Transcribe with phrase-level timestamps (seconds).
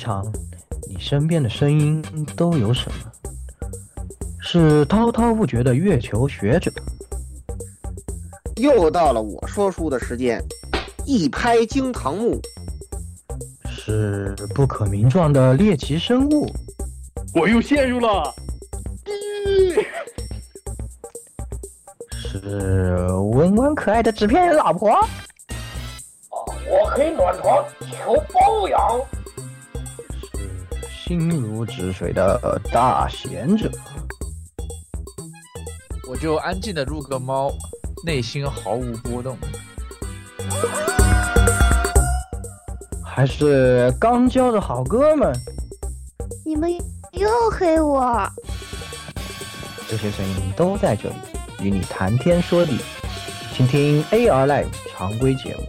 [0.00, 0.24] 常，
[0.88, 2.02] 你身边的声音
[2.34, 3.12] 都有什么？
[4.40, 6.72] 是滔滔不绝的月球学者，
[8.56, 10.42] 又到了我说书的时间，
[11.04, 12.40] 一拍惊堂木，
[13.68, 16.50] 是不可名状的猎奇生物，
[17.34, 18.34] 我又陷入了，
[22.10, 24.90] 是温温可爱的纸片人老婆，
[26.66, 29.19] 我可以暖床求包养，是
[31.10, 33.68] 心如止水的大贤者。
[36.08, 37.50] 我就安静的入个猫，
[38.06, 39.36] 内心毫无波动。
[43.04, 45.32] 还是刚交的好哥们，
[46.46, 46.70] 你们
[47.10, 48.24] 又黑我。
[49.88, 51.16] 这些声音都在这里，
[51.60, 52.78] 与你谈天说地，
[53.52, 55.64] 请听 AR Live 常规节目。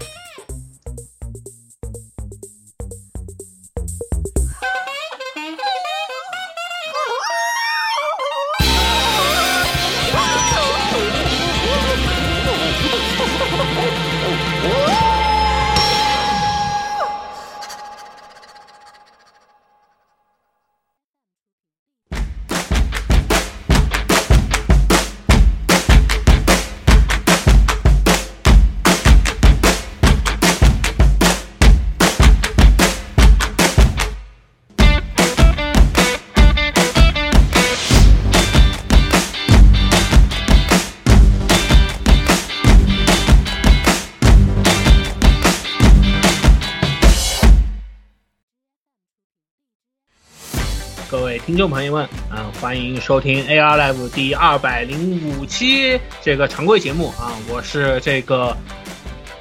[51.62, 58.58] 众朋友们，啊，欢迎收听 AR Live 第二百零五期这个常规节目啊，我是这个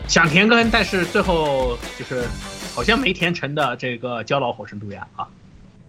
[0.06, 2.28] 想填坑，但是最后就是
[2.74, 5.26] 好像没填成的这个焦老火神毒牙啊，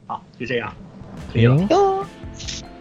[0.07, 0.73] 好，就这样，
[1.33, 1.67] 可以了。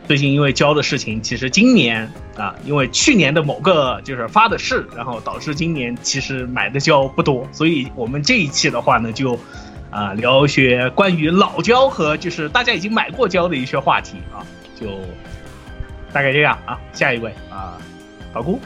[0.06, 9.36] 最近因为交的事情，其实今年啊，因为去年的某个就是发的誓，然后导致今年其实买的胶不多，所以我们这一期的话呢，就
[9.90, 14.46] 啊聊一些关于老胶和就是大家已经买过胶的一些话题啊，
[14.80, 14.86] 就
[16.12, 16.78] 大概这样啊。
[16.92, 17.76] 下一位啊，
[18.32, 18.60] 老顾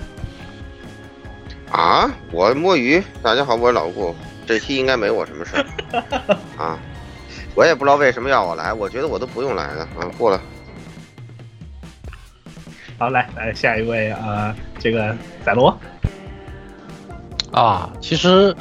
[1.71, 4.15] 啊，我摸鱼，大家好，我是老顾，
[4.47, 6.79] 这期应该没我什么事儿 啊，
[7.55, 10.41] 我也不知道为什么要我来，我觉得我都不用来了啊，过了。
[12.97, 15.77] 好，来来下一位啊，这个赛罗
[17.51, 18.55] 啊，其实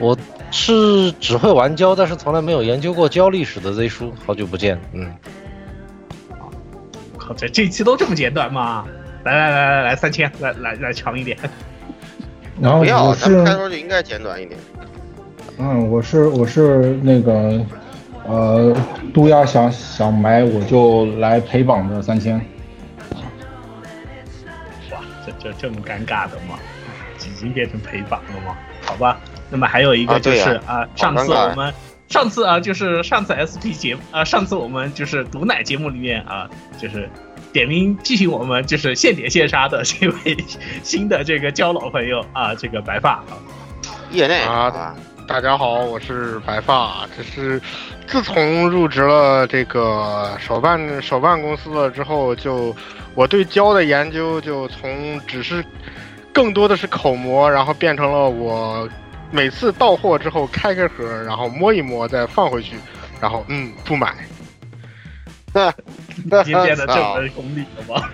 [0.00, 0.16] 我
[0.50, 5.12] 是只会玩胶，但是从来没有研究过胶历史的 Z 叔，好久不见，嗯。
[7.16, 8.84] 靠，这这期都这么简短吗？
[9.24, 11.36] 来来来来来，三千，来来来长一点。
[12.60, 14.58] 然后不要，咱们开头就应该简短一点。
[15.58, 17.64] 嗯，我是我是那个
[18.26, 18.74] 呃，
[19.12, 22.36] 杜亚想想买我就来陪榜的三千。
[24.90, 26.58] 哇，这这这么尴尬的吗？
[27.18, 28.56] 已经变成陪榜了吗？
[28.82, 31.74] 好吧，那么还有一个就是啊，上次我们
[32.08, 37.08] 上次啊，就是上次 SP 节目啊，上次我们就是毒奶节目里面啊，就是
[37.52, 40.36] 点名批评我们就是现点现杀的这位
[40.82, 43.36] 新的这个交老朋友啊，这个白发啊，
[44.10, 44.94] 业内啊啊，
[45.26, 47.06] 大家好，我是白发。
[47.16, 47.60] 这是
[48.06, 52.74] 自从入职了这个手办手办公司了之后，就
[53.14, 55.64] 我对胶的研究就从只是
[56.32, 58.88] 更多的是口模，然后变成了我
[59.30, 62.76] 每次到货之后开个盒，然后摸一摸再放回去，
[63.20, 64.14] 然后嗯不买。
[65.52, 68.08] 已经变得这么功利了吗？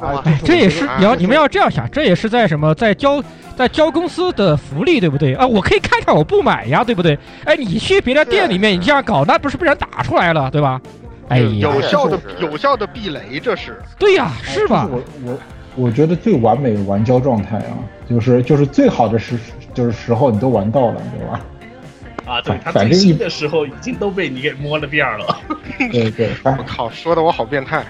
[0.00, 3.22] 啊，哎，这也是啊你要你们要这样想，这也是在什么在交
[3.56, 5.46] 在交公司的福利，对不对啊？
[5.46, 7.18] 我可以看看，我不买呀，对不对？
[7.44, 10.80] 哎，你去别的店里面，你这样搞，那不是被人打出来了，对吧？
[11.28, 13.78] 哎呀，有效的有效的避雷，这是。
[13.98, 14.88] 对呀，是吧？
[14.90, 15.38] 我我
[15.76, 17.76] 我觉得最完美的玩胶状态啊，
[18.08, 19.36] 就是就是最好的时
[19.74, 21.40] 就是时候你都玩到了，对吧？
[22.24, 25.36] 啊，对他反正新的时候已经都被你给摸了遍了。
[25.90, 27.84] 对 对，我靠，说的我好变态。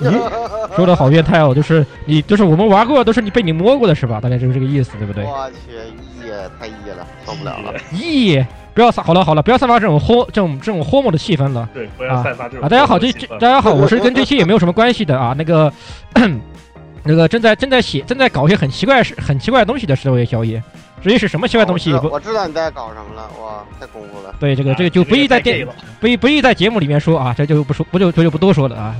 [0.00, 4.20] 咦，说的好变态哦，就是你就是我们玩过的都是你被你摸过的是吧？
[4.20, 5.24] 大概就是这个意思，对不对？
[5.24, 7.72] 我去，耶太一了，受不了了。
[7.92, 11.68] 耶，不要散好了好了，不要散发这种荒这种这种豁猛的气氛了。
[11.74, 15.34] 对，不要散发这种啊，大家好，这这大家好，我是跟这期也没有什么关系的啊。
[15.36, 15.72] 那个，
[17.06, 20.62] 那个正在正在写正在搞一些很奇怪事很奇怪的东西的这位小野，
[21.02, 24.34] 至于是什么奇怪东西我知道不我知道你在搞什么了，哇，太恐怖了。
[24.40, 25.66] 对这个这个就不宜在电。
[26.00, 28.96] 不宜不宜在节目里面说啊，这就不说不就这就不多说了啊。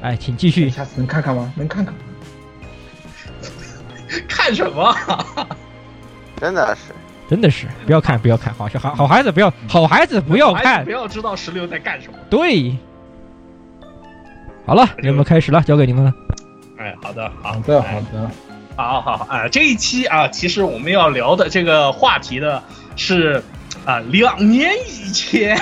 [0.00, 0.68] 哎，请继续。
[0.68, 1.52] 下次能看看吗？
[1.56, 1.94] 能看看。
[4.28, 4.94] 看什么？
[6.40, 6.92] 真的是，
[7.28, 12.18] 真的是不要看，不要看，好好好孩子不要，好孩子不要看不，要知道石榴在干什么。
[12.28, 12.76] 对。
[14.66, 16.12] 好了，节目开始了，交给你们了。
[16.84, 18.30] 哎，好的，好好的好的，
[18.76, 19.48] 好好好啊！
[19.48, 22.62] 这一期啊，其实我们要聊的这个话题呢
[22.94, 23.42] 是
[23.86, 25.58] 啊，两年以前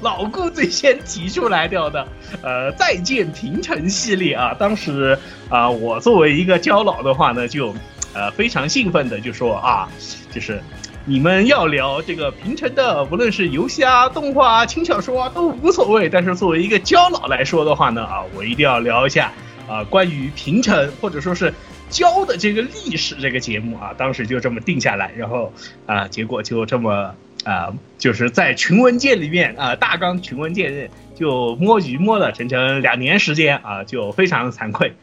[0.00, 2.06] 老顾最先提出来掉的，
[2.40, 4.54] 呃，再见平城系列啊。
[4.56, 5.18] 当时
[5.48, 7.74] 啊，我作为一个胶老的话呢，就
[8.14, 9.88] 呃非常兴奋的就说啊，
[10.30, 10.62] 就是
[11.04, 16.08] 你们要聊这个平城的，无论是游戏啊、动画啊、轻小说啊都无所谓。
[16.08, 19.32] 但是作为一个胶老来说的话呢，啊，我一定要聊一下
[19.70, 21.54] 啊关于平城或者说是。
[21.90, 25.52] 教的这个历史这个节目啊，当时就这么定下来，然后
[25.86, 34.94] 啊，结果就这么啊，就是在群文件里面啊，大纲群文件就摸鱼摸了整整两年时间啊，就非常惭愧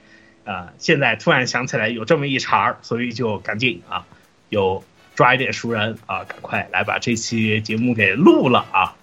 [0.45, 0.71] 啊。
[0.77, 4.05] 现在突然想起来有这么一茬儿，所以就赶紧啊，
[4.47, 4.81] 有
[5.13, 8.95] 抓一点熟人啊，赶快来把这期节目给录了啊。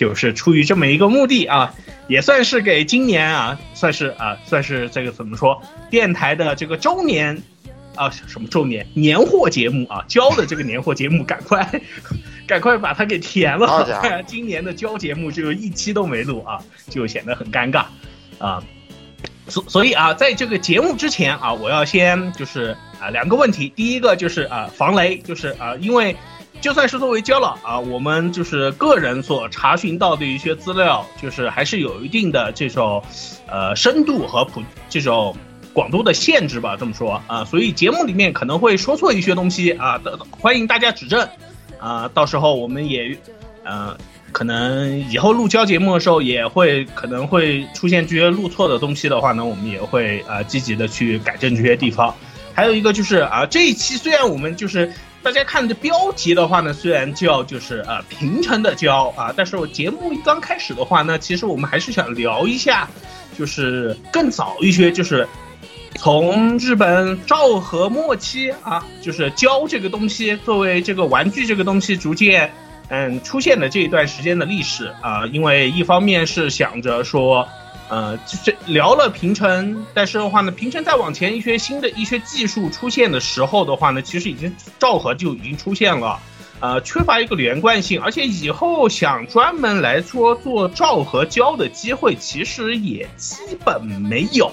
[0.00, 1.74] 就是出于这么一个目的啊，
[2.08, 5.60] 也算是给今年啊，算是啊，算是这个怎么说，
[5.90, 7.36] 电台的这个周年
[7.94, 11.70] 啊，什么周年年货节目啊，交的这个年货节目，赶快
[12.48, 13.66] 赶快把它给填了。
[13.66, 16.58] 好家伙 今年的交节目就一期都没录啊，
[16.88, 17.84] 就显得很尴尬
[18.38, 18.64] 啊。
[19.48, 26.16] 所所以啊，在这个节目之前啊，我要先就是啊两个问题，第一个就是啊防雷，就是啊因为。
[26.60, 33.02] 就算是作为交老啊，我们就是个人所查询到的一些资料，就是还是有一定的这种，
[33.46, 35.34] 呃，深度和普这种
[35.72, 39.98] 广度的限制吧，这么说啊，所以节目里面可能会说错一些东西啊，
[40.30, 41.26] 欢迎大家指正
[41.78, 43.16] 啊，到时候我们也，
[43.64, 43.96] 呃，
[44.30, 52.14] 可能以后录交节目的时候也会可能会出现这些录错的东西的话呢，我们也会啊积极的去改正这些地方。
[52.52, 54.92] 还有一个就是啊，这一期虽然我们就是。
[55.22, 62.88] 大家看这标题的话呢，虽然叫就是呃平城的骄啊，但是我节目刚开始的话呢，其实我们还是想聊一下，
[63.38, 65.28] 就是更早一些，就是
[65.96, 72.50] 从日本昭和末期啊， 就是胶这个东西作为这个玩具这个东西逐渐
[72.88, 77.46] 嗯出现的这一段时间的历史啊，因为一方面是想着说。
[77.90, 86.20] 呃，这聊了平城，但是的话呢，平城再往前一些新的一些技术出现的时候的话呢，其实已经昭和就已经出现了，
[86.60, 94.52] 呃，缺乏一个连贯性，而且以后想专门来说做昭和胶的机会，其实也基本没有，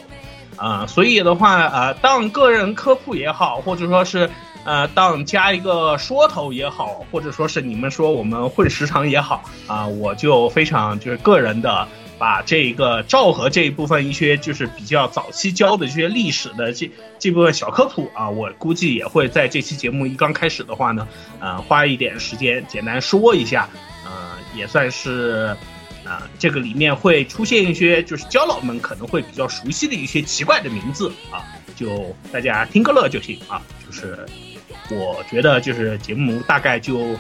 [0.56, 4.28] 啊、所以的话，呃，当个人科普也好，或者说是
[4.64, 11.88] 呃，当加一个说头也好，或者说是你们说我们混时长也好，啊、我就非常就是个人的。
[12.18, 21.08] 把这个昭和这一部分一些就是比较早期教的这些历史的这这部分小科普啊，我估计也会在这期节目一刚开始的话呢，
[21.40, 23.70] 呃，花一点时间简单说一下，
[24.06, 25.56] 呃，也算是，
[26.04, 31.44] 啊、这个里面会出现一些就是焦老们可能会比较熟悉的一些奇怪的名字啊，
[31.76, 34.26] 就大家听个乐就行啊，就是
[34.90, 37.16] 我觉得就是节目大概就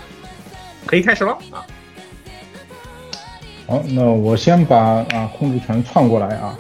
[0.86, 1.66] 可以开始了啊。
[3.68, 6.58] 好，那我先把啊控制权篡过来啊，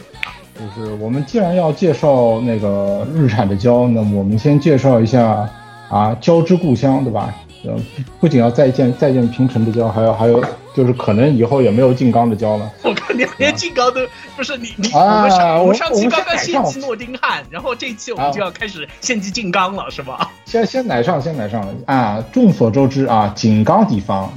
[0.54, 5.50] 就是我们既然要介绍那个日产的胶，那么我们先介绍一下
[5.89, 7.33] 啊胶之故乡，对吧？
[7.65, 7.74] 呃，
[8.19, 10.43] 不仅要再见再见平成的胶，还有还有
[10.75, 12.72] 就是可能以后也没有静冈的胶了。
[12.84, 14.01] 我看你连静冈都
[14.36, 20.29] 不是你你、啊我们上我上期刚刚献祭诺丁汉，然后这一期我们啊就要开始献祭静冈了，是吧？
[20.46, 22.24] 先先奶上，先奶上啊！
[22.32, 24.32] 众所周知啊，井冈地方，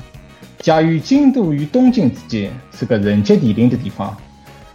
[0.61, 4.15] 夹于京都与东京之间，是个人杰地灵的地方，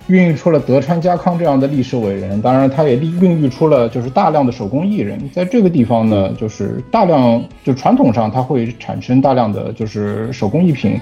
[0.07, 2.41] 孕育出了德川家康这样的历史伟人。
[2.41, 5.19] 当然，它也孕孕育出了就是大量的手工艺人。
[5.31, 10.99] 在这个地方呢，就是大量就传统上它会产生大量的就是手工艺品，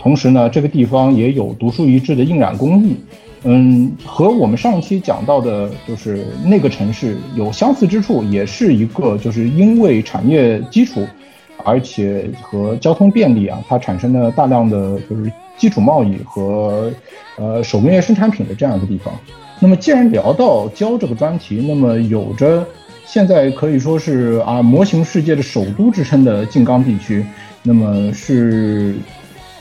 [0.00, 2.96] 同时呢，这个地方也有独树一帜的印染工艺。
[3.44, 11.06] 嗯，和我们上一期讲到的，就是那个城市有相似之处，也是一个就是因为产业基础，
[11.66, 16.92] 而且和交通便利啊，它产生了大量的就是基础贸易和
[17.36, 19.12] 呃手工业生产品的这样一个地方。
[19.58, 22.64] 那么既然聊到胶这个专题，那么有着
[23.04, 27.26] 现在可以说是啊模型世界的首都之称的静冈地区，
[27.64, 28.94] 那么是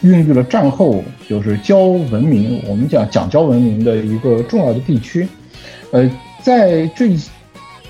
[0.01, 5.27] 孕育了战后就是胶文明，我们讲讲胶文明的一个重要的地区。
[5.91, 6.07] 呃，
[6.41, 7.19] 在这一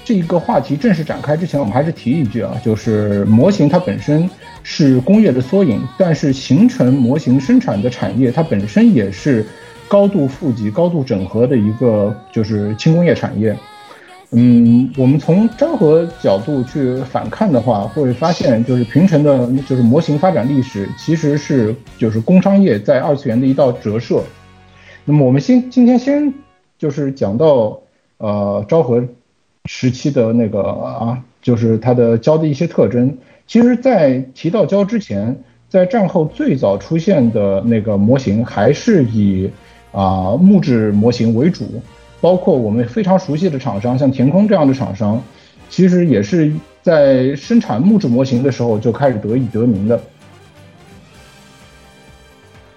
[0.06, 4.30] 这一个话题正式展开之前，我们还是提一句啊，就是模型它本身
[4.62, 9.44] 是工业的缩影，但是形成模型生产的产业，它本身也是
[9.88, 13.58] 高度富集、高度整合的一个就是轻工业产业。
[14.32, 24.22] 嗯，我们从昭和角度去反看的话，会发现就是平成的，就是模型发展历史其实是就是工商业在二次元的一道折射。
[25.04, 26.32] 那么我们先今天先
[26.78, 27.80] 就是讲到
[28.18, 29.04] 呃昭和
[29.66, 33.18] 时期的那个啊，就是它的胶的一些特征。
[33.48, 39.50] 其实，在提到胶之前，在战后最早出现的那个模型还是以
[39.92, 41.82] 啊木质模型为主。
[42.22, 45.22] 包括我们非常熟悉的厂商，像田空这样的厂商，
[45.70, 50.02] 其实也是在生产木质模型的时候就开始得以得名的。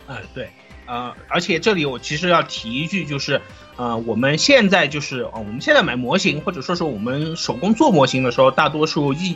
[0.06, 0.48] 嗯，对，
[0.86, 3.40] 呃，而且这里我其实要提一句，就是
[3.78, 9.34] 呃，我们现在就是哦，我们现在买模型或者说是我们手工做模型的时候，大多数一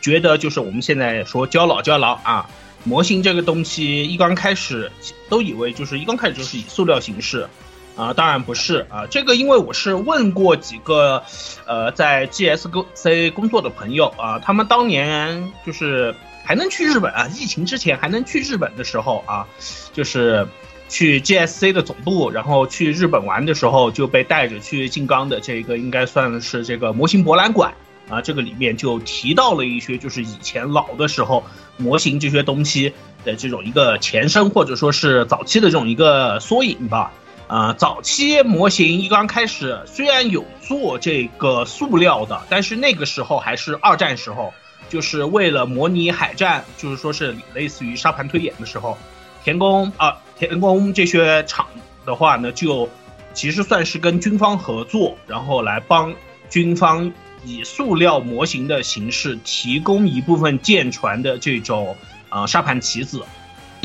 [0.00, 2.46] 觉得就是我们现在说胶老胶老啊，
[2.84, 4.92] 模型这个东西一刚开始
[5.30, 7.48] 都以为就是一刚开始就是以塑料形式。
[7.96, 11.22] 啊，当然不是啊，这个因为我是问过几个，
[11.64, 16.12] 呃，在 GSC 工作的朋友啊，他们当年就是
[16.44, 19.46] 还能去日本啊，疫情之前还能去日本的时候啊，
[19.92, 20.44] 就是
[20.88, 27.74] 去 GSC 的总部，然后去日本玩的时候就被带着去静冈的这个应该算是这个模型博览馆
[28.08, 31.44] 啊，这个里面就提到了一些就是以前老的时候
[31.76, 32.92] 模型这些东西
[33.24, 37.12] 的这种一个前身或者说是早期的这种一个缩影吧。
[37.46, 44.54] 啊，早期模型一刚开始虽然有做这个塑料的，但是那个时候还是二战时候，
[44.88, 48.96] 就是为了模拟海战，就是说是类似于沙盘推演的时候，
[49.44, 51.66] 田宫啊，田宫这些厂
[52.04, 52.88] 的话呢，就
[53.32, 56.14] 其实算是跟军方合作，然后来帮
[56.50, 57.12] 军方
[57.44, 61.96] 以塑料模型的形式提供一部分舰船的这种
[62.28, 63.22] 啊沙盘棋子。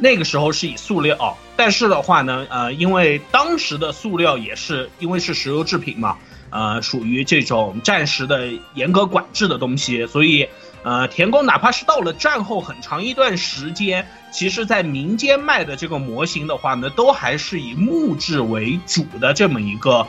[0.02, 6.18] 那个时候是以塑料，但是的话呢，呃，因为当时的塑料也是因为是石油制品嘛，
[6.52, 10.48] 呃，属于这种战时的严格管制的东西，所以，
[10.84, 20.08] 呃，田宫哪怕是到了战后很长一段时间，其实在民间卖的这个模型的话呢，都还是以木质为主的这么一个，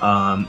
[0.00, 0.42] 呃，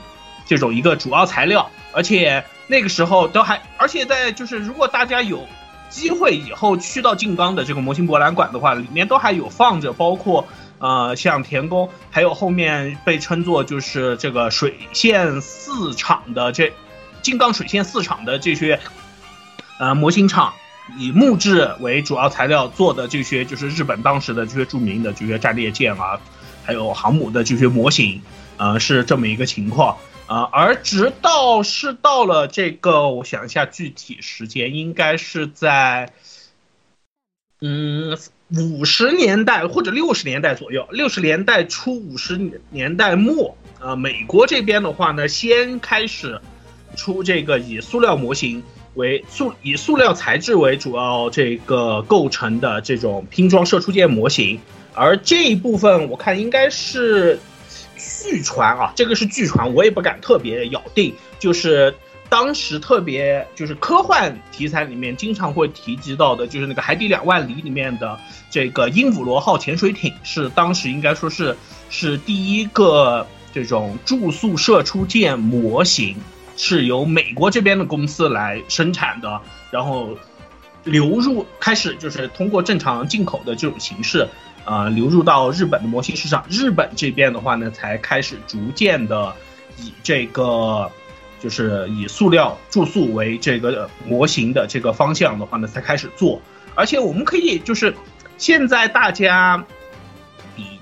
[0.46, 5.46] 这种一个主要材料，而且那个时候都还，而且在就是如果大家有。
[5.90, 10.44] 机会以后去到静冈的这个模型博览馆的话，里面都还有放着，包括
[10.80, 16.72] 呃像田宫，还有后面被称作就是这个水线四厂的这
[17.22, 18.80] 静冈水线四厂的这些
[19.78, 20.54] 呃模型厂，
[20.98, 26.20] 以木质为主要材料做的这些就是日本当时的这些著名的这些战列舰啊，
[26.64, 28.22] 还有航母的这些模型，
[28.56, 29.96] 呃是这么一个情况。
[30.26, 36.14] 啊，而直到是到了这个，我想一下具体时间，应该是在，
[37.60, 38.16] 嗯，
[38.48, 42.40] 五十年代或者六十年代左右，六十年代初五十
[42.70, 46.40] 年代末，呃，美国这边的话呢，先开始
[46.96, 48.62] 出这个以塑料模型
[48.94, 54.60] 为塑以塑料材质为主要这个构成的这种拼装射出舰模型，
[54.94, 57.38] 而这一部分我看应该是。
[57.96, 61.14] 据传啊，这个是据传，我也不敢特别咬定。
[61.38, 61.94] 就是
[62.28, 68.18] 当时特别就是科幻题材里面经常会提及到的，就是那个《海底两万里》里面的
[68.50, 71.56] 这个鹦鹉螺号潜水艇，是当时应该说是
[71.88, 76.16] 是第一个这种注塑射出舰模型，
[76.56, 80.16] 是由美国这边的公司来生产的，然后
[80.84, 84.28] 流入开始就是通过正常进口的这种形式。
[84.66, 89.30] 呃，流入到日本的模型市场，日本这边的话呢，才开始逐渐的
[89.78, 90.90] 以这个，
[91.38, 96.40] 就是以塑料注塑为这个模型的这个方向的话呢，才开始做。
[96.74, 97.94] 而且我们可以就是
[98.38, 99.62] 现在大家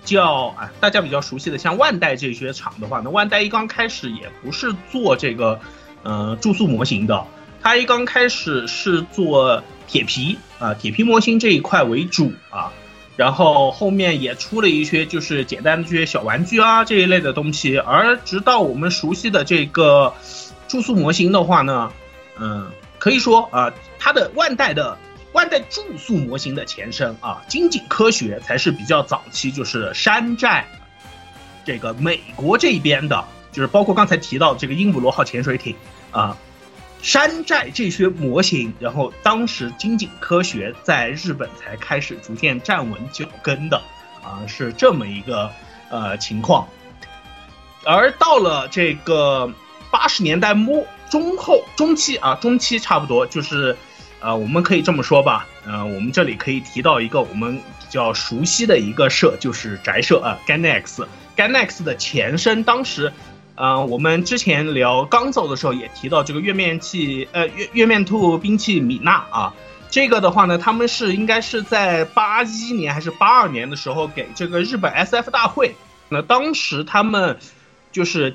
[0.05, 5.61] 较啊，大家比较熟悉的像万代这些厂的话呢，万代一刚开始也不是做这个
[6.03, 7.27] 呃注塑模型的，
[7.61, 12.73] 它一刚开始是做铁皮啊，铁皮模型这一块为主啊。
[13.15, 20.15] 然后后面也出了一些就是简单的这些小玩具啊这一类的东西，而直到我们熟悉的这个
[20.67, 21.93] 注塑模型的话呢，
[22.41, 24.97] 嗯，可以说啊，它的万代的
[25.33, 30.65] 万代注塑模型的前身啊，金井科学才是比较早期，就是山寨
[31.65, 35.75] 这个美国这边的，就是包括刚才提到这个鹦鹉螺号潜水艇
[36.11, 36.37] 啊。
[37.03, 43.83] 山寨这些模型，然后当时金井科学在日本才开始逐渐站稳脚跟的，
[44.23, 45.51] 啊，是这么一个
[45.91, 46.69] 呃情况。
[47.85, 49.53] 而到了这个
[49.91, 53.77] 八十年代末中后中期啊，中期差不多就是，
[54.23, 63.12] 呃，我们可以这么说吧，呃，我们这里可以提到一个我们比较熟悉的一个社，就是宅社啊，Ganex，Ganex 的前身当时。
[63.55, 69.55] 呃，我们之前聊刚走的时候也提到这个月面器，呃，月月面兔兵器米娜啊，
[69.91, 75.76] 这个的话呢，他们是应该是在八一年还是八二年的时候给这个日本 SF 大会，
[76.09, 77.37] 那当时他们
[77.93, 78.35] 就是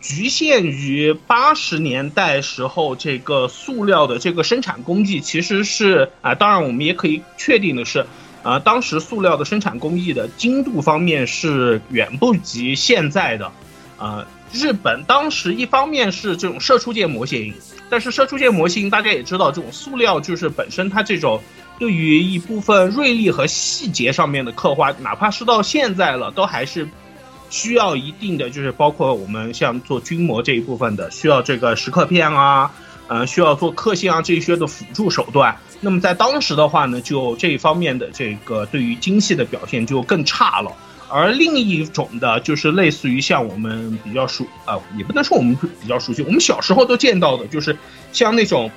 [0.00, 8.06] 局限于八十年代时候这个塑料的这个生产工艺，其实是啊、当然我们也可以确定的是。
[8.42, 13.50] 啊，当时塑料的生产工艺的精度方面是远不及现在的，
[13.98, 17.52] 呃，日本当时一方面是这种射出界模型，
[17.90, 21.42] 但是射出界模型大家也知道，这种塑料就是本身它这种
[21.76, 26.88] 对于一部分锐利和细节上面的刻画，哪怕是到现在了，都还是
[27.50, 32.70] 需要一定的，就是包括我们像做军模这一部分的，需要这个蚀刻片啊，
[33.08, 35.56] 呃，需要做刻线啊这些的辅助手段。
[35.80, 40.72] 那么在当时的话呢，就这一方面的这个对于精细的表现就更差了。
[41.08, 47.76] 而另一种的，就是类似于像我们比较熟啊、也不能说我们比较熟悉，我们小时候都见到的，就是
[48.12, 48.68] 像那种，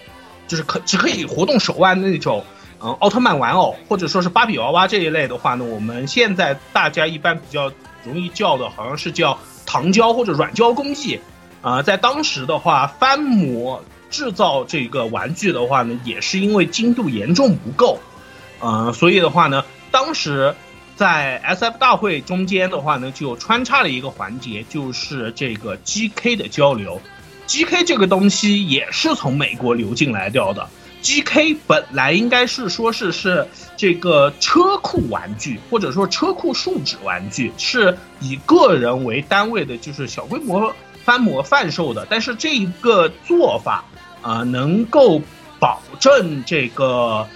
[0.48, 2.42] 就是可只可以活动手腕的那种，
[2.80, 7.70] 嗯、奥特曼玩偶或者说是芭比娃娃这一类的话呢，我们现在大家一般比较
[8.04, 11.18] 容易叫的，好像是叫糖胶或者软胶工艺。
[11.62, 17.98] 啊、在当时的话，翻模制造这个玩具的话呢，也是因为精度严重不够，
[18.60, 20.54] 呃，所以的话呢，当时
[20.94, 27.00] 在 SF 大会中间的话呢，就穿插了一个环节，就是这个 GK 的交流。
[27.46, 30.68] GK 这个东西也是从美国流进来掉的。
[31.04, 33.46] GK 本来应该是说是是
[33.76, 42.04] 这个车库玩具，或者说车库树脂玩具，是以个人为单位的，就是小规模翻模贩售的。
[42.10, 43.84] 但是这一个做法。
[44.26, 45.20] 啊、能够
[45.58, 47.28] 保证这个，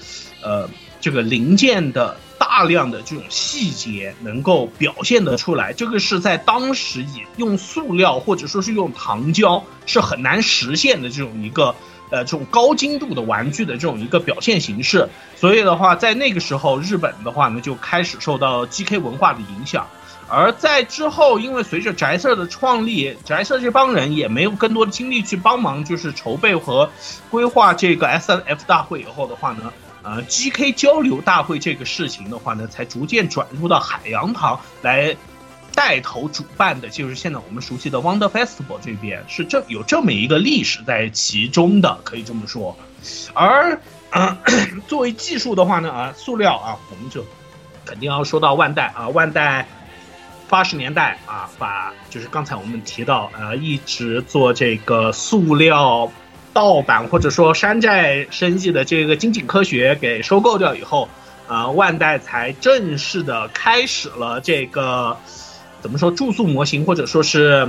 [0.43, 0.67] 呃，
[1.03, 11.75] 这个零件的大量的这种细节能够表现得出来，这个是在当时以用塑料或者说是用糖胶是很难实现的这种一个，
[12.11, 15.09] 呃，这种高精度的玩具的这种一个表现形式。
[15.37, 19.87] 所以的话，在那个时候，日本的话呢，就开始受到 GK 文化的影响。
[20.31, 26.91] 而在之后，因为随着宅社的创立，宅社这帮人也没有更多的精力去帮忙，就是筹备和
[27.31, 35.17] 规划这个 S N F 大会以后的话呢，呃，G K 交流大会这个事情的话呢，才逐渐转入到海洋堂来
[35.79, 42.77] 带头主办的，就是现在我们熟悉的 Wonder Festival 这边是这有这么一个历史在其中的，可以这么说。
[43.33, 44.37] 而、呃、
[44.89, 47.25] 作为技术的话呢，啊，塑料啊，我们就
[47.85, 49.69] 肯定要说到万代啊，万代。
[50.51, 56.11] 八十年代啊，把就是刚才我们提到，呃，一直做这个塑料
[56.55, 61.07] 盗版或者说山寨生意的这个精景科学给收购掉以后，
[61.47, 65.15] 啊、呃，万代才正式的开始了这个
[65.81, 67.69] 怎么说注塑模型或者说是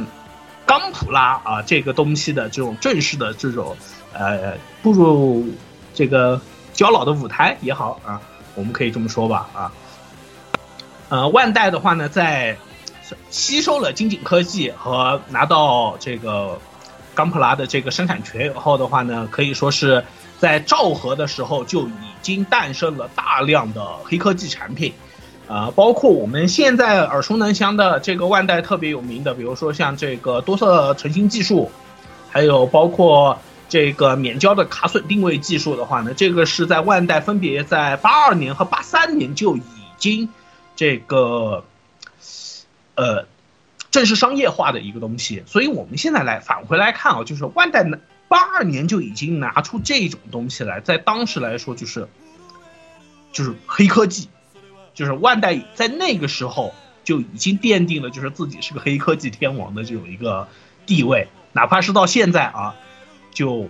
[0.65, 3.75] 钢普拉啊这个东西的这种正式的这种
[4.13, 5.47] 呃步入
[5.93, 6.39] 这个
[6.73, 8.21] 交老的舞台也好啊，
[8.55, 9.71] 我们可以这么说吧啊。
[11.09, 12.55] 呃，万代的话呢，在
[13.31, 16.59] 吸收了精景科技和拿到这个
[17.15, 20.03] 钢普拉的这个生产权以后的话呢，可以说是
[20.37, 21.91] 在昭和的时候就已
[22.21, 24.93] 经诞生了大量的黑科技产品，
[25.49, 31.69] 呃，包括我们现在耳熟能详的这个万代特别有名的，比如说像这个多色成型技术，
[32.29, 39.61] 还有包括这个免胶的卡损定位技术的话呢，这个是在万代分别在八二年和八三年就已
[39.97, 40.29] 经
[40.77, 41.65] 这个。
[42.95, 43.25] 呃，
[43.91, 52.09] 正式商业化的一个东西，所以我们现在来返回来看啊，就是万代呢八二年就已经拿出这种东西来，在当时来说就是
[53.31, 54.27] 就是黑科技，
[54.93, 56.73] 就是万代在那个时候
[57.03, 60.47] 就已经奠定了就是自己是个黑科技天王的这种一个
[60.85, 62.75] 地位，哪怕是到现在啊，
[63.33, 63.69] 就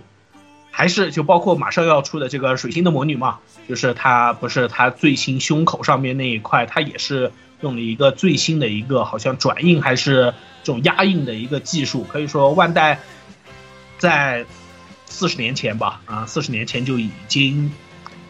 [0.70, 7.32] 还是就包括马上要出的这个水星的魔女嘛，就是它不是它最新胸口上面那一块，它也是。
[7.62, 13.00] 用了一个最新的一个好像转印还是这种压印的一个技术，可以说万代
[13.98, 14.46] 在
[15.04, 17.70] 四十年前吧，啊，四十年前就已经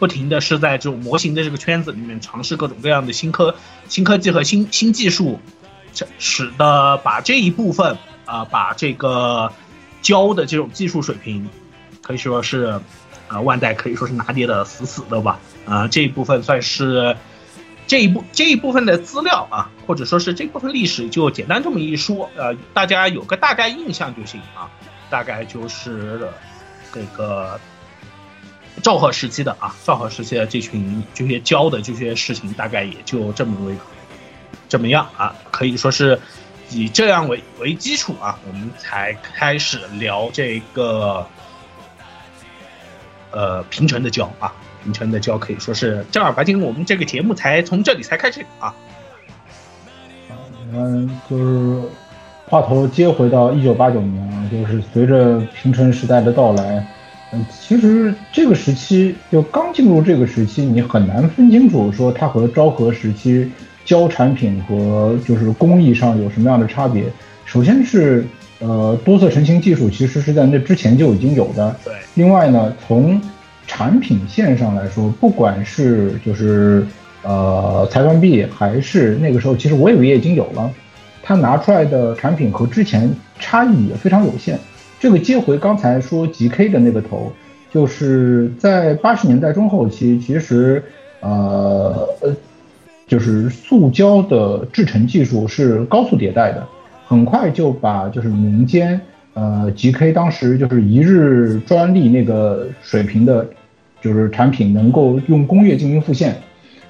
[0.00, 3.54] 不停的是在这种模型的这个圈子里面尝试各种各样的新科
[3.88, 5.38] 新科技和新新技术，
[5.94, 9.52] 这使得把这一部分啊、把这个
[10.02, 11.48] 胶的这种技术水平，
[12.02, 12.80] 可以说是
[13.28, 17.16] 啊、万代可以说是拿捏的死死的吧，啊、这一部分算是。
[17.86, 24.70] 这一部这一部分的资料啊，或者说是这部分历史，就简单这么一说，呃，大家有个大概印象就行啊。
[25.10, 26.28] 大概就是
[26.94, 27.58] 这个
[28.82, 33.74] 昭和时期的啊，昭和时期的这群这些教的这些事情，大概也就这么为
[34.68, 36.18] 这么样啊，可以说是
[36.70, 41.26] 以这样为为基础啊，我们才开始聊这个
[43.30, 48.74] 呃平成的胶啊，平成的胶可以说是正儿八经，我们这个节目才从这里才开始啊。
[50.72, 51.82] 嗯，就是
[52.46, 56.86] 话头接回到一九八九年啊，就是随着平成时代的到来，
[57.32, 63.48] 嗯，其实这个时期就刚进入这个时期，你很难分清楚说它和昭和时期
[63.84, 67.04] 胶产品和就是工艺上有什么样的差别。
[67.44, 68.24] 首先是
[68.58, 71.92] 呃多色成型技术其实是在那之前就已经有的，对。
[72.14, 73.20] 另外呢，从
[73.66, 76.84] 产品线上来说，不管是就是
[77.22, 80.68] 呃裁判币还是那个时候，其实我以为也已经有了，
[81.22, 84.58] 它拿出来的产品和之前差异也非常有限。
[85.00, 87.32] 这个接回刚才说 GK 的那个头，
[87.72, 90.84] 就是在八十年代中后期，其实
[91.20, 92.36] 呃呃
[93.06, 96.68] 就是塑胶的制成技术是高速迭代的，
[97.06, 99.00] 很快就把就是民间
[99.32, 103.48] 呃 GK 当时就是一日专利那个水平的，
[104.02, 106.36] 就是产品能够用工业进行复现，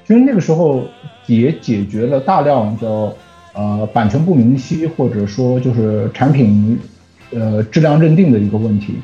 [0.04, 0.82] 其实那个时候
[1.26, 3.14] 也解决了大量的
[3.54, 6.76] 呃版权不明晰或者说就是产品
[7.32, 8.94] 呃质量认定的一个问题。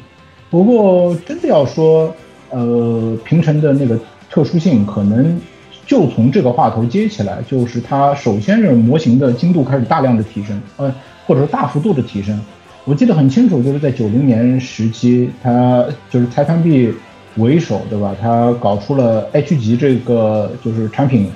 [0.50, 2.14] 不过真的要说
[2.50, 3.98] 呃平成的那个
[4.30, 5.40] 特殊性，可能
[5.86, 10.94] 就从这个话头接起来，就是它首先是模型的精度开始大量的提升，呃
[11.26, 12.38] 或者说大幅度的提升。
[12.84, 16.92] 我记得很清楚，就是在九零年时期，它就是裁判币
[17.34, 18.14] 为首，对吧？
[18.20, 21.28] 它搞出了 H 级这个就是产品，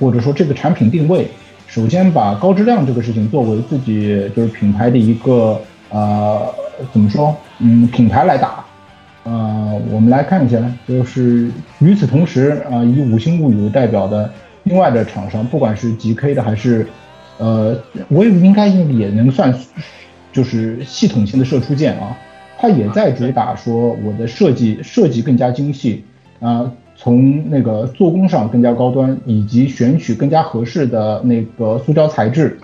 [0.00, 1.28] 或者说这个产品定位，
[1.66, 6.54] 首先把高质量这个事情作为自己就是品牌的一个呃
[6.92, 8.64] 怎么说，嗯，品牌来打。
[9.24, 14.30] 呃，我们来看一下，就是与此同时啊、以五星物语为代表的
[14.62, 16.86] 另外的厂商，不管是 GK 的还是
[17.36, 19.54] 呃，我也应该也能算
[20.32, 22.16] 就是系统性的射出键啊，
[22.58, 26.04] 它也在主打说我的设计设计更加精细
[26.40, 32.58] 啊、从那个做工上更加高端，以及选取更加合适的那个塑胶材质。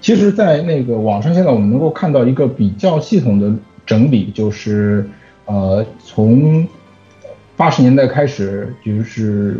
[0.00, 3.52] 其实，在那个网上，现在我们能够看到一个比较系统的
[3.84, 5.08] 整理，就是
[5.46, 6.66] 呃，从
[7.56, 9.58] 八十年代开始，就是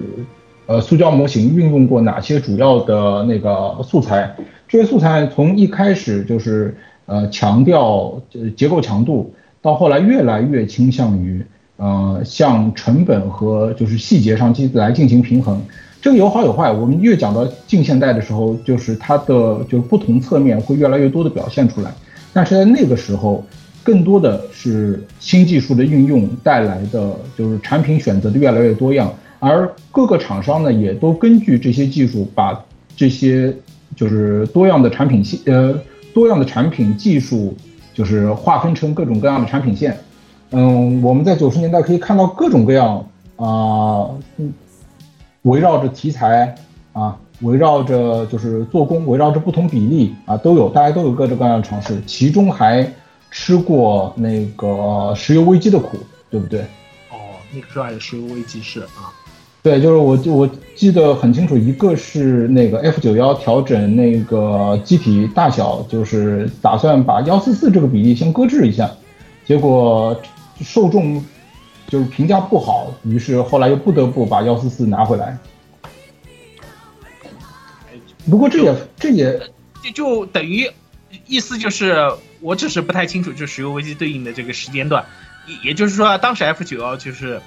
[0.67, 4.37] 呃，塑胶模型运用过哪些主要的那个素材？
[4.69, 8.21] 这些素材从一开始就是呃强调
[8.57, 11.45] 结构强度，到后来越来越倾向于
[11.77, 15.61] 呃向成本和就是细节上进来进行平衡。
[16.07, 16.71] 这个有好有坏。
[16.71, 21.93] 我们越讲到近现代的时候，就是它的就是不同侧面会越来越多的表现出来。
[22.33, 23.45] 但是在那个时候，
[23.83, 32.65] 更多的是新技术的运用带来的就是产品选择的越来越多样，而各个厂商呢也都根据这些技术把
[32.97, 33.53] 这些
[33.97, 35.77] 就是多样的产品线呃
[36.15, 37.53] 多样的产品技术
[37.93, 39.99] 就是划分成各种各样的产品线。
[40.53, 44.53] 嗯，我们在九十年代可以看到各种各样啊，嗯，
[45.47, 46.55] 围绕着题材
[46.93, 52.93] 啊，围绕着就是做工，围绕着不同比例啊，都有，大家都有各种各样的尝试，其中还
[53.31, 55.99] 吃过那个石油危机的苦，
[56.31, 56.63] 对不对？
[57.11, 59.15] 哦，那个时候还有石油危机是啊，
[59.63, 68.91] 对，就是我就我记得很清楚，一个是那个 F 九幺调整那个机体大小，就是打算把幺四四这个比例先搁置一下，
[69.47, 70.17] 结果
[70.61, 71.23] 受众
[71.89, 75.39] 就是评价不好，于是后来又不得不把幺四四拿回来。
[78.29, 79.39] 不过这也这也
[79.83, 80.69] 就就等于
[81.27, 81.97] 意思就是，
[82.41, 85.07] 我只是不太清楚，就石油危机对应的这个时间段，
[85.47, 87.41] 也也就是说，当时 F 九幺就是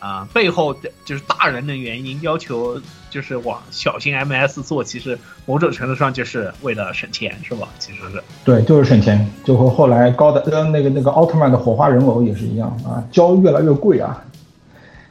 [0.00, 7.68] 啊、背后的就是大人的原因，要求就是往小型 MS 做，其实某种程度上就是为了省钱，是吧？
[7.78, 14.24] 其实是对，就是省钱，就和后来高达呃那个那个奥特曼的火花人偶也是一样啊，胶越来越贵啊，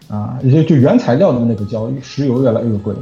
[0.10, 2.93] 啊，也就就原材料的那个胶，石油越来越贵。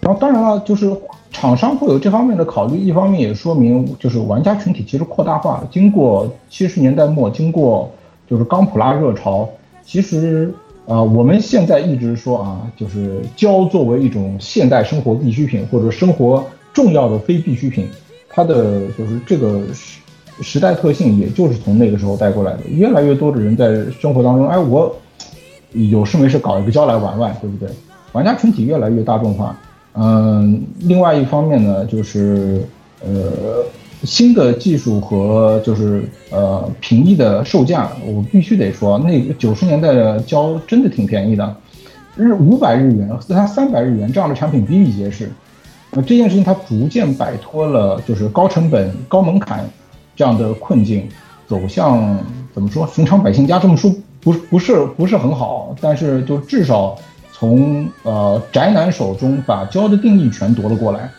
[0.00, 0.94] 然后当然了，就是
[1.30, 5.64] 厂商会有这方面的考虑，一方面也说明就是玩家群体其实扩大化。
[5.70, 7.90] 经过七十年代末，经过
[8.28, 9.48] 就是钢普拉热潮，
[9.84, 10.52] 其实
[10.86, 17.88] 呃我们现在一直说啊，就是胶作为一种现代生活必需品或者生活重要的非必需品，
[18.28, 20.00] 它的就是这个时
[20.40, 22.60] 时代特性，也就是从那个时候带过来的。
[22.68, 24.94] 越来越多的人在生活当中，哎，我
[25.72, 27.68] 有事没事搞一个胶来玩玩，对不对？
[28.12, 29.56] 玩家群体越来越大众化。
[29.94, 32.66] 嗯，另外一方面呢，就是
[33.04, 33.64] 呃
[34.04, 41.56] 新的技术和就是呃平易的售价，我必须得说，那九十年代的胶真的挺便宜的，
[42.16, 45.30] 日五百日元、它三百日元这样的产品比比皆是。
[45.92, 49.68] 那这件事情它逐渐摆脱了就是高成本、高门槛
[50.16, 51.08] 这样的困境，
[51.46, 52.18] 走向
[52.54, 56.96] 怎么说寻常百姓家这么说不不是不是很好，但是就至少
[57.30, 61.10] 从呃宅男手中把胶的定义权夺了过来。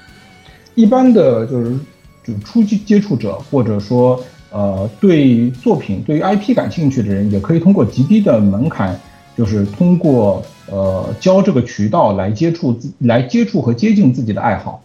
[0.75, 1.77] 一般的就是
[2.23, 8.97] 就初级接触者，或者说呃对作品对于 IP 感兴趣的人，也可以通过极低的门槛，
[9.36, 14.81] 就是通过呃教这个渠道来接触自来接触和接近自己的爱好。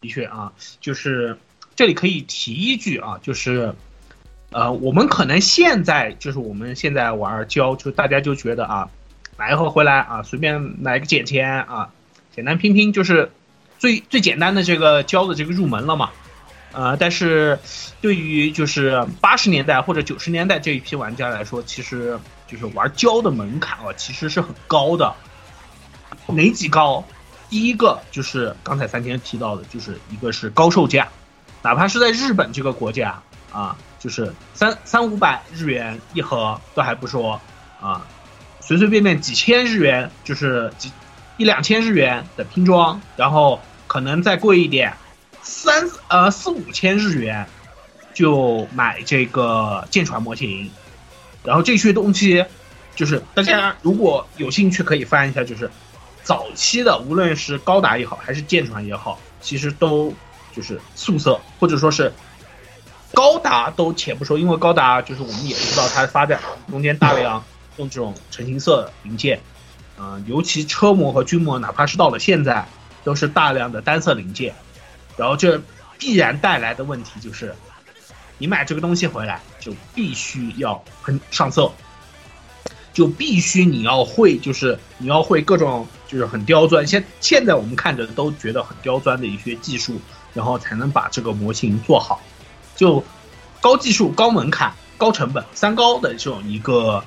[0.00, 1.38] 的确啊，就是
[1.76, 3.72] 这里可以提一句啊，就是
[4.50, 8.90] 呃我们可能现在就是我们现在玩教，就大家就觉得啊
[9.36, 11.92] 买一盒回来啊随便买个捡钱啊
[12.34, 13.30] 简单拼拼就是。
[13.82, 16.10] 最最简单的这个胶的这个入门了嘛，
[16.70, 17.58] 呃，但是
[18.00, 22.16] 对于就是八十年代或者九十年代这一批玩家来说，其实
[22.46, 25.12] 就是玩胶的门槛啊，其实是很高的。
[26.28, 27.04] 哪几高？
[27.50, 31.08] 第一个就是刚才三天提到的，就是一个是高售价，
[31.60, 33.20] 哪怕是在日本这个国家
[33.52, 37.40] 啊，就是三三五百日元一盒都还不说
[37.80, 38.06] 啊，
[38.60, 40.92] 随随便便几千日元就是几
[41.36, 43.60] 一两千日元的拼装，然后。
[43.92, 44.96] 可能再贵一点，
[45.42, 47.46] 三呃四五千日元
[48.14, 50.70] 就买这个舰船模型，
[51.44, 52.42] 然后这些东西
[52.96, 55.70] 就是大家如果有兴趣可以翻一下，就是
[56.22, 60.14] 早期的无论是高达也好还是舰船也好，其实都
[60.56, 62.10] 就是素色或者说是
[63.12, 67.44] 高达都且不说，因为高达就是我们也知道它的发展中间大量
[67.76, 69.38] 用这种成型色零件，
[69.98, 72.66] 嗯，尤其车模和军模，哪怕是到了现在。
[73.04, 74.54] 都是大量的单色零件，
[75.16, 75.60] 然后这
[75.98, 77.54] 必然带来的问题就是，
[78.38, 81.70] 你买这个东西回来就必须要喷上色，
[82.92, 90.00] 就必须你要会，就是你要会各种就是很刁钻，现现在我们看着都觉得很刁钻的一些技术，
[90.34, 92.20] 然后才能把这个模型做好，
[92.74, 93.04] 就
[93.60, 97.04] 高技术、高门槛、高成本三高的这种一个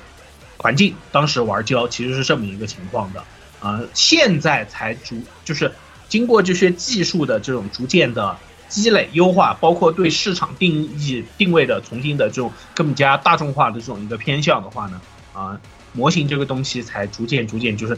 [0.58, 3.24] 环境，当时玩胶其实是这么一个情况的，
[3.60, 5.72] 呃，现在才逐就是。
[6.08, 8.38] 经过这些技术的这种逐渐的
[8.68, 15.02] 积累优化，包括对市场定义定位的重新的这种更加大众化的这种一个偏向的话呢，
[15.34, 15.60] 啊，
[15.94, 17.98] 模型这个东西才逐渐逐渐就是，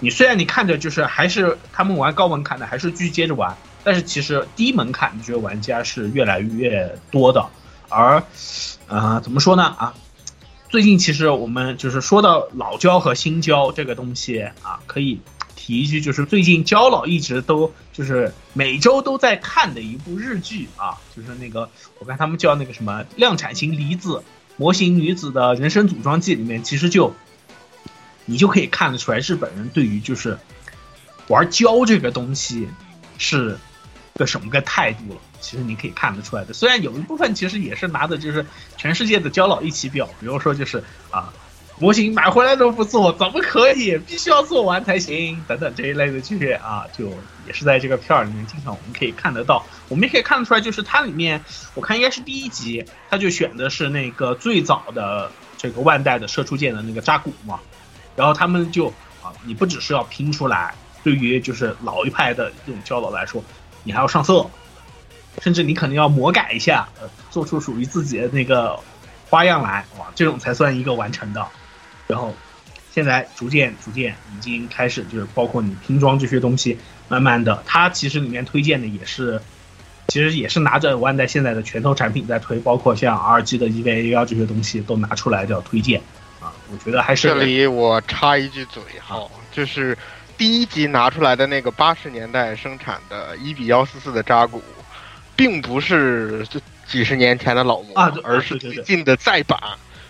[0.00, 7.44] 你虽然你看着就是还是他们玩高门槛的，还是继续接着玩，但是其实低门槛的这个玩家是越来越多的，
[7.88, 8.22] 而，
[8.86, 9.94] 呃，怎么说呢啊？
[10.68, 15.20] 最近其实我们就是说到老胶和新胶这个东西啊，可以。
[15.64, 24.22] 提一句，就是最近焦老一直都就是每周都在看的一部日剧啊，就是那个我看他们叫那个什么量产型离子
[24.58, 27.14] 模型女子的人生组装记里面，其实就
[28.26, 30.38] 你就可以看得出来，日本人对于就是
[31.28, 32.68] 玩胶这个东西
[33.16, 33.56] 是
[34.16, 35.20] 个什么个态度了。
[35.40, 38.44] 其实你可以看得出来的，虽然有一部分其实也是拿的就是
[38.76, 41.32] 全世界的胶老一起表，比如说就是啊。
[41.78, 43.98] 模型买回来都不做，怎么可以？
[43.98, 47.12] 必须要做完才行，等等这一类的剧啊，就
[47.46, 49.64] 也是在这个片儿里面经常我们可以看得到。
[49.88, 57.58] 我们也可以看得出来，就是它里面，我看应该是第一集，他就选的是那个最早的这个万代的射出舰的那个扎古嘛。
[58.14, 58.86] 然后他们就
[59.20, 63.42] 啊，你不只是要拼出来，对于就是老一派的这种胶佬来说，
[63.82, 64.48] 你还要上色，
[65.42, 66.88] 甚至你可能要魔改一下，
[67.32, 68.78] 做出属于自己的那个
[69.28, 71.44] 花样来，哇，这种才算一个完成的。
[72.06, 72.34] 然后，
[72.92, 79.40] 现在逐渐逐渐已经开始，就是包括你拼装这些东西，慢慢的，它其实里面推荐的也是，
[80.08, 86.00] 其实也是拿着万代现在的拳头产品在推，包括像 R G 的 EVA 幺这些东西都拿出来叫推荐，
[86.40, 89.96] 啊，我觉得还是这里我插一句嘴哈，就是
[90.36, 94.62] 第一集拿出来的那个八十年代生产的一比幺四四的扎古，
[95.34, 96.46] 并不是
[96.86, 99.58] 几十年前的老模啊，而是最近的再版。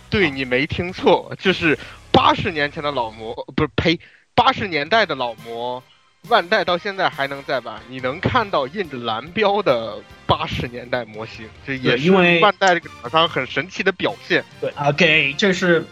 [0.09, 1.77] 对你没听错，就是
[2.11, 3.99] 八十年前的老模，不是呸，
[4.33, 5.83] 八十年代的老模，
[6.29, 14.43] 万代到现在还能再版，你能看到印着蓝标的八十年代模型，这也是万代这个厂商很神奇的表现。
[14.61, 15.85] 对啊，给这是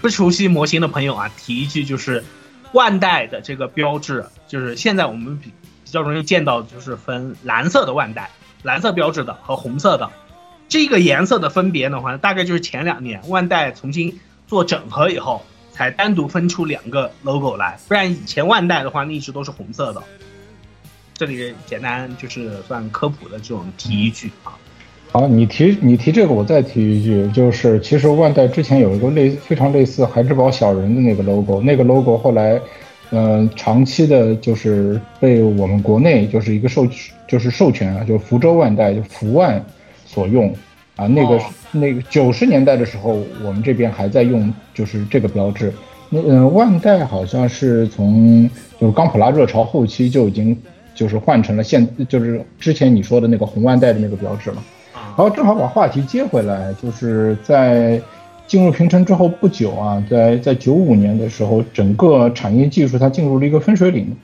[0.00, 2.22] 不熟悉模型的朋友啊，提一句，就是
[2.72, 5.50] 万代的这个标志，就是现在我们比
[5.84, 8.30] 比较容易见到，就是分蓝色的万代，
[8.62, 10.10] 蓝色标志的和红色的。
[10.72, 20.02] 这个颜色的分别的话，大概就是前两年万代重新做整合以后，才单独分出两个 logo 来，不然以前万代的话，一直都是红色的。
[21.12, 24.56] 这里简单就是算科普的这种提一句啊。
[25.10, 32.58] 好，你提你提这个，我再提一句，就是其实万代之前有一个类非常类似孩之宝小人的那个 logo，那个 logo 后来
[33.10, 36.88] 呃，长期的就是被我们国内就是一个授
[37.28, 39.62] 就是授权啊，就福州万代就福万
[40.12, 40.54] 所用
[40.96, 41.06] 啊。
[41.06, 41.40] 那个、哦
[41.74, 45.72] 那个九十年代的时候，我们这边还在用就是这个标志。
[46.10, 48.46] 那呃，万代好像是从
[48.78, 50.54] 就是钢普拉热潮后期就已经
[50.94, 54.62] 就是换成了现就是之前你说的那个红万代的那个标志了。
[54.94, 57.98] 然后正好把话题接回来，就是在
[58.46, 64.14] 进入平成之后不久啊，在在九五年的时候，整个产业技术它进入了一个分水岭。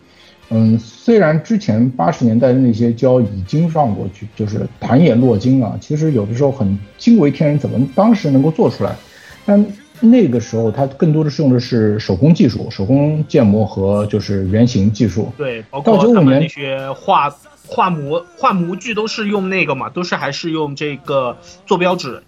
[0.50, 8.96] 嗯，虽然之前八十年代的那些胶已经上过去，就是弹眼落金啊，其实有的时候很惊为天人，怎么当时能够做出来？
[9.44, 9.64] 但
[10.00, 15.32] 那个时候它更多的是用的是手工技术、手工建模和就是原型技术。
[15.36, 17.28] 对，包到95括他们年那些画
[17.66, 22.22] 画模画模具都是用那个嘛，都是还是用这个坐标纸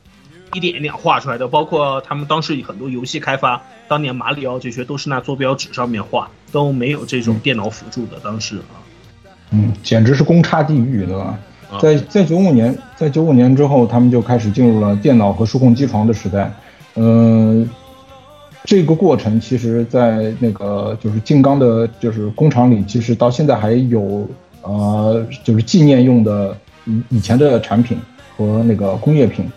[0.54, 1.46] 一点一点画出来的。
[1.48, 8.18] 包括他们当时很多游戏开发，当年马里奥这些都是拿坐标纸上面画，都没有这种电脑辅助的。
[8.22, 8.82] 当时啊，
[9.50, 11.38] 嗯，简直是公差地狱，对吧？
[11.70, 16.52] 啊在在九五年，在九五年之后，他们就开始进入了电脑和数控机床的时代。
[16.96, 17.70] 嗯、
[18.64, 24.28] 这个过程其实，在那个就是静冈的，就是工厂里，其实到现在还有
[24.62, 27.96] 呃，就是纪念用的以以前的产品
[28.36, 29.48] 和那个工业品。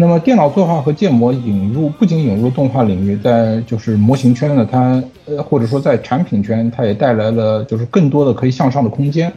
[0.00, 9.30] 那么电脑作画和建模引入，不仅引入动画领域，在就是模型圈呢，它呃或者说在产品圈，它也带来了就是更多的可以向上的空间。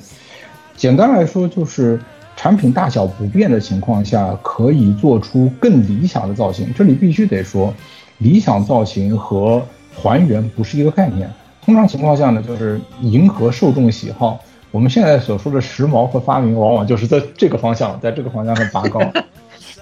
[0.78, 1.99] 简单来说，就是
[2.38, 6.73] 产品大小不变的情况下，可以做出更理想的造型。
[6.73, 7.73] 这里必须得说，
[8.19, 9.62] 理想造型和
[9.93, 11.30] 还原不是一个概念。
[11.65, 14.39] 通常情况下呢，就是迎合受众喜好。
[14.71, 19.02] 我们现在所说的时髦和发明，往往就是在这个方向，在这个方向上拔高。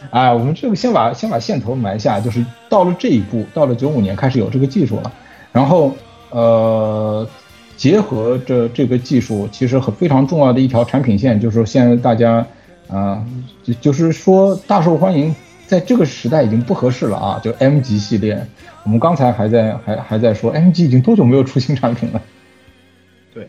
[0.10, 5.12] 哎，我们这个先把先把线头埋下，就是到了这一步，到了九五年开始有这个技术了，
[5.52, 5.96] 然后
[6.32, 7.28] 呃，
[7.78, 12.46] 结合着这个技术，其实很非常重要的一条产品线，就是说现在大家
[12.88, 13.26] 啊、
[13.64, 15.34] 就就是说大受欢迎，
[15.66, 18.46] 在这个时代已经不合适了啊，就 M 级系列，
[18.84, 22.22] 我们刚才还在还还在说 M 级已经多久没有出新产品了？
[23.34, 23.48] 对，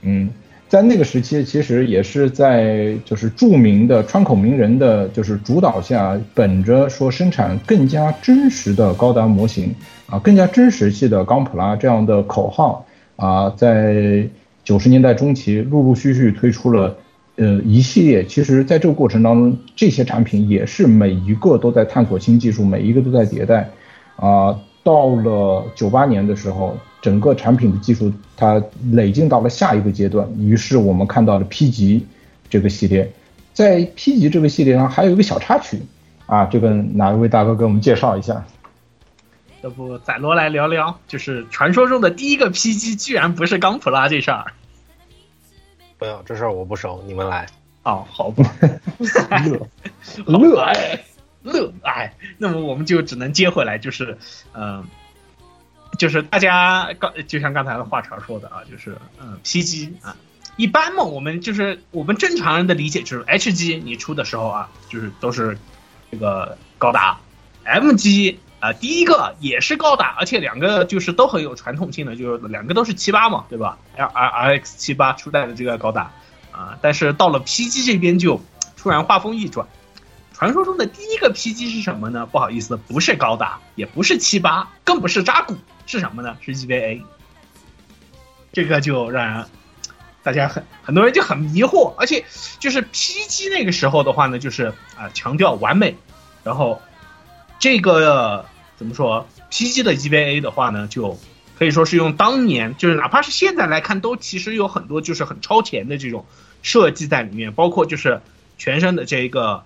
[0.00, 0.30] 嗯，
[0.68, 9.72] 在那个时期，其实也是在就是著名的川口名人的就是主导下，本着说生产更加真实的高达模型
[10.10, 14.28] 啊，更加真实系的钢普拉这样的口号啊，在
[14.64, 16.96] 九十年代中期陆陆续续推出了
[17.36, 18.24] 呃一系列。
[18.24, 23.70] 其实，在这个过程当中，这些产品也是每一个都在探索新技术，每一个都在迭代
[24.16, 24.58] 啊。
[24.86, 32.06] 到了九八年的时候，整个产品的技术它累进到了下一个阶段，于是我们看到了 P 级
[32.48, 33.12] 这个系列。
[33.52, 35.82] 在 P 级这个系列上还有一个小插曲
[36.26, 38.46] 啊，这个哪一位大哥给我们介绍一下？
[39.62, 44.52] 要不宰罗来聊聊，就是传说中的第一个 PG 居然不是钢普拉这事儿。
[45.98, 47.46] 不要这事儿我不熟，你们来。
[47.82, 48.44] 哦，好吧，
[50.26, 51.04] 乐乐哎，
[51.46, 54.18] 乐哎，那么我们就只能接回来，就是，
[54.52, 54.84] 嗯、
[55.98, 60.16] 就是大家刚就像刚才的话茬说的啊，就是嗯，PG 啊，
[60.56, 65.56] 一般嘛，我们就是我们正常人的理解就是 HG 你出的时候啊，就是都是
[66.10, 67.18] 这个高达
[67.64, 76.10] ，MG 啊、第一个也是高达，而且两个就是都很有传统性的，就是两个都是七八嘛，对吧？R R R X 七八初代的这个高达
[76.50, 78.40] 啊、但是到了 PG 这边就
[78.78, 79.68] 突然画风一转。
[80.36, 82.26] 传说中的第一个 PG 是什么呢？
[82.26, 86.36] 不好意思，不是高达，也不是七八，更不是扎古，是什么呢？
[86.42, 87.00] 是 GVA。
[88.52, 89.46] 这个就让人
[90.22, 92.22] 大家很很多人就很迷惑，而且
[92.60, 95.96] 就是 PG 那个时候的话呢，就是啊、强调完美，
[96.44, 96.82] 然后
[97.58, 98.44] 这个
[98.76, 101.18] 怎么说 PG 的 GVA 的话呢，就
[101.58, 106.26] 可以说是用当年就是哪怕是现在来看，都其实有很多就是很超前的这种
[106.60, 108.20] 设计在里面，包括就是
[108.58, 109.64] 全身的这一个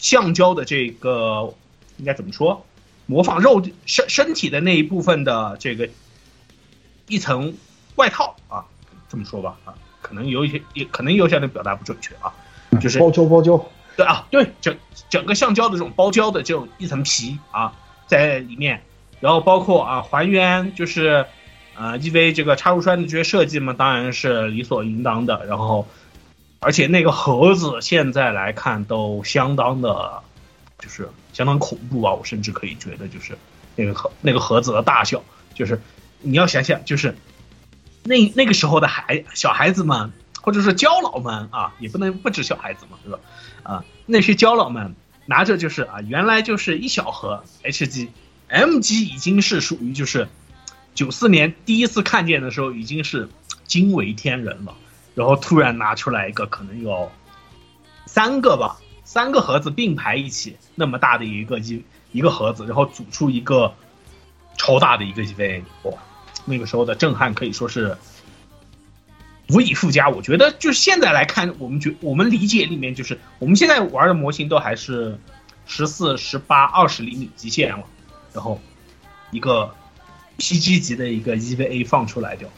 [0.00, 1.54] 橡胶的这个
[1.96, 2.64] 应该怎么说，
[3.06, 5.88] 模仿肉身身体的那一部分的这个
[7.08, 7.54] 一层
[7.96, 8.64] 外套啊，
[9.08, 12.32] 这么说吧啊，可能有一些也可能有些人表达不准确啊，
[12.80, 13.62] 就是包胶包胶，
[13.96, 14.76] 对啊，对，整
[15.10, 17.72] 整个橡胶的这种包胶的这种一层皮啊，
[18.06, 18.82] 在里面，
[19.20, 21.26] 然后包括啊还原就是，
[21.76, 25.44] 呃，EV 这个插入栓的这些设计嘛，当然是理所应当的。
[25.46, 25.86] 然后，
[26.60, 30.22] 而且那个盒子现在来看都相当的，
[30.78, 32.14] 就是相当恐怖啊！
[32.14, 33.38] 我甚至可以觉得，就是
[33.76, 35.22] 那个盒那个盒子的大小，
[35.54, 35.80] 就是
[36.20, 37.16] 你要想想，就是
[38.02, 43.20] 那那个时候的孩小孩子们，或者是胶老们啊，也不能不止小孩子嘛，对吧？
[43.62, 44.96] 啊，那些胶老们
[45.26, 50.26] 拿着就是啊，原来就是一小盒 HG，MG 已经是属于就是
[50.94, 53.28] 九四年第一次看见的时候已经是
[53.66, 54.74] 惊为天人了，
[55.18, 57.10] 然后突然拿出来一个可能有
[58.06, 63.74] 三个吧，三个盒子并排一起那么大的一个一一个盒子，然后组出一个
[64.56, 65.92] 超大的一个 EVA，哇，
[66.44, 67.98] 那个时候的震撼可以说是
[69.48, 70.08] 无以复加。
[70.08, 75.18] 我觉得就是现在来看，我们觉我们理解里面就是我们现在玩的模型都还是
[75.66, 77.84] 十四、十八、二十厘米极限了，
[78.32, 78.60] 然后
[79.32, 79.74] 一个
[80.38, 82.48] PG 级的一个 EVA 放出来掉，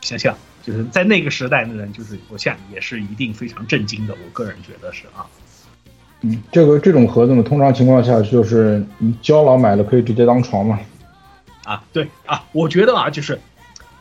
[0.00, 4.14] 想想就是在那个时代的人，就是我想也是一定非常震惊的。
[4.14, 5.26] 我个人觉得是啊，
[6.20, 10.78] 嗯，这个这种盒子呢，通常情况下就是你胶囊买了可以直接当床嘛。
[11.64, 13.38] 啊，对啊，我觉得啊，就是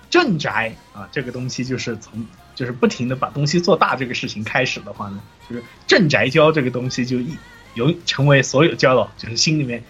[0.10, 7.38] 镇宅啊，这个东西就是从就是不停的把东西做大这个事情开始的话呢，就是镇宅胶这个东西就一
[7.76, 9.84] 有成为所有胶佬就是心里面，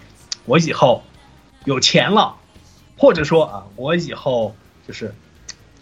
[0.44, 1.02] 我以后
[1.64, 2.36] 有钱了，
[2.96, 4.54] 或者说啊，我以后
[4.86, 5.14] 就是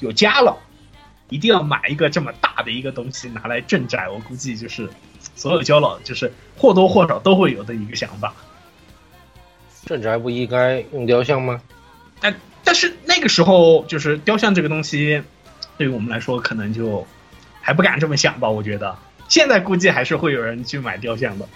[0.00, 0.56] 有家了，
[1.28, 4.08] 一定要买一个这么大的一个东西拿来镇宅。
[4.08, 4.88] 我估计就是
[5.34, 8.32] 所有胶佬就是或多或少都会有的一个想法。
[9.84, 11.60] 镇宅不应该用雕像吗？
[12.20, 15.22] 但但是那个时候就是雕像这个东西，
[15.76, 17.06] 对于我们来说可能就
[17.60, 18.48] 还不敢这么想吧。
[18.48, 18.96] 我觉得
[19.28, 21.46] 现在估计还是会有人去买雕像的。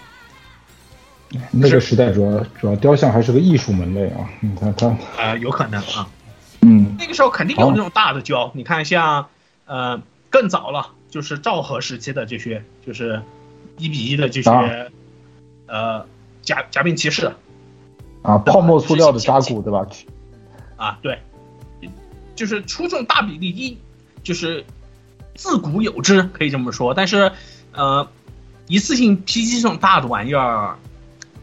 [1.51, 6.07] 那个时代主要主要雕像还是个艺术门类啊，你看看啊、有可能啊。
[6.61, 9.27] 嗯，那个时候肯定有那种大的胶，你看像
[9.71, 13.21] 呃更早了，就是昭和时期的这些，就是
[13.77, 14.87] 一比一的这些、啊
[15.67, 16.05] 呃
[16.41, 17.31] 假假面骑士
[18.23, 19.87] 啊，泡沫塑料的扎古对吧？
[20.75, 21.17] 啊，对，
[22.35, 23.77] 就是出众大比例，一
[24.23, 24.65] 就是
[25.35, 26.93] 自古有之，可以这么说。
[26.93, 27.31] 但是
[27.71, 28.05] 呃，
[28.67, 30.75] 一次性 PG 这种大的玩意儿，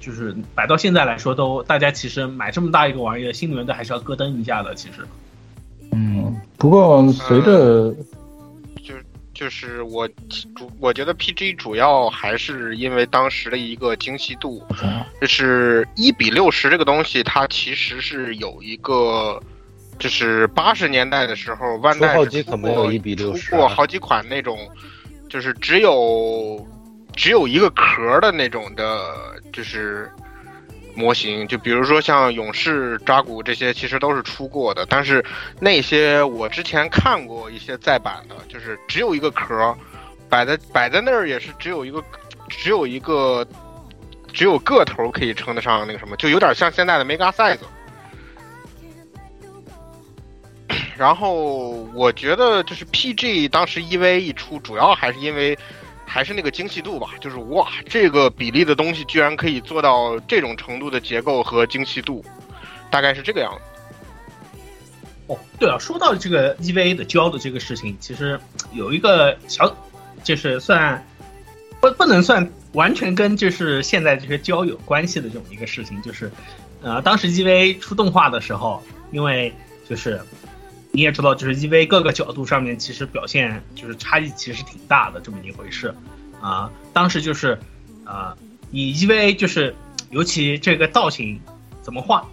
[0.01, 4.75] 就是摆到现在来说都，大家其实买这么大一个玩意儿，心里面都还是要咯噔一下的。
[4.75, 5.07] 其实，
[5.93, 7.95] 嗯，不过随着
[9.39, 10.09] 就是我
[10.57, 14.67] 主我觉得 PG 主要还是因为当时的一个精细度，
[15.21, 19.41] 就是一比六十这个东西，它其实是有一个，
[19.97, 24.59] 就是八十年代的时候，万代初号是出机可没有过1比60出过好几款那种，
[25.29, 26.67] 就是只有
[27.15, 29.01] 只有一个壳的那种的，
[29.53, 30.11] 就是
[30.99, 34.85] 模型，就比如说像勇士、扎古这些，其实都是出过的。
[34.87, 35.25] 但是
[35.61, 39.73] 那些我之前看过一些再版的，就是只有一个壳，
[40.29, 42.03] 摆在摆在那儿也是只有一个，
[42.49, 43.47] 只有一个，
[44.33, 47.59] 只有个头可以称得上那个什么，就有点像现在的 Mega Size。
[50.97, 55.57] 然后我觉得就是 PG 当时 EV 一出，主要还是因为
[56.09, 62.25] 还是那个精细度吧，就是哇，这个比例的东西居然可以做到这种程度的结构和精细度，
[62.91, 63.61] 大概是这个样子。
[65.27, 68.41] 哦，对了，说到这个 EVA 的胶的这个事情，其实
[68.73, 69.77] 有一个小，
[70.25, 71.07] 就是算
[71.81, 76.33] 不不能算完全跟就是现在这些胶有关系的这种一个事情，就是
[76.81, 79.53] 呃，当时 EVA 出动画的时候，因为
[79.87, 80.19] 就是
[80.99, 85.95] 你也知道，就是 EVA 各个角度上面其实表现就是差异其实挺大的这么一回事
[86.41, 87.57] 啊、当时就是
[88.05, 88.37] 啊、
[88.73, 89.77] 你 EVA 就是
[90.11, 91.41] 尤其这个造型
[91.83, 92.27] 怎么画，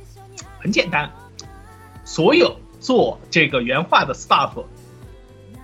[0.59, 1.11] 很简单，
[2.03, 4.65] 所有做这个原画的 staff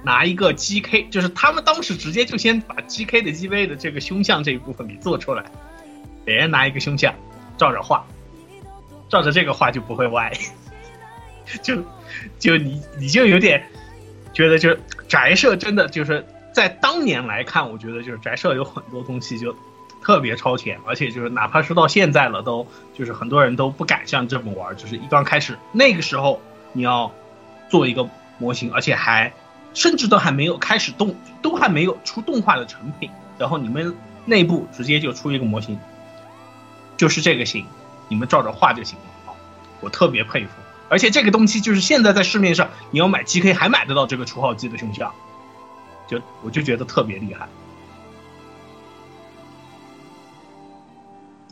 [0.03, 5.43] 拿一个 GK，就是他们当时直接就先把 GK 的 EVA 的这个胸像这一部分给做出来，
[6.23, 7.15] 别人拿一个胸像
[7.57, 8.05] 照着画，
[9.09, 10.31] 照着这个画就不会歪，
[11.61, 11.75] 就
[12.39, 13.63] 就你你就有点
[14.33, 19.55] 觉得就是宅社真的就是在当年来看，我觉得就是宅社有很多东西就
[20.03, 26.41] 特别超前，而且就是哪怕是到现在了，都就是很多人都不敢像这么玩，就是一刚开始那个时候
[26.73, 27.11] 你要
[27.69, 29.31] 做一个模型，而且还
[29.73, 35.79] 甚至都还没有开始动，都还没有出动画的成品，然后你们内部直接就出一个模型，
[36.97, 37.65] 就是这个型，
[38.07, 39.33] 你们照着画就行了。
[39.79, 40.51] 我特别佩服，
[40.91, 45.09] 而且这个东西就是现在在市面上你要买 GK 还买得到这个除号机的胸像，
[46.05, 47.47] 就我就觉得特别厉害。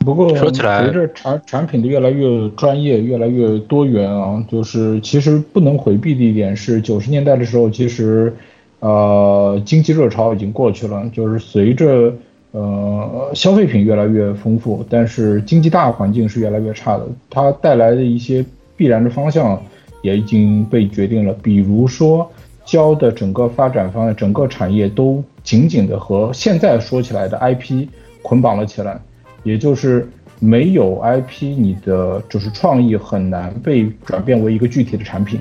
[0.04, 8.36] 不过说起来随着产产品的越来越专业、越来越多元啊，就是其实不能回避的一点是，九十年代的时候，其实
[8.80, 12.14] 呃经济热潮已经过去了，就是随着
[12.50, 18.44] 呃消费品越来越丰富，但是经济大环境是越来越差的，它带来的一些
[18.80, 19.62] 必然的方向
[20.00, 22.32] 也已经被决定了，比如说
[22.64, 27.86] 胶的整个发展方向、整个产业都紧紧的和现在说起来的 IP
[28.22, 28.98] 捆绑了起来。
[29.42, 30.08] 也就是
[30.38, 35.38] 没有 IP，你的就是创意很难被转变为一个具体的产品。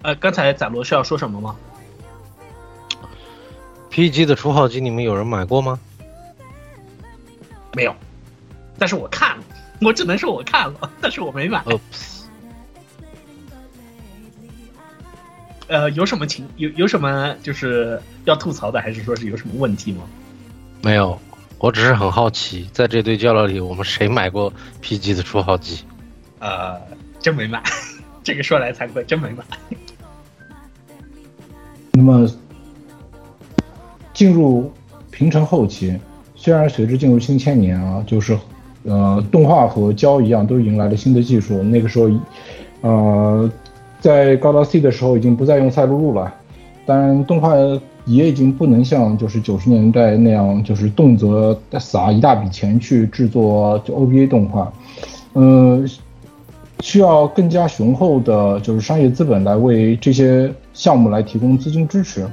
[0.00, 1.54] 呃，刚才展罗是要说什么吗
[3.90, 5.78] ？PG 的初号机你们有人买过吗？
[7.74, 7.94] 没有，
[8.78, 9.44] 但是我看了，
[9.82, 11.62] 我只能说我看了，但是我没买。
[11.66, 11.80] 呃，
[15.68, 20.02] 呃，有什么情有有什么就是要吐槽的，还是说是有什么问题吗？
[20.82, 21.18] 没有，
[21.58, 24.52] 我只是很好奇，在这堆交流里，我们谁买过
[24.82, 25.84] PG 的初号机？
[26.40, 26.80] 呃，
[27.20, 27.62] 真没买，
[28.22, 29.44] 这个说来惭愧，真没买。
[31.92, 32.28] 那么
[34.12, 34.72] 进入
[35.10, 35.98] 平成后期，
[36.34, 38.36] 虽然随之进入新千年啊，就是
[38.84, 42.10] 呃动画和胶一样都迎来了新的技术，那个时候
[42.80, 43.50] 呃
[44.00, 46.32] 在高达 C 的时候已经不再用赛璐璐了，
[46.86, 47.54] 当然动画
[48.04, 54.72] 也已经不能像就是九十年代那样，就是动辄撒一大笔钱去制作就 OVA 动画，
[55.34, 55.84] 呃。
[56.80, 62.26] 需要更加雄厚的，就是商业资本来为这些项目来提供资金支持。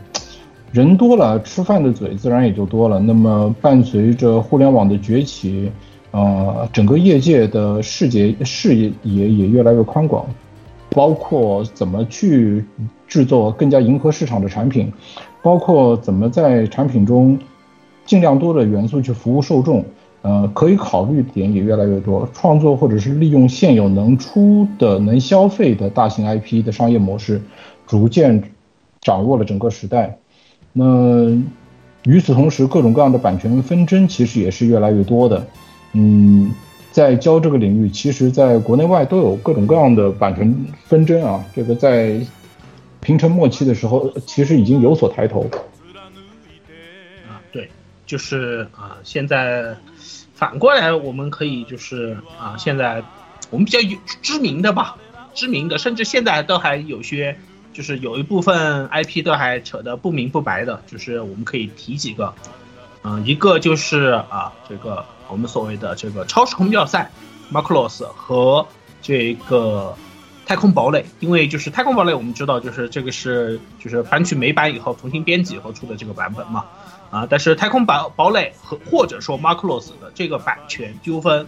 [0.72, 3.00] 人多了，吃饭的嘴自然也就多了。
[3.00, 5.72] 那么，伴随着互联网的崛起，
[6.12, 10.26] 呃，整个业界的视野视野也也越来越宽广，
[10.90, 12.66] 包括怎么去
[13.08, 14.92] 制作更加迎合市场的产品，
[15.42, 17.38] 包括怎么在产品中
[18.06, 19.86] 尽量多的元素去服务受众。
[20.22, 27.42] 呃，可以考虑点也越来越多，创作或者是利用现有能出的、能消费的大型 IP 的商业模式，
[27.88, 28.44] 逐渐
[29.00, 30.18] 掌握了整个时代。
[30.74, 31.30] 那
[32.04, 35.48] 与此同时，各种各样的版权纷争其实也是越来越多的。
[35.94, 36.52] 嗯，
[36.92, 40.54] 在教这个领域，其实在国内外都有各种各样的版权
[40.86, 41.44] 纷争啊。
[41.56, 42.20] 这个在
[43.02, 45.50] 平成末期的时候，其实已经有所抬头。
[47.28, 47.70] 啊，对，
[48.06, 49.76] 就是啊，现在。
[50.40, 53.04] 反过来，我们可以就是啊，现在
[53.50, 54.96] 我们比较有知名的吧，
[55.34, 57.36] 知名的，甚至现在都还有些，
[57.74, 62.34] 就是有一部分 IP 都还扯得不明不白的，就是我们可以提几个，
[63.04, 67.10] 嗯、一个就是啊，这个我们所谓的这个超时空要塞
[67.52, 68.68] Macross 和
[69.02, 69.96] 这个
[70.46, 76.66] 太空堡垒，因为就是太空堡垒我们知道就是这个是就是搬去美版以后重新编辑以后出的这个版本嘛。
[77.12, 81.48] 啊，但是太空堡堡垒和或者说 Macross 的这个版权纠纷，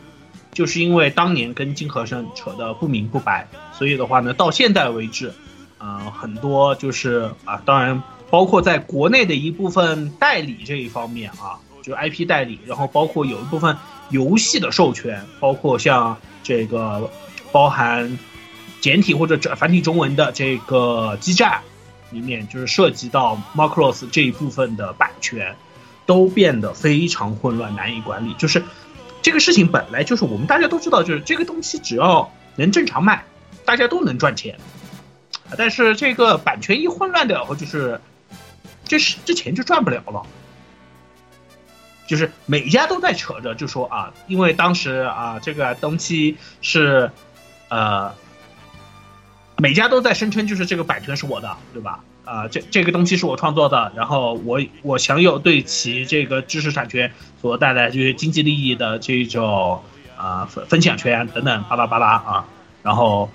[0.51, 5.31] 就是因为当年跟金和生扯得不明不白，所以的话呢，到现在为止，
[5.77, 8.01] 啊、很多就是啊，当然
[8.31, 13.77] 包括在国内的一部分代理这一方面啊，就 IP 代理，然后包括有一部分
[14.09, 17.11] 游戏的授权，包括像这个
[17.51, 18.17] 包含
[18.79, 21.61] 简体或者繁体中文的这个基站。
[22.13, 25.55] 里面就是涉及到 Macross 这一部分的版权，
[26.05, 28.33] 都变得非常混乱，难以管理。
[28.33, 28.61] 就是
[29.21, 33.23] 这个事情本来就是我们大家都知道，就是这个东西只要能正常卖，
[33.63, 34.57] 大家都能赚钱。
[35.57, 38.01] 但是这个版权一混乱掉后，就是
[38.91, 40.21] 这是这钱就赚不了了。
[42.07, 47.09] 就是每家都在扯着，就说啊，因为当时啊，这个东西是
[47.69, 48.13] 呃。
[49.57, 52.03] 每家都在声称，就是这个版权是我的，对吧？
[52.25, 59.83] 啊、这这个东西是我创作的，然后我我享有对其这个知识产权所带来这些经济利益的这种
[60.17, 62.45] 啊、分分享权等等，巴拉巴拉啊。
[62.81, 63.29] 然后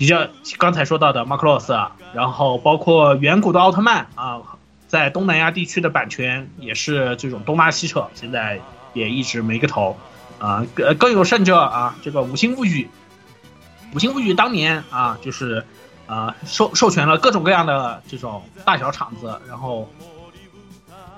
[0.00, 0.26] 比较
[0.56, 4.40] 刚才说到的 Macross，然后包括远古的奥特曼啊，
[4.88, 8.58] 在东南亚地区的版权也是这种东拉西扯，现在
[8.94, 9.98] 也一直没个头
[10.38, 10.64] 啊。
[10.72, 12.88] 更更有甚者啊，这个五星物语。
[13.94, 15.66] 五星物语当年啊，就是，
[16.06, 19.86] 呃，授授权了各种各样的这种大小厂子，然后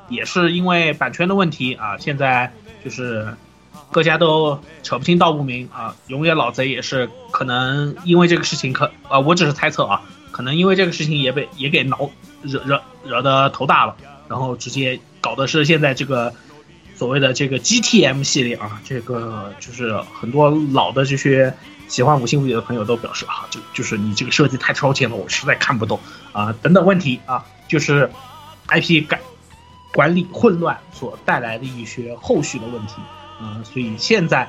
[0.09, 2.53] 也是因为版权的问题啊，现在
[2.85, 3.33] 就是
[3.93, 5.95] 各家都扯不清道不明啊。
[6.09, 12.11] 永远老贼也是可能因为这个事情可啊，我只是猜测啊，可能因为这个事情也被也给挠
[12.43, 13.95] 惹惹惹得头大了，
[14.28, 16.34] 然后直接搞的是现在这个
[16.97, 21.55] 所谓的这个 GTM 系列啊，这个就是很多老的这些。
[21.88, 26.01] 喜欢五星物语的朋友都表示啊，就就是你这个设计太超前了，我实在看不懂
[26.32, 28.11] 啊，等等问题啊，就是
[28.68, 29.20] IP 改
[29.93, 32.95] 管理混乱所带来的一些后续的问题
[33.41, 34.49] 啊，所以现在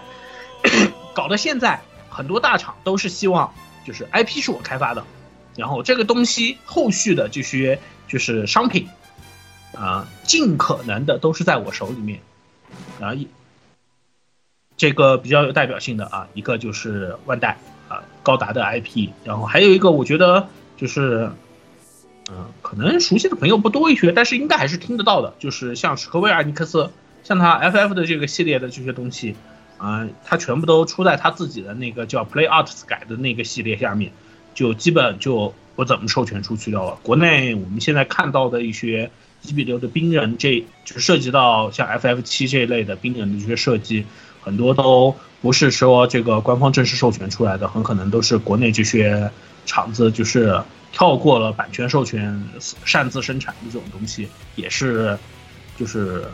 [1.14, 3.54] 搞到现在很多大厂都是希望
[3.86, 5.04] 就是 IP 是我开发的，
[5.56, 8.88] 然后这个东西后续的这些就是商品
[9.76, 12.20] 啊，尽可能的都是在我手里面
[13.00, 13.14] 啊。
[14.76, 17.58] 这个比较有代表性的啊，一个就是万代
[17.88, 21.32] 啊，高达的 IP，然后还有一个我觉得就是，
[22.32, 26.90] 嗯、可能熟悉的朋友不多一些，但是应该还是听得到的，就是像史克威尔尼克斯，
[27.24, 29.36] 像他 FF 的这个系列的这些东西，
[29.78, 34.12] 啊、呃，他全部都出在他自己的那个叫 Play Arts 改的那个系列下面，
[34.54, 36.98] 就基本就不怎么授权出去的了。
[37.02, 39.10] 国内我们现在看到的一些
[39.42, 44.06] 一比六的兵人，这就涉及到像 FF 七这一类的兵人的这些设计，
[44.42, 49.32] 很多都不是说这个官方正式授权出来的，很可能都是国内这些
[49.66, 50.62] 厂子就是
[50.92, 52.44] 跳过了版权授权，
[52.86, 55.18] 擅自生产的这种东西，也是
[55.78, 56.26] 就是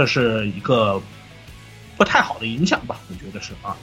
[0.00, 0.98] 算是一个
[1.98, 3.76] 不太好的影响吧，我觉得是啊。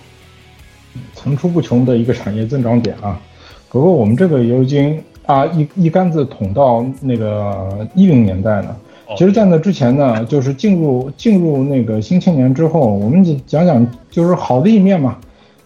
[1.14, 3.22] 层出不穷的一个产业增长点啊。
[3.70, 8.76] 不过我们这个已经啊一一竿子捅到那个一零年代了。
[9.16, 15.20] 其实，在那之前呢，就是进入进入那个新青年之后，我们讲讲就是好的一面嘛，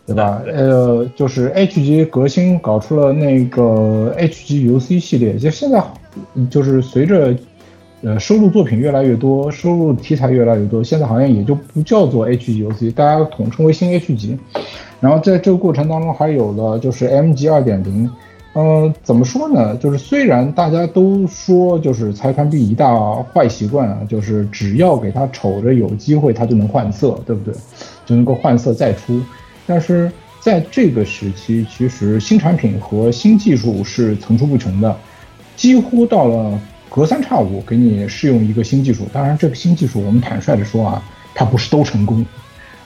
[0.05, 0.41] 对吧？
[0.45, 5.81] 呃，就是 H 级革新搞出了那个 H 级 UC 系列，就现在
[6.49, 7.33] 就是随着
[8.01, 14.37] 呃收录作品越来越多，收录题材越来越多，现在好像也就不叫做 H 级 UC，大家统称为新 H 级。
[14.99, 18.09] 然后在这个过程当中，还有了就是 M G 二点零，
[18.53, 19.75] 嗯，怎么说呢？
[19.77, 27.53] 就是虽然大家都说就是财团币一大坏习惯啊，就是只要给他瞅着有机会，他就能换色，对不对？
[28.05, 29.19] 就能够换色再出。
[29.65, 34.95] 但是在这个时期，其实新产品和新技术是层出不穷的，
[35.55, 36.59] 几乎到了
[36.93, 39.07] 隔三差五给你试用一个新技术。
[39.13, 41.01] 当然，这个新技术我们坦率的说啊，
[41.33, 42.25] 它不是都成功。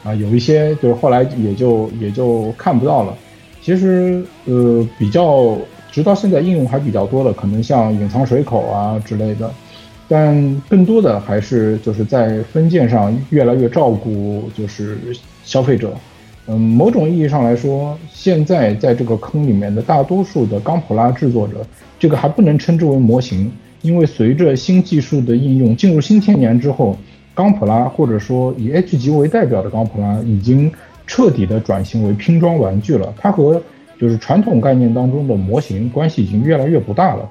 [0.04, 3.18] 啊，有一些就是后来也就也就看不到了。
[3.64, 5.58] 其实，呃，比较
[5.92, 9.52] 直到现在应用还比较多的，可能像隐藏水口啊之类的，
[10.08, 15.00] 但更多的还是就是在分件上越来越照顾就是
[15.44, 15.96] 消费者。
[16.46, 21.66] 嗯，某种意义上来说，现在在这个坑里面的大多数的钢普拉制作者，
[21.98, 23.52] 这个还不能称之为模型，
[23.86, 26.98] 因为随着新技术的应用进入新千年之后。
[27.38, 30.72] 钢普拉或者说以 H 级为代表的钢普拉已经
[31.06, 33.62] 彻底的转型为拼装玩具了，它和
[34.00, 37.30] 就是传统概念当中的模型关系已经越来越不大了。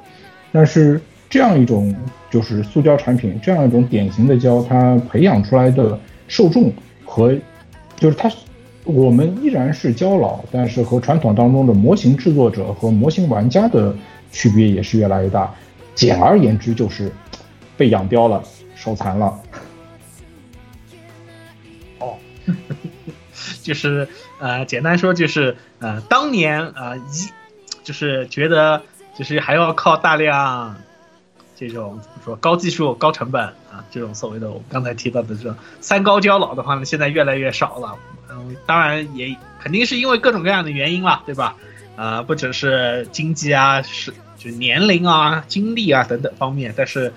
[0.53, 1.01] 但是
[1.31, 1.97] 这样一种
[2.31, 5.99] 就是塑胶产品，这样一种典型的胶，它培养出来的
[6.29, 6.71] 受众
[7.07, 7.35] 和
[7.97, 8.31] 就是它，
[8.85, 13.97] 我们依然是胶老，但是和传统当中的模型制作者和模型玩家的
[14.31, 15.51] 区别也是越来越大。
[15.95, 17.13] 简而言之，就是
[17.77, 18.43] 被养刁了，
[18.75, 19.41] 手残了。
[23.63, 24.07] 就是
[24.39, 27.31] 呃，简单说就是呃，当年呃一
[27.83, 28.83] 就是觉得
[29.19, 30.77] 就是还要靠大量
[31.57, 37.97] 这种怎么说高技术高成本啊这种所谓的我刚才提到的这种三高交老的话呢，现在越来越少了。
[38.31, 41.57] 嗯，当然也肯定是因为各种各样的原因了，对吧？
[41.97, 44.13] 呃，不只是经济啊，是
[44.45, 47.13] 就年龄啊、经历啊等等方面，但是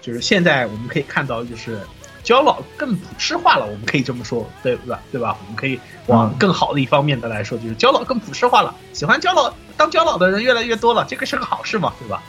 [0.00, 1.78] 就是现在我们可以看到就是。
[2.26, 4.98] 胶老更普世化了，我们可以这么说，对吧？
[5.12, 5.38] 对吧？
[5.40, 5.78] 我们可以
[6.08, 12.20] 往更好的一方面的来说，就是胶老更普世化了，喜欢胶老当胶老的人越来越多了，这个是个好事嘛，对吧？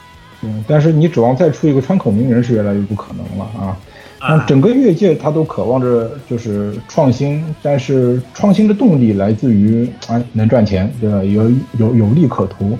[0.43, 3.75] 嗯，但是你指望再出一个川口名人是越来越不可能了啊！
[4.19, 11.23] 那整个业界他都渴望着就是创新，但是创新的动力来自于啊能赚钱，对吧？
[11.23, 11.49] 有
[11.79, 12.77] 有有利可图。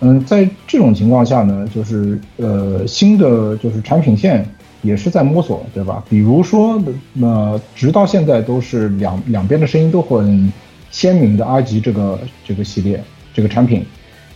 [0.00, 4.46] 嗯，在这种情况下呢，就是呃新的就是产品线。
[4.80, 6.04] 也是在摸索，对吧？
[6.08, 6.80] 比如说，
[7.12, 10.52] 那直到现在都是两两边的声音都很
[10.92, 13.02] 鲜明的阿吉这个这个系列
[13.34, 13.84] 这个产品，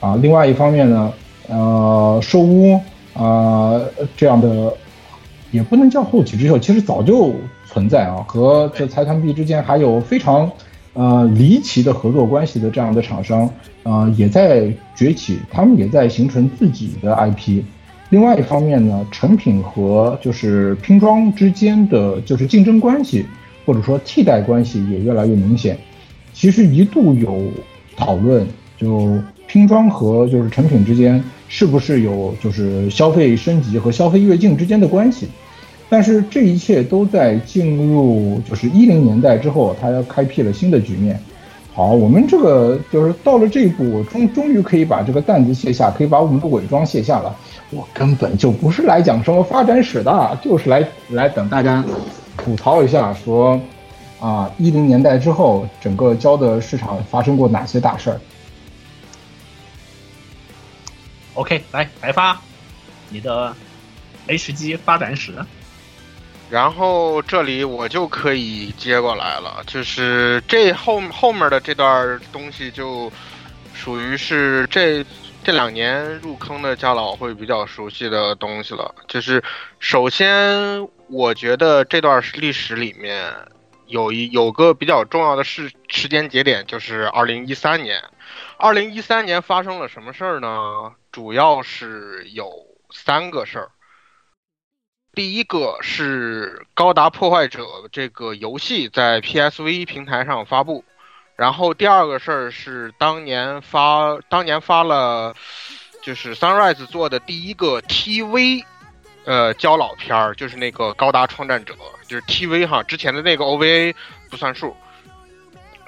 [0.01, 1.13] 啊，另外一方面呢，
[1.47, 2.75] 呃，兽屋
[3.15, 3.81] 啊
[4.17, 4.75] 这样的
[5.53, 7.33] 也不能叫后起之秀，其实早就
[7.69, 10.51] 存在啊，和这财团币之间还有非常
[10.95, 13.49] 呃离奇的合作关系的这样的厂商
[13.83, 17.63] 啊也在崛起，他们也在形成自己的 IP。
[18.11, 23.25] 另外一方面呢，成品和就是拼装之间的就是竞争关系，
[23.65, 25.79] 或者说替代关系也越来越明显。
[26.35, 27.51] 其实一度有
[27.97, 35.27] 讨论，就拼装和就是成品之间是不是有就是消费升级和消费跃进之间的关系。
[35.93, 41.21] 但是这一切都在进入就是一零年代之后，它要开辟了新的局面。
[41.75, 47.37] 好，我们这个就是到了这一步，终终于可以把这个担子卸下，可以把我们的伪装卸下了。
[47.69, 51.85] 我根本就不是来讲什么发展史的，就是来来等大家
[52.39, 53.61] 吐槽一下，说
[54.19, 58.19] 啊，一零年代之后，整个胶的市场发生过哪些大事儿
[61.35, 62.41] ？OK，来白发，
[63.11, 63.55] 你的
[64.27, 65.35] HG 发展史。
[66.53, 73.11] 然后这里我就可以接过来了，就是这后后面的这段东西就
[73.73, 75.03] 属于是这。
[75.45, 79.43] 这两年入坑的家老会比较熟悉的东西了，就是
[79.81, 83.35] 首先我觉得这段历史里面
[83.89, 88.01] 有一有个比较重要的事时间节点，就是二零一三年。
[88.57, 90.49] 二零一三年发生了什么事儿呢？
[91.11, 92.49] 主要是有
[92.93, 93.69] 三个事儿。
[95.15, 100.83] 第一个是《高达破坏者》这个游戏在 PSV 平台上发布，
[101.37, 105.35] 然后第二个事儿是当年发当年发了，
[106.03, 108.65] 就是 Sunrise 做的第一个 TV，
[109.27, 111.75] 呃，胶老片儿，就是那个《高达创战者》，
[112.09, 113.95] 就是 TV 哈，之前的那个 OVA
[114.31, 114.75] 不算数。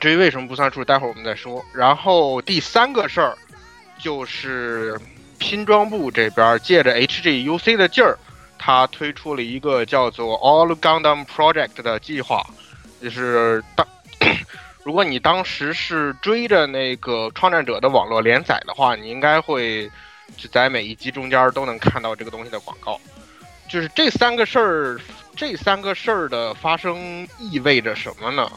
[0.00, 1.64] 至于为什么不算数，待会儿我们再说。
[1.72, 3.38] 然后第三个事儿
[3.98, 5.00] 就是
[5.38, 8.18] 拼装部这边借着 HGUC 的劲儿。
[8.66, 12.42] 他推出了一个叫做 All Gundam Project 的计划，
[13.02, 13.86] 就是当
[14.82, 19.86] 如果你当时是追着那个创战者的网络连载的话，你应该会
[20.38, 22.98] 就在每一集中间都能看到这个东西的广告。
[23.68, 24.98] 就是这三个事儿，
[25.36, 28.50] 这三个事儿的发生意味着什么呢？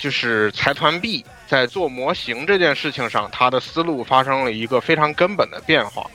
[0.00, 6.10] 就是财团 B 在做模型这件事情上，他的思路发生了一个非常根本的变化。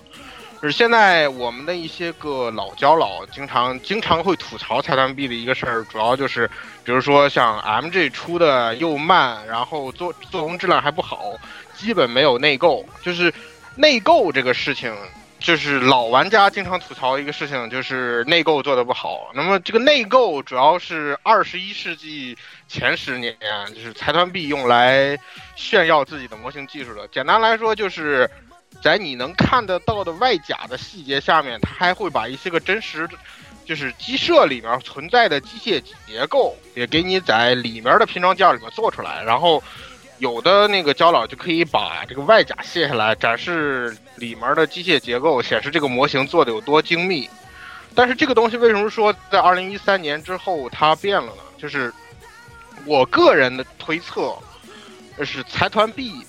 [0.61, 6.47] 就是现在我们的一些个老胶老经常经常会吐槽财团 B 的一个事儿，主要就是，
[6.83, 11.33] 比如说像 MG 出的又慢，然后做做工质量还不好，
[11.73, 12.85] 基本没有内购。
[13.01, 13.33] 就是
[13.75, 14.95] 内购这个事情，
[15.39, 19.31] 就是老玩家经常吐槽一个事情，就是内购做的不好。
[19.33, 22.37] 那么这个内购主要是二十一世纪
[22.67, 23.35] 前十年，
[23.73, 25.17] 就是财团 B 用来
[25.55, 27.07] 炫耀自己的模型技术的。
[27.07, 28.29] 简单来说就是。
[28.81, 33.07] 在你能看得到的外甲的细节下面，它还会把一些个真实，
[33.63, 39.23] 就是机设里面存在的机械结构，也给你在里面的拼装件里面做出来。
[39.23, 39.63] 然后，
[40.17, 47.29] 有的那个胶老就可以把这个外甲卸下来，展示里面的机械结构，显示这个模型做的有多精密。
[47.93, 51.43] 但是这个东西为什么说在二零一三年之后它变了呢？
[51.57, 51.93] 就是
[52.85, 54.35] 我个人的推测，
[55.17, 56.25] 就是财团 B。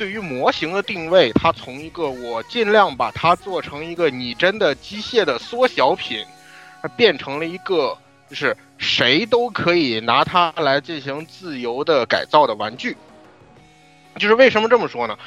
[0.00, 6.24] 对于模型的定位，它从一个我尽量把它做成一个拟真的机械的缩小品，
[6.80, 7.94] 它变成了一个
[8.26, 12.96] 就是谁都可以拿它来进行自由的改造的玩具。
[14.16, 15.18] 就是为什么这么说呢？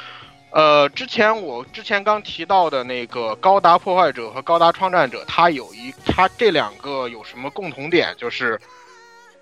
[0.49, 8.15] 呃，之前我之前刚提到的那个高达破坏者和高达创战者，它有一它这两个有什么共同点？
[8.17, 8.59] 就是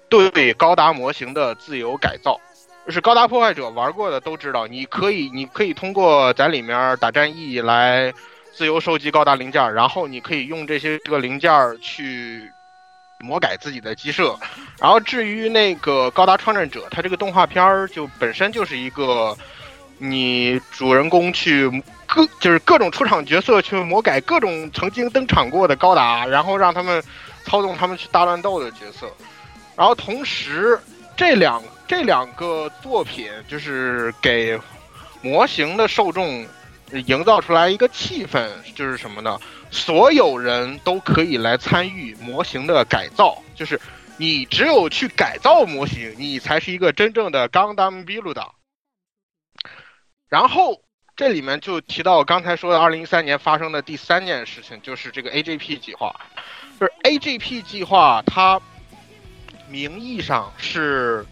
[0.10, 2.38] 对高达模型的自由改造。
[2.84, 8.12] 就是高达破坏者玩过的都知道，你可以，你可以通过在里面打战役来
[8.54, 12.52] 自由收集高达零件，然后你可以用这些这个零件去
[13.20, 14.36] 魔改自己的机设。
[14.80, 19.38] 然后至于那个高达创战者，它这个动画片儿就本身就是一个
[20.00, 21.70] 你主人公去
[22.08, 27.02] 各就是各种出场角色去魔改各种曾经登场过的高达，然后让他们
[27.46, 29.08] 操纵他们去大乱斗的角色。
[29.76, 30.80] 然后同时
[31.16, 31.62] 这两。
[31.92, 34.58] 这两个作品就是给
[35.22, 36.48] 模型的受众
[37.06, 39.38] 营造出来一个气氛，就是什么呢？
[39.72, 43.78] 所有人都可以来参与模型的改造，就是
[44.16, 48.48] 你只有去改造模型，你才是一个真正的钢弹比鲁的。
[50.30, 50.82] 然后
[51.18, 56.16] 这里面就提到刚才说的二零一三年发生的第三件事情，就是这个 AGP 计划。
[56.80, 58.62] 就是 AGP 计划，它
[59.68, 61.26] 名义上是。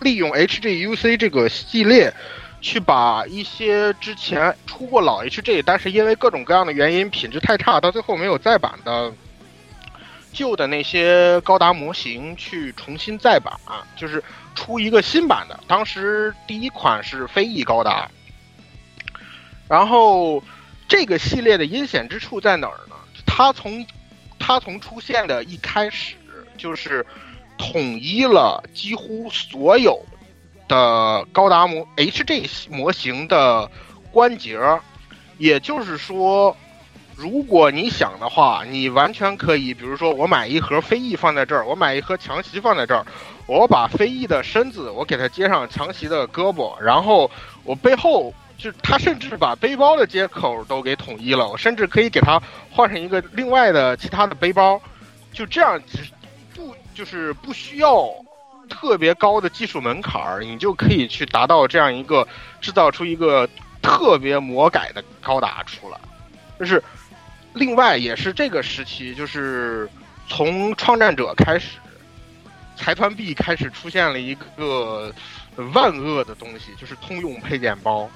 [0.00, 2.12] 利用 HGUC 这个系列，
[2.60, 9.12] 去把一些之前出过老 HG，但是因为各种各样的原因品质太差，到最后没有再版的
[10.32, 13.54] 旧的那些高达模型去重新再版，
[13.96, 14.22] 就是
[14.54, 15.58] 出一个新版的。
[15.66, 18.10] 当时第一款是飞翼高达，
[19.68, 20.42] 然后
[20.88, 22.94] 这个系列的阴险之处在哪儿呢？
[23.24, 23.86] 它从
[24.38, 26.16] 它从出现的一开始
[26.58, 27.06] 就是。
[27.56, 30.04] 统一了几乎所有
[30.68, 33.70] 的高达模 HG 模型的
[34.10, 34.58] 关节，
[35.38, 36.56] 也就是说，
[37.14, 43.04] 如果你想的话，你完全可以，比如说我买一盒飞翼放在这儿，我买一盒强袭放在这儿，
[43.46, 47.30] 我把飞翼的身子我给它接上强袭的胳膊，然后
[47.62, 52.40] 我背后就他甚至把背包的接口都给统一了，我甚至可以给它
[52.70, 54.80] 换成一个另外的其他的背包，
[55.32, 55.80] 就这样。
[56.94, 58.08] 就是不需要
[58.70, 62.26] 特别高的技术门槛儿，你就可以去达到这样一个
[62.60, 63.46] 制造出一个
[63.82, 65.98] 特别魔改的高达出来。
[66.58, 66.82] 就是
[67.52, 69.88] 另外也是这个时期，就是
[70.28, 71.78] 从创战者开始，
[72.76, 75.12] 财团 B 开始出现了一个
[75.74, 78.08] 万恶的东西，就是通用配件包。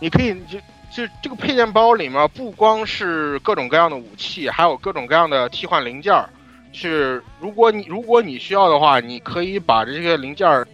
[0.00, 0.58] 你可以就
[0.94, 6.30] 就这个配件包里面不光是各种各样的武器，还有各种各样的替换零件儿。
[6.72, 10.66] 是，如果你如果你需要的话，你可以把这些零件儿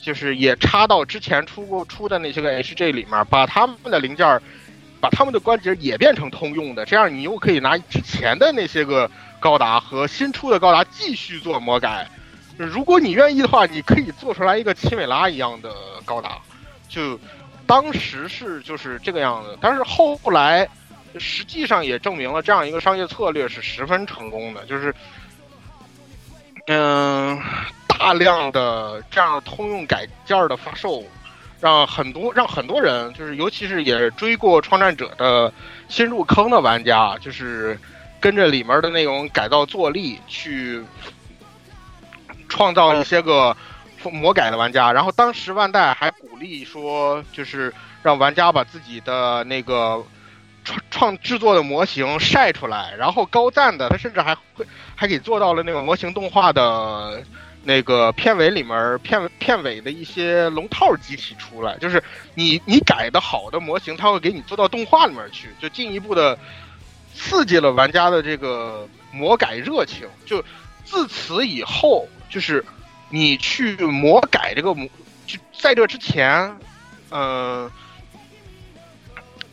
[0.00, 4.42] 就是也插到之前出过出的那些个 HJ 里面，把他们的零件儿，
[5.00, 9.10] 把他们的关节也变成通用的，这样你又可以拿之前的那些个
[9.40, 12.06] 高达和新出的高达继续做魔改。
[12.58, 15.70] 如果你愿意的话，你可以做出来一个奇美拉一样的
[16.04, 16.38] 高达，
[16.88, 17.18] 就
[17.66, 19.56] 当时是就是这个样子。
[19.60, 20.68] 但是后来
[21.18, 24.94] 实际上也证明了这样一个商业策略是十分成功的，就是
[26.72, 27.40] 嗯，
[27.88, 31.02] 大量的这样通用改件的发售，
[31.60, 35.52] 让很多让很多人就是尤其是也追过创战者的
[35.88, 37.76] 新入坑的玩家，就是
[38.20, 40.82] 跟着里面的那种改造坐力去。
[42.48, 43.56] 创造一些个
[44.10, 50.04] 魔改的玩家，然后当时万代还鼓励说，就是让玩家把自己的那个
[50.64, 57.22] 创创制作的模型晒出来，然后高赞的，他甚至还会还给做到了那个模型动画的
[57.64, 62.02] 那个片尾里面片片尾的一些龙套机体出来，就是
[62.34, 66.38] 你你改的好的模型，他会给你做到动画里面去，就进一步的
[67.14, 70.44] 刺激了玩家的这个魔改热情，就
[70.84, 72.08] 自此以后。
[72.30, 72.64] 就是
[73.08, 74.88] 你去魔改这个模，
[75.26, 76.56] 就在这之前，
[77.10, 77.68] 嗯，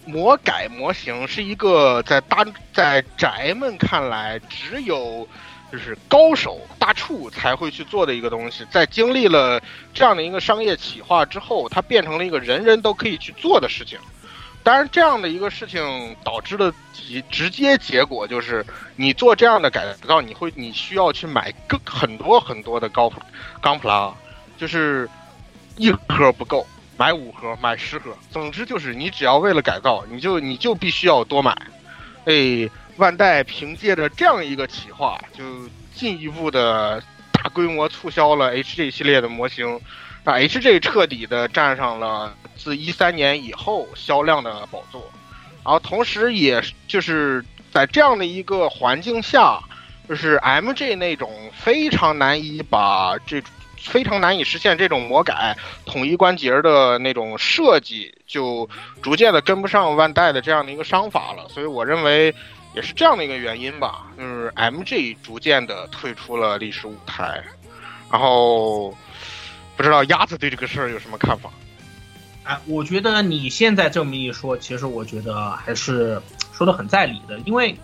[0.08, 5.28] 魔改模型是一个在大在宅们看来只有
[5.72, 8.66] 就是高手大处才会去做的一个东西。
[8.72, 9.62] 在经历了
[9.94, 14.00] 这样的一个商业企划之后，它变成了一个人人都可以去做的事情。
[14.64, 18.66] 当然，这样的一个事情导致的直直接结果就是，
[18.98, 23.10] 你做这样的改造，你会你需要去买更很多很多的高
[23.62, 24.14] 钢普拉，
[24.58, 25.10] 就是
[25.78, 28.18] 一盒不够，买五盒，买十盒。
[28.32, 31.56] 总之就是，你只要为了改造，你就你就必须要多买。
[32.26, 35.44] 哎，万代凭借着这样一个企划，就
[35.94, 39.80] 进一步的大规模促销了 HG 系列的模型。
[40.24, 45.10] 让 HG 彻底的站上了自一三年以后销量的宝座，
[45.64, 49.58] 然后同时也就是在这样的一个环境下，
[50.10, 53.42] 就是 MG 那种非常难以把这
[53.78, 55.56] 非常难以实现这种魔改
[55.86, 58.70] 统一关节的那种设计，就
[59.02, 61.48] 逐渐的跟不上万代的这样的一个商法了。
[61.50, 62.34] 所以我认为
[62.76, 67.44] 也是这样的一个原因吧，就是 MG 逐渐的退出了历史舞台，
[68.12, 68.96] 然后。
[69.78, 71.52] 不知道鸭子对这个事儿有什么看法？
[72.44, 76.20] 哎，我觉得你现在这么一说，其实我觉得还是
[76.52, 77.78] 说的很在理的，因为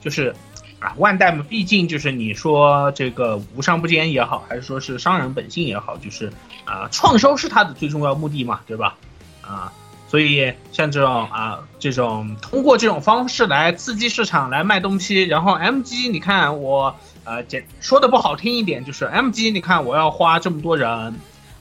[0.00, 0.34] 就是
[0.78, 6.32] 啊，万代嘛，毕竟就是你说这个无商不奸也好，还是说是商人本性也好，就是
[6.64, 8.96] 啊，创收是他的最重要目的嘛，对吧？
[9.42, 9.72] 啊，
[10.08, 21.14] 所以像这种啊，这种通过这种方式来刺激市场来卖东西，然后 MG，你看我呃，简说的不好听一点，就是 MG，你看我要花这么多人。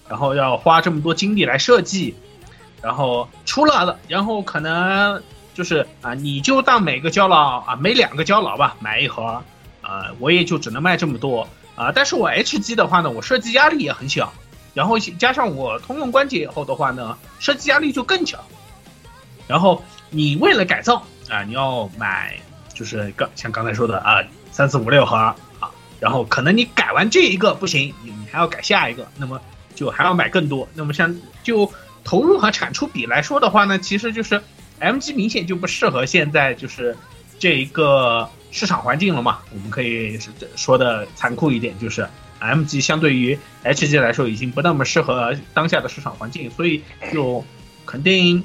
[0.08, 2.14] 然后要花这么多精力来设计，
[2.80, 5.20] 然后出了，然后可能
[5.56, 9.42] 就是啊，你就当每个胶囊啊，每两个胶囊吧，买一盒，
[9.82, 11.92] 啊，我也就只能卖这么多啊。
[11.92, 14.32] 但是我 H G 的话呢，我设计压力也很小，
[14.76, 18.46] 然后加上我通用关节以后的话呢，设计压力就更小。
[19.48, 22.38] 然后你为了改造啊，你要买
[22.74, 25.36] 就是刚像刚才说的啊，三四五六盒啊，
[26.00, 29.42] 然后可能你改完这一个不行，你你还要改下一个，那么。
[29.76, 31.70] 就还要买更多，那么像就
[32.06, 34.42] 投入和产出比来说的话呢，其实就是
[34.80, 36.96] MG 明显就不适合现在就是
[37.40, 39.40] 这一个市场环境了嘛。
[39.54, 40.20] 我们可以
[40.56, 42.08] 说的残酷一点，就是
[42.40, 47.44] MG 相对于 HG 来说已经不那么适合当下的市场环境，所以就
[47.86, 48.44] 肯定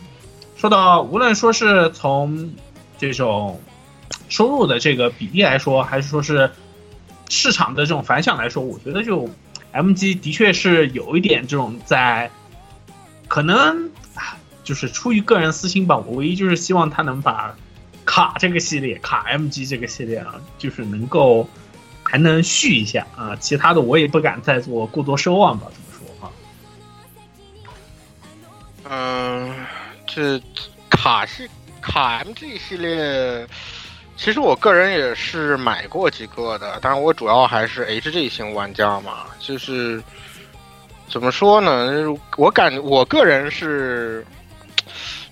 [0.57, 2.55] 说到无论说是从
[2.99, 3.61] 这种
[4.29, 6.51] 收入的这个比例来说，还是说是
[7.29, 9.29] 市场的这种反响来说，我觉得就。
[9.73, 12.29] MG 的确是有一点这种在，
[13.29, 13.89] 可能，
[14.65, 15.97] 就是出于个人私心吧。
[15.97, 17.55] 我唯一就是希望他能把
[18.05, 21.49] 卡这个系列，卡 MG 这个系列啊，就是能够
[22.03, 23.37] 还能续一下啊。
[23.37, 25.67] 其他的我也不敢再做过多奢望吧。
[25.73, 26.31] 怎么说啊？
[28.91, 29.55] 嗯，
[30.07, 30.41] 这
[30.89, 31.49] 卡系
[31.81, 33.47] 卡 MG 系列。
[34.17, 39.25] 其实我个人也是买过几个的，但是我主要还是 HG 型玩家嘛。
[39.39, 40.03] 就是
[41.09, 42.05] 怎么说呢？
[42.37, 44.23] 我感我个人是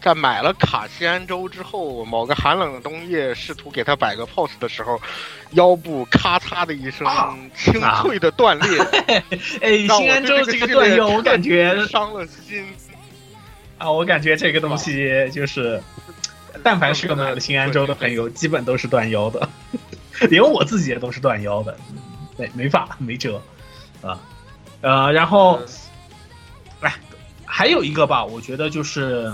[0.00, 5.00] 在买了卡西安州之后，某个寒冷的冬夜，试图给他摆个 pose 的时候，
[5.52, 7.06] 腰部咔嚓的一声
[7.54, 8.80] 清脆的断裂。
[9.60, 12.64] 哎，新安州这个断腰，我感觉伤了心
[13.78, 13.90] 啊！
[13.90, 15.82] 我感觉这个东西就是。
[16.60, 19.48] 但凡是个买了新安州的朋友，基本都是断腰的，
[20.28, 21.76] 连我自己也都是断腰的，
[22.36, 23.40] 没没法没辙，
[24.02, 24.18] 啊，
[24.80, 25.60] 呃，然后
[27.44, 29.32] 还有一个吧，我觉得就是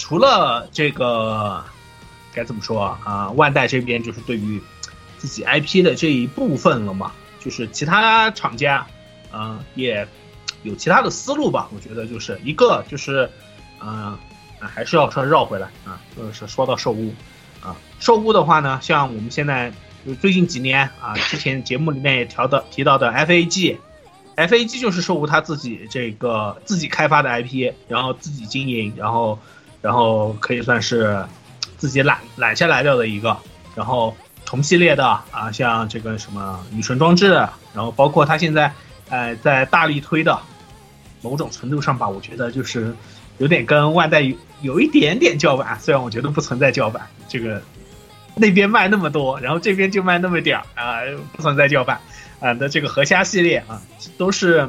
[0.00, 1.62] 除了这个
[2.32, 4.58] 该怎么说啊、万代这边就是对于
[5.18, 8.86] 自己 IP 的这一部分了嘛，就是其他厂家，
[9.30, 10.08] 嗯、也
[10.62, 11.68] 有其他的思路吧。
[11.74, 13.30] 我觉得就是一个就是，
[13.82, 14.16] 嗯、
[14.58, 17.12] 还是要说绕回来啊，就是说到兽屋
[17.62, 19.70] 啊，兽屋的话呢，像我们现在
[20.06, 23.76] 就最近几年啊，之前节目里面也调的提到的 FAG。
[24.36, 29.38] FAG 就是兽屋他自己这个自己开发的 IP，然后自己经营，然后
[29.82, 31.24] 然后可以算是
[31.76, 33.36] 自己揽揽下来掉的一个。
[33.74, 34.14] 然后
[34.44, 37.30] 同系列的啊，像这个什么女神装置，
[37.72, 38.72] 然后包括他现在
[39.08, 40.38] 呃在大力推的，
[41.22, 42.94] 某种程度上吧，我觉得就是
[43.38, 47.62] 有点跟万代有有一点点叫板，虽然我觉得不存在叫板，这个
[48.34, 51.00] 那边卖那么多，然后这边就卖那么点儿啊、
[51.32, 52.00] 不存在叫板
[52.40, 53.80] 啊的这个河虾系列啊，
[54.18, 54.68] 都是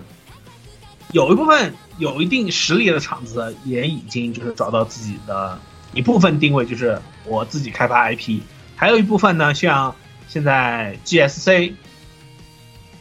[1.11, 5.59] 有一部分有一定实力的厂子也已经就是找到自己的
[5.93, 8.39] 一部分定位，就是我自己开发 IP，
[8.75, 9.95] 还有一部分呢，像
[10.27, 11.73] 现在 GSC。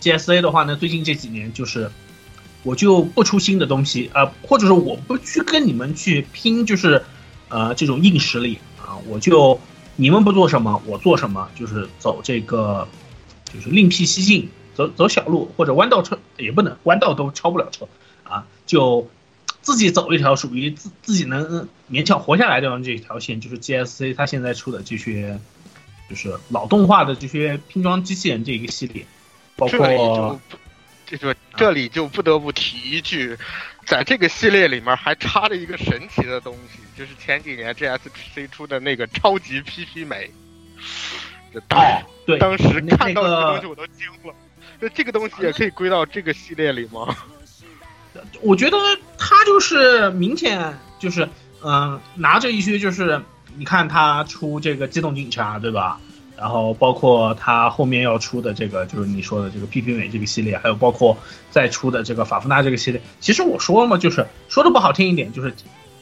[0.03, 1.91] GSA 的话呢，最近这几年就是，
[2.63, 7.03] 我就不出新的东西，呃，或者说我不去跟你们去拼，就是，
[7.51, 9.61] 呃，这种硬实力啊，我就
[9.97, 12.89] 你们不做什么，我做什么，就是走这个，
[13.53, 17.87] 就是另辟蹊径，走走小路或者弯道车也不能，弯道都超不了车
[18.31, 19.11] 啊，就
[19.61, 25.39] 自己走一条属于自自己能勉强活下来的这条线，就是 GSC 它现在出的这些，
[26.09, 29.05] 就是老动画的这些拼装机器人这一个系列。
[29.57, 30.41] 包括，
[31.05, 33.37] 这就这里就不得不提一句，
[33.85, 40.31] 在这个系列里面还插着一个神奇的东西，就是前几年 GSC 出的那个超级 PP 美。
[41.53, 44.35] 这当哎，对，当时看到这个东西我都惊了。
[44.79, 47.15] 那这个东西也可以归到这个系列里吗？
[48.43, 48.77] 我觉得
[49.19, 51.29] 他就是明显就是，
[51.63, 53.21] 嗯、拿着一些就是，
[53.57, 56.01] 你看他出这个机动警察，对吧？
[56.37, 61.15] 然后包括他后面要出的这个，就是你说的这个 PP 美这个系列，还有包括
[61.51, 63.03] 再出的这个法夫纳这个系列。
[63.21, 65.55] 其实我说嘛，就是说的不好听一点，就是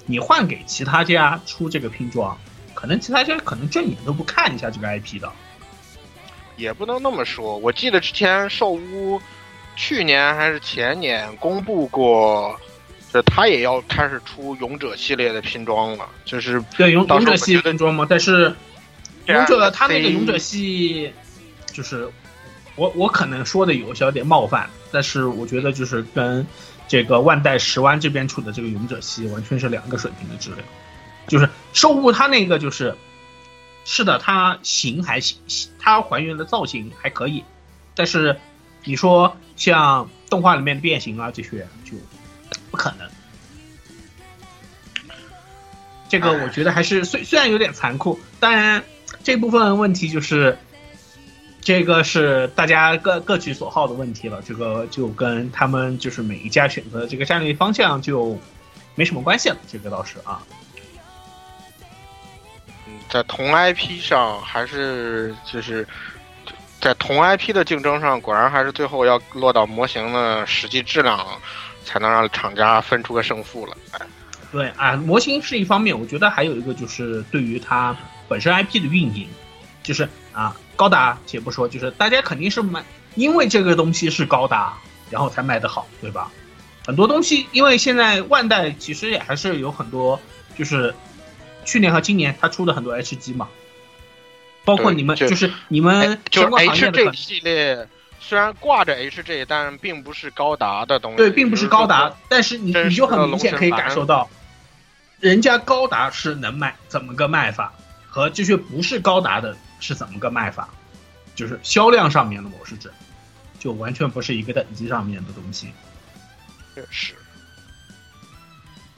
[0.06, 2.38] 你换给其他家出这个拼装，
[2.72, 5.28] 可能其他家可能正眼都不看一下这个 IP 的。
[6.56, 7.56] 也不能那么说。
[7.56, 9.20] 我记得之前兽屋
[9.78, 12.58] 去年还是前年公布过，
[13.12, 18.52] 就他也要开始出勇者系列的拼装了，就是对勇勇者系时候我觉得拼装嘛，但是
[19.26, 21.12] 勇者他那个勇者系，
[21.72, 22.10] 就是
[22.74, 26.44] 我我可能说的有小点冒犯，但是我觉得就是跟
[26.88, 30.60] 这个万代十湾这边出的这个勇者系完全是两个水平的质量。
[31.28, 32.96] 就是兽物它那个就是，
[33.84, 35.38] 是的，它型还行，
[35.78, 37.44] 它还原的造型还可以，
[37.94, 38.36] 但是
[38.84, 41.92] 你说像动画里面的变形啊这些就
[42.70, 43.06] 不可能。
[46.08, 48.82] 这个我觉得还是虽虽然有点残酷，当然
[49.22, 50.56] 这部分问题就是，
[51.60, 54.40] 这个是大家各各取所好的问题了。
[54.40, 58.40] 这个就跟他们就是每一家选择这个战略方向就
[58.94, 59.56] 没什么关系了。
[59.70, 60.40] 这个倒是啊，
[63.10, 65.86] 在同 IP 上还是就是
[66.80, 71.26] 在同 IP 的竞争上，果然还是最后要落到模型的实际质量，
[71.84, 73.76] 才能让厂家分出个胜负了。
[73.92, 74.06] 哎
[74.50, 77.94] 对啊，模型是一方面，我觉得还有一个就是对于它
[78.28, 79.28] 本身 IP 的运营，
[79.82, 82.82] 就是啊高达且不说，就是大家肯定是买，
[83.14, 84.78] 因为这个东西是高达，
[85.10, 86.30] 然后才卖得好，对吧？
[86.86, 90.18] 很多东西，因为现在万代其实也还是有很多，
[90.56, 90.94] 就是
[91.66, 93.46] 去年和今年它出的很多 HG 嘛，
[94.68, 97.88] 包括你们就是你们哎就是相关行业的可 HG 系列
[98.20, 101.16] 虽然挂着 HG，但并不是高达的东西。
[101.16, 104.28] 对，并不是高达，但是你你就很明显可以感受到，
[105.20, 107.72] 人家高达是能卖怎么个卖法，
[108.06, 110.68] 和这些不是高达的是怎么个卖法，
[111.34, 112.92] 就是销量上面的，模式指，
[113.58, 115.72] 就完全不是一个等级上面的东西，
[116.74, 117.14] 如是。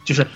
[0.05, 0.27] 就是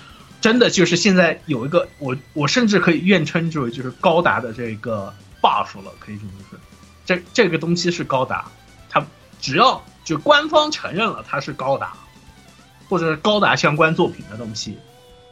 [0.45, 6.59] 真的就是现在有一个我我甚至可以愿称之为就是高达的这个 buff 了，可以这么说，
[7.03, 8.45] 这这个东西是高达，
[8.87, 9.03] 它
[9.41, 11.97] 只要就官方承认了它是高达，
[12.87, 14.77] 或者是高达相关作品的东西，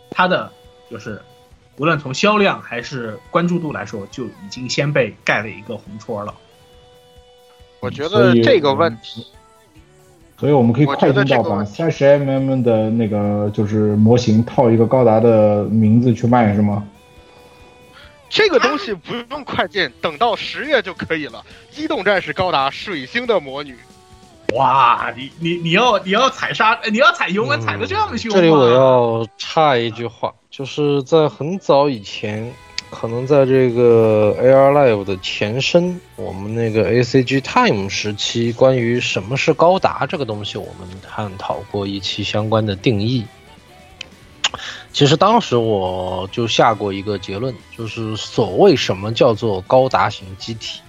[0.09, 0.51] 它的
[0.89, 1.22] 就是
[1.78, 6.34] 无论从销量还是关注度来说，就已经先被盖了一个红戳了。
[7.82, 9.28] 我觉得这个问题，
[10.38, 16.84] 所以我们可以快进到把三十 mm 的那个就是模型套一个高达的名字去卖是吗？
[18.29, 21.45] 这个东西不用快进，等到十月就可以了。
[21.69, 23.77] 机动战士高达水星的魔女，
[24.55, 28.36] 哇，你你你要你要踩刹，你要踩油门踩的这么凶吗？
[28.36, 32.51] 这里我要插一句话，就是在很早以前，
[32.93, 43.25] 可能在这个 AR Live 的前身，我们那个 ACG Time 时期，关于什么是高达这个东西，我们探讨过一期相关的定义。
[44.93, 50.79] 其实当时我就下过一个结论，就是所谓什么叫做高达型机体，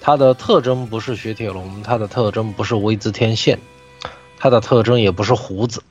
[0.00, 3.58] 它的特征不是雪铁龙，它的特征不是威兹天线，
[4.38, 5.82] 它的特征也不是胡子。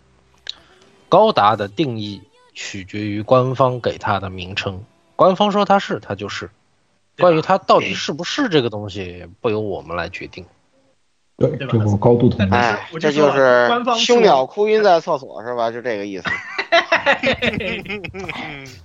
[1.09, 2.21] 高达的定义
[2.53, 4.81] 取决于官方给它的名称，
[5.17, 6.49] 官方说它是，它就是。
[7.19, 10.45] 关于它到底是不是这个东西，不由我们来决定。
[11.35, 12.51] 对，这个我高度同意。
[12.51, 15.71] 哎，这就是凶鸟哭晕在厕所是吧？
[15.71, 16.25] 就这个意思。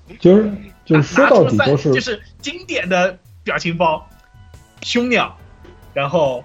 [0.18, 0.50] 就是
[0.86, 4.08] 就是说到底都是就是经典的表情包，
[4.80, 5.36] 凶鸟，
[5.92, 6.42] 然后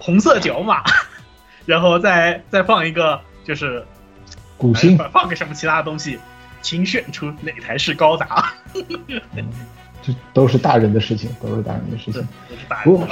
[0.00, 0.82] 红色角马，
[1.64, 3.86] 然后再再放一个就是
[4.56, 6.18] 古星，放个什么其他的东西，
[6.62, 8.52] 请选出哪台是高达。
[10.02, 12.26] 这都是大人的事情，都是大人的事情。
[12.84, 13.06] 不不，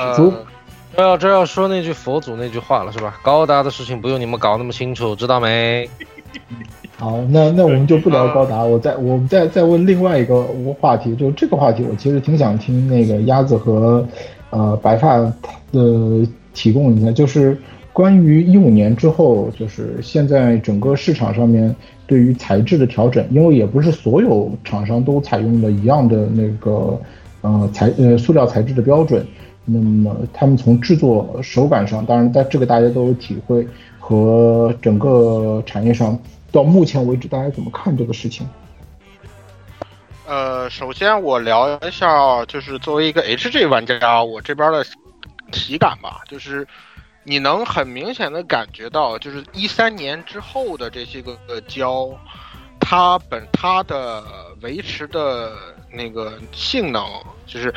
[0.96, 3.20] 这要这要说那句佛祖那句话了是吧？
[3.22, 5.86] 高达的事情不用你们搞那么清楚，知道没？
[6.96, 10.42] 好，那那我们就不聊高达，我再我们再再问另外一个
[10.80, 14.02] 话题，就这个话题，我其实挺想听那个鸭子和
[14.48, 15.18] 呃白发
[15.70, 17.60] 的提供一下，就是
[17.92, 21.76] 关于一五年之后，就是现在整个市场上面。
[22.08, 26.98] 对于材质的调整，因为也不是所有厂商都采用了一样的那个
[27.42, 29.24] 呃材呃塑料材质的标准，
[29.66, 36.18] 那么他们从制作手感上，当然在这个大家都有体会，和整个产业上，
[36.50, 38.48] 到目前为止大家怎么看这个事情？
[40.26, 44.82] 呃，首先我聊一下，就是作为一个 HG 玩家，我这边的
[45.52, 46.66] 体感吧，就是。
[47.28, 51.36] 你能很明显的感觉到，就是一三年之后的这些个
[51.68, 52.08] 胶，
[52.80, 54.24] 它本它的
[54.62, 55.52] 维持的
[55.92, 57.04] 那个性能，
[57.46, 57.72] 就是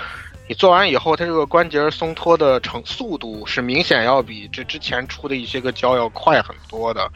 [0.48, 7.12] 你做完以后，它这个关节松脱的成速度是明显要比这之前出的一些个胶要快很多的。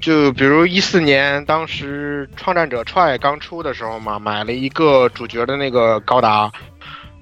[0.00, 6.52] 就比如一四年当时创战者踹刚出的时候嘛，买了一个主角的那个高达，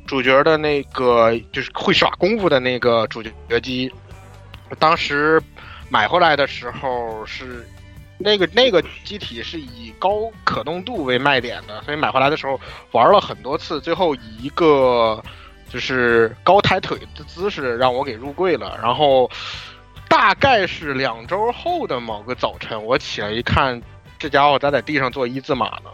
[0.04, 3.30] 主角的那个就是会耍功夫的那个主角
[3.62, 3.92] 机。
[4.78, 5.42] 当时
[5.88, 7.68] 买回来的时候是
[8.18, 12.58] 那个那个机体是以高可动度为卖点的，所以买回来的时候
[12.92, 15.22] 玩了很多次，最后以一个
[15.68, 18.78] 就是高抬腿的姿势让我给入柜了。
[18.82, 19.30] 然后
[20.08, 23.80] 大概是两周后的某个早晨，我起来一看，
[24.18, 25.90] 这家伙咋在地上做一字马呢。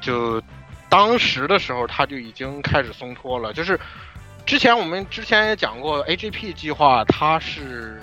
[0.00, 0.40] 就
[0.88, 3.78] 当时的时候，他就已经开始松脱了，就是。
[4.46, 8.00] 之前我们之前也讲过，AGP 计划它是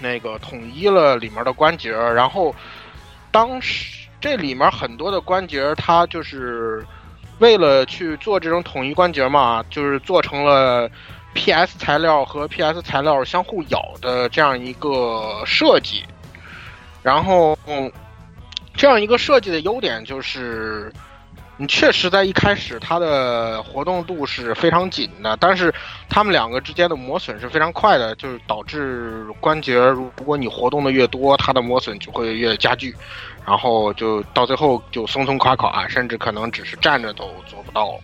[0.00, 2.54] 那个统一了里面的关节，然后
[3.30, 6.84] 当时这里面很多的关节，它就是
[7.38, 10.90] 为了去做这种统一关节嘛，就是做成了
[11.34, 16.02] PS 材料和 PS 材料相互咬的这样一个设计，
[17.02, 17.56] 然后
[18.74, 20.90] 这样一个设计的优点就是。
[21.62, 25.72] 你确实在一开始它的活动度是非常紧的，但是
[26.08, 32.92] 它们两个之间的磨损是非常快的，就是导致关节如果你活动的越多，它的磨损就会越加剧，
[33.46, 37.96] 然后就到最后就松松垮垮，甚至可能只是站着都做不到。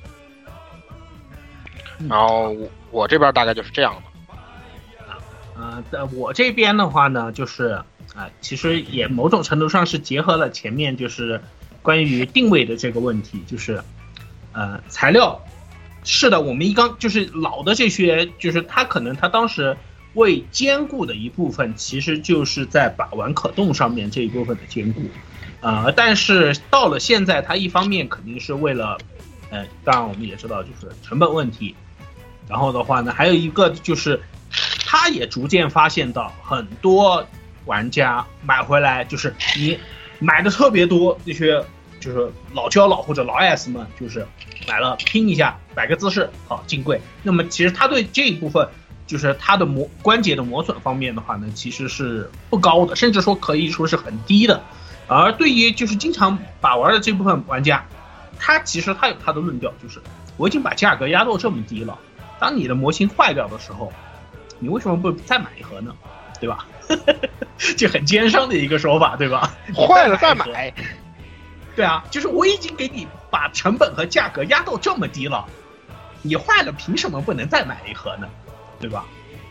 [2.09, 2.55] 然后
[2.93, 5.05] 我这边大概就是这样的。
[5.05, 5.19] 啊，
[5.57, 7.83] 呃，在我这边的话呢，就是
[8.15, 11.41] 啊，其实也某种程度上是结合了前面就是。
[11.89, 13.83] 关于定位的这个问题，就是，
[14.53, 15.41] 呃，材料
[16.05, 19.75] 是的，我们一刚就是老的这些，就是它可能它当时
[20.13, 25.01] 为兼顾的一部分，其实就是在把玩可动上面这一部分的兼顾，
[25.63, 28.99] 呃，但是到了现在，它一方面肯定是为了，
[29.49, 31.75] 呃，当然我们也知道就是成本问题，
[32.47, 34.21] 然后的话呢，还有一个就是，
[34.85, 37.27] 他也逐渐发现到很多
[37.65, 39.79] 玩家买回来就是你
[40.19, 41.65] 买的特别多那些。
[42.01, 44.27] 就是老胶老或者老 S 们，就是
[44.67, 47.01] 买了拼一下，摆个姿势，好进柜。
[47.23, 48.69] 那么其实他对这一部分，
[49.07, 54.63] 就是他的磨关节的磨损方面的话呢，其实是不高的，甚至说可以说是很低的。
[55.07, 57.85] 而对于就是经常把玩的这部分玩家，
[58.39, 60.01] 他其实他有他的论调，就是
[60.37, 61.99] 我已经把价格压到这么低了，
[62.39, 63.93] 当你的模型坏掉的时候，
[64.59, 65.95] 你为什么不再买一盒呢？
[66.41, 66.65] 对吧？
[67.77, 69.53] 就很奸商的一个说法，对吧？
[69.75, 70.73] 坏了再买。
[71.79, 75.47] 对啊，就是我已经给你把成本和价格压到这么低了，
[76.23, 78.29] 你坏了凭什么不能再买一盒呢？
[78.81, 79.05] 对吧？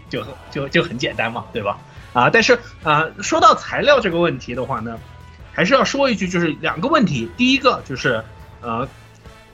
[0.09, 1.79] 就就就很简单嘛，对吧？
[2.11, 4.99] 啊，但是啊，说到材料这个问题的话呢，
[5.53, 7.31] 还是要说一句，就是两个问题。
[7.37, 8.21] 第一个就是
[8.59, 8.85] 呃，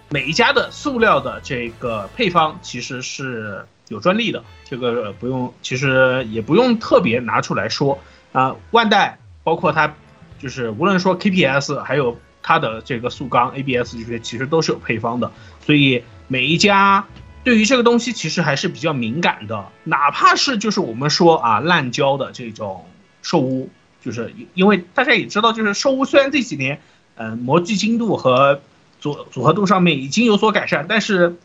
[0.09, 7.99] 每一家的塑料的这个配方其实是有专利的，这个不用，其实也不用特别拿出来说
[8.31, 8.55] 啊。
[8.71, 9.93] 万代包括它，
[10.39, 15.31] 就是无论说 KPS 还有它的这个塑钢 ABS 这些，其实都是有配方的，
[15.65, 17.07] 所以每一家。
[17.45, 22.87] 对于这个东西其实还是比较敏感的，哪怕是就是我们说啊烂胶的这种
[23.21, 23.69] 寿屋，
[24.01, 26.81] 就是因为大家也知道，就是寿屋虽然这几年，
[27.15, 28.61] 嗯模具精度和
[29.01, 31.35] 组组合度上面已经有所改善，但是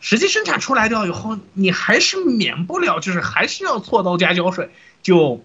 [0.00, 4.70] 实际生产出来掉以后，你还是免不了就是还是要锉刀加胶水，
[5.04, 5.44] 就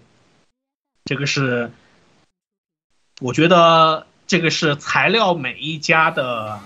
[1.04, 1.70] 这个是，
[3.20, 6.58] 我觉得这个是材料每一家的。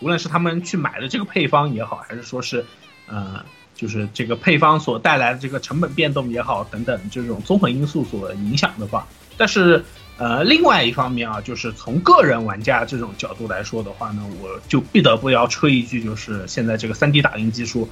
[0.00, 2.62] 无论是他们去买的这个配方也好，还是说是，
[3.06, 3.42] 呃，
[3.74, 9.08] 就是这个配方所带来的这个成本变动也好，等等这种综合因素所影响的话，
[9.38, 9.82] 但是，
[10.18, 17.88] 呃，另外一方面啊，就是从个人玩家这种角度来说的话呢，我就不得不要吹一句，就是现在这个 3D 打印技术，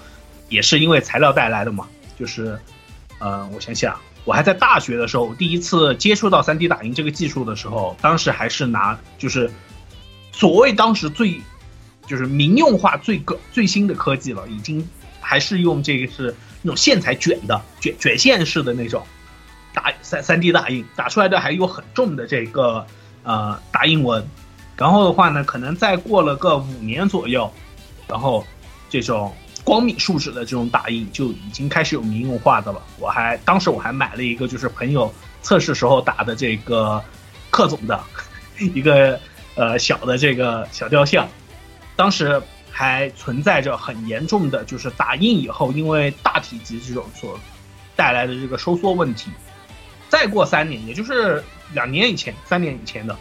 [0.51, 1.89] 也是因为材料带来的嘛。
[2.19, 2.59] 就是，
[3.19, 9.51] 呃，我想想，我还在大学的时候第一次接触到 3D 打印这个技术的时候，当时还是拿就是
[10.33, 11.41] 所谓当时最。
[12.07, 14.87] 就是民用化最高最新的科技了，已经
[15.23, 19.03] 还是用这个是那种线材卷的卷卷线式的那种
[19.73, 22.87] 打三三 D 打印，打出来的还有很重的这个
[23.23, 24.23] 呃打印纹。
[24.77, 27.51] 然后的话呢，可能再过了个五年左右，
[28.07, 28.45] 然后
[28.91, 29.35] 这种
[29.65, 32.81] 光敏树脂的这种打印就已经开始有民用化的了。
[32.99, 35.13] 我还当时我还买了一个，就是朋友
[35.43, 37.03] 测试时候打的这个
[37.51, 37.99] 克总的
[38.59, 39.19] 一个
[39.55, 41.27] 呃小的这个小雕像。
[41.97, 47.39] 当时还存在着很严重的，就是打印以后因为大体积这种所
[47.97, 49.31] 带来的这个收缩问题。
[50.09, 51.43] 再过三年，也就是
[51.73, 53.17] 两年以前、三年以前的，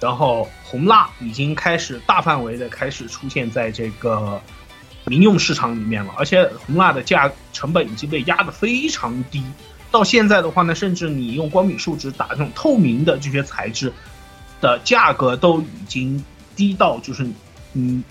[0.00, 4.40] 然后红蜡已经开始大范围的开始出现在这个
[5.06, 9.42] 民用市场里面了，而且红蜡的价成本已经被压得非常低。
[9.90, 13.92] 到现在的话呢，甚至你用光敏树脂打这种透明的这些材质
[14.60, 16.24] 的价格都已经
[16.56, 17.26] 低到就是。
[17.74, 18.04] 嗯，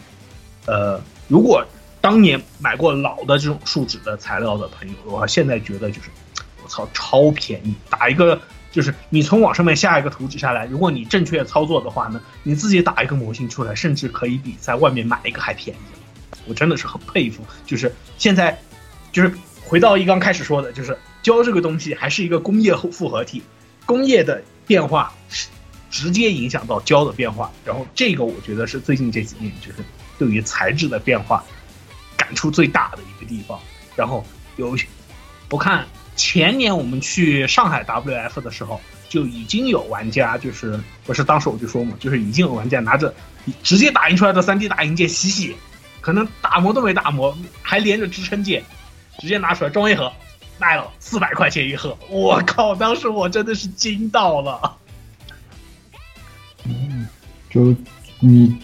[0.65, 1.63] 呃，如果
[2.01, 6.09] 当年买过老的这种树脂的材料的朋友的话，现在觉得就是，
[6.63, 7.75] 我操，超便宜！
[7.87, 8.41] 打一个
[8.71, 15.90] 就是你从网上面下一个图纸下来，如果你正确操作的话呢，你自己打一个模型出来，甚至可以比在外面买一个还便宜。
[16.45, 18.59] 我真的是很佩服，就是现在，
[19.11, 23.41] 就是回到一刚开始说的，就是胶这个东西还是一个工业复合体，
[23.85, 25.47] 工业的变化是。
[25.93, 29.79] 直接影响到胶的变化，然后这个我觉得是最近这几年就是
[30.17, 31.43] 对于材质的变化
[32.15, 33.59] 感触最大的一个地方。
[33.93, 34.73] 然后有，
[35.49, 35.85] 我看
[36.15, 43.13] 前年我们去上海 WF 的时候，就已经有玩家就是不是当时我就说嘛，就是已经有玩家拿着
[43.61, 45.53] 直接打印出来的 3D 打印件洗洗，
[46.01, 48.61] 可能打磨都没打磨，还连着支撑件，
[49.19, 50.11] 直接拿出来装一盒，
[50.59, 52.75] 卖了四百块钱一盒，我靠！
[52.75, 54.77] 当时我真的是惊到了。
[56.65, 57.07] 嗯，
[57.49, 57.73] 就
[58.19, 58.55] 你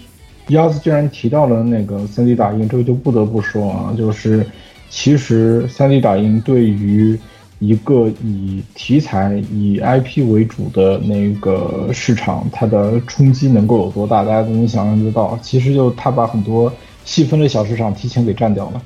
[0.50, 4.46] 鸭子既然提到了那个三 D 打印，这个就不得不说啊，就是
[4.90, 7.20] 其实三 D 打印对于
[7.60, 15.38] 一个以题材以 IP 为主的那个市场，它的冲击能够有多大，大家都能想象得到。
[15.42, 16.72] 其实就它把很多
[17.08, 18.82] 细分的小市场提前给占掉了，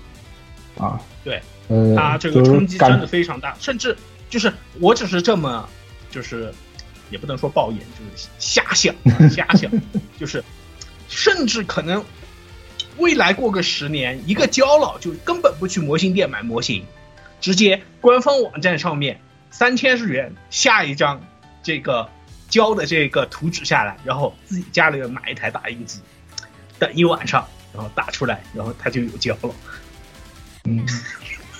[0.77, 3.97] 啊，对，呃，它这个冲击真的非常大，甚至
[4.29, 5.67] 就是我只是这么
[6.09, 6.53] 就是。
[7.09, 8.95] 也不能说抱怨，就是瞎想，
[9.29, 9.69] 瞎想，
[10.17, 10.41] 就是，
[11.09, 12.01] 甚至可能
[12.99, 16.85] 未来过个十年，一个胶佬就根本不去模型店买模型，
[17.41, 19.19] 直接官方网站上面
[19.49, 21.21] 三千日元下一张
[21.61, 22.09] 这个
[22.47, 25.99] 胶的这个图纸下来，然后自己家里买一台打印机，
[26.79, 29.49] 等一晚上，然后打出来，然后它就有胶了。
[30.65, 30.85] 嗯，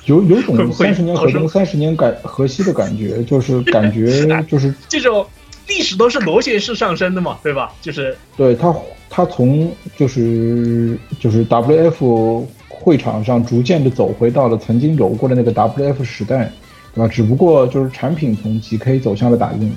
[0.06, 5.26] 有有种 三十年河东三十年改河西的感觉，就是 感觉就是这种。
[5.68, 7.72] 历史都是螺旋式上升的嘛，对吧？
[7.82, 8.76] 就是对它
[9.10, 16.52] 它从就是就是 W F 会场上逐渐的走回到了曾经有过的那个 W F 时代，
[16.94, 17.08] 对吧？
[17.08, 19.72] 只不过就是产品从 G K 走向了打印，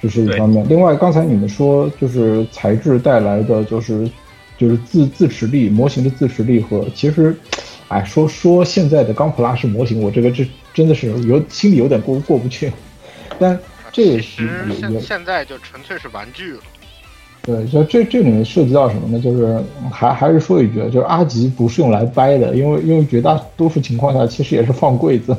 [0.00, 0.64] 这是一方面。
[0.68, 4.08] 另外，刚才你们说就是材质带来的就是
[4.58, 7.36] 就是自自持力，模型的自持力和其实，
[7.88, 12.72] 哎，说说现在的钢普拉式模型，我这个这真的是有心里有点过过不去，
[13.38, 13.58] 但。
[13.92, 14.46] 这也是
[14.78, 16.58] 现现在就纯粹是玩具了。
[17.40, 19.18] 对，就这这里面涉及到什么呢？
[19.18, 19.58] 就是
[19.90, 25.34] 还还是说一句，就是阿吉不是用来掰的，因为因为绝大多数情况下其实也是放柜子。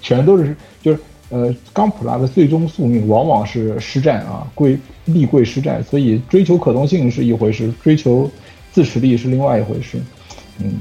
[0.00, 0.98] 全都是就是
[1.28, 8.30] 呃钢普拉的最终宿命往往是实战啊，贵立贵施债，所以追求可动性是一回事，追求
[8.70, 9.98] 自持力是另外一回事，
[10.60, 10.74] 嗯，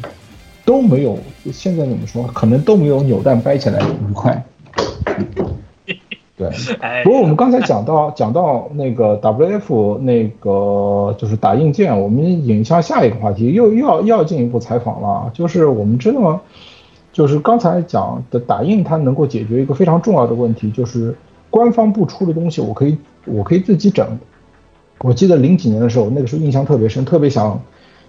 [0.66, 1.18] 都没有
[1.52, 3.80] 现在怎么说，可能都没有扭蛋掰起来
[4.10, 4.44] 愉快。
[6.38, 6.50] 对，
[6.80, 15.30] 哎不过我们刚才讲到讲到那个 WF 那个就是打印件，我们引向下一个话题，又又要又要进一步采访了。
[15.36, 16.40] 就是我们知道，
[17.14, 21.16] 就是刚才讲的打印，它能够解决一个非常重要的问题，就是
[21.52, 24.20] 官方不出的东西，我可以我可以自己整。
[25.00, 27.62] 我记得零几年的时候，那个时候印象特别深，特别想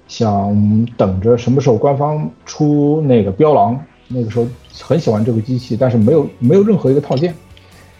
[0.08, 4.46] 想等着什么时候官方出那个标狼，那个时候
[4.80, 7.34] 很喜欢这个机器，但是没有没有任何一个套件。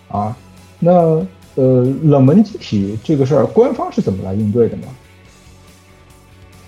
[0.08, 0.36] 啊，
[0.78, 0.92] 那
[1.54, 4.86] 呃，冷门机体这个事儿，官方是怎么来应对的呢？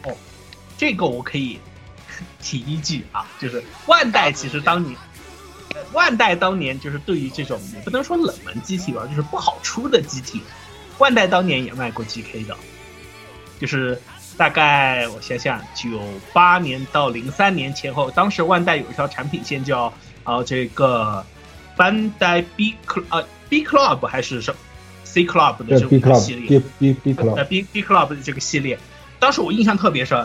[0.05, 0.13] 哦
[0.79, 1.59] 这个我可以
[2.41, 4.97] 提一句啊，就是万代其实当年，
[5.93, 10.41] 万代当年就是对于这种也不能说冷门机体吧，就是不好出的机体，
[10.99, 12.57] 万代当年也卖过 GK 的，
[13.61, 14.01] 就是
[14.37, 16.01] 大概我想想，九
[16.33, 19.93] 八年到零三年前后，当时万代有一条产品线叫
[20.25, 21.25] 呃这个。
[21.77, 24.55] 班代 B Club 呃 B Club 还是什
[25.03, 28.79] C Club 的这个系列 B B B Club 呃 B B Club 的这个系列，
[29.19, 30.25] 当时我印象特别深。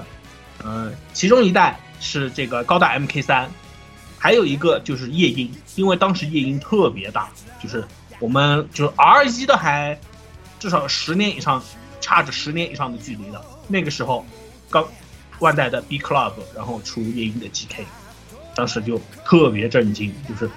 [0.64, 3.50] 呃，其中一代是这个高达 MK 三，
[4.20, 7.30] 还有一个就是夜鹰，因为当时夜鹰特别大，
[7.64, 7.84] 就是
[8.20, 10.00] 我们就是 R 一的还
[10.60, 11.64] 至少十年以上，
[12.02, 13.42] 差着十年以上的距离的。
[13.68, 14.26] 那个时候，
[14.70, 14.86] 刚
[15.40, 17.86] 万代的 B Club，然后出夜鹰的 GK，
[18.56, 20.50] 当时就特别震惊，就是。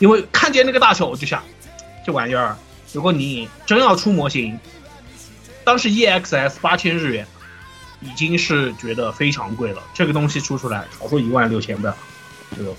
[0.00, 1.42] 因为看见那个大小，我就想，
[2.04, 2.54] 这玩意儿，
[2.92, 4.60] 如果你真要出模型，
[5.64, 7.26] 当时 EXS 八千日元，
[8.02, 9.82] 已经是觉得非常贵了。
[9.94, 11.96] 这个东西出出来，少说一万六千吧，
[12.54, 12.76] 就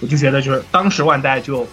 [0.00, 1.66] 我就觉得就是当时万代就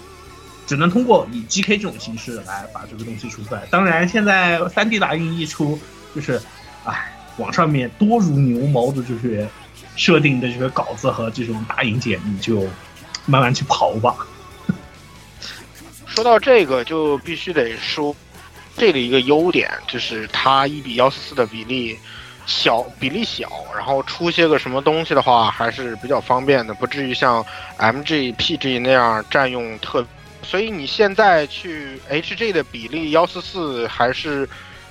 [0.66, 3.64] 只能通过以 GK 这种形式来把这个东西出出来。
[3.70, 5.78] 当然，现在 3D 打印一出，
[6.16, 6.41] 就是，
[6.86, 9.48] 唉，网上面多如牛毛的这些
[9.95, 12.62] 设定的这个稿子和这种打印件，你就
[13.26, 14.16] 慢慢去刨吧。
[16.08, 18.16] 说到这个，就必须得说，
[18.78, 22.00] 这个一个优点就是它一比幺四四的比例
[22.45, 27.45] 小，比例小，然后出些个什么东西的话还是比较方便的，不至于像
[27.78, 30.06] MG、PG 那样占用特。
[30.41, 34.48] 所以你现在去 HG 的比例幺四四还是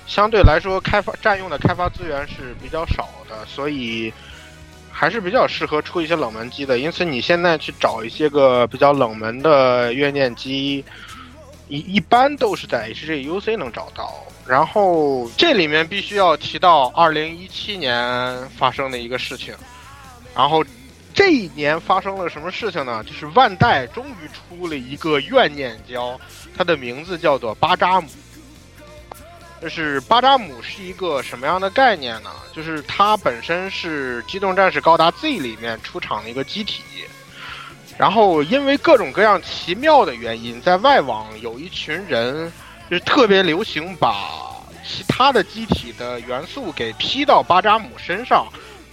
[0.07, 4.11] 相对来说开发占用的开发资源是比较少的，所以
[4.91, 6.79] 还是比较适合出一些冷门机的。
[6.79, 10.83] 因此你现在去找一些个比较冷门的怨念机。
[11.69, 14.13] 一一般都是在 HGUC 能找到，
[14.45, 19.53] 然后这里面必须要提到二零一七年发生的一个事情，
[20.35, 20.63] 然后
[21.13, 23.03] 这一年发生了什么事情呢？
[23.05, 26.19] 就是万代终于出了一个怨念胶，
[26.57, 28.07] 它的名字叫做巴扎姆。
[29.61, 32.29] 就是巴扎姆是一个什么样的概念呢？
[32.51, 36.83] 就是它本身是《机动战士高达 Z》里面出场的一个机体。
[37.97, 42.51] 然后，因为各种各样奇妙的原因，在外网有一群人，
[42.93, 44.13] 就是特别流行把
[44.85, 48.45] 其他的机体的元素给批到巴扎姆身上，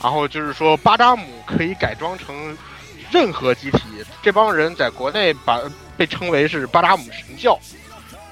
[0.02, 2.56] 然后就是说巴扎姆可以改装成
[3.10, 3.80] 任何机体。
[4.22, 5.60] 这帮人在国内把
[5.98, 7.58] 被称为是巴扎姆神教。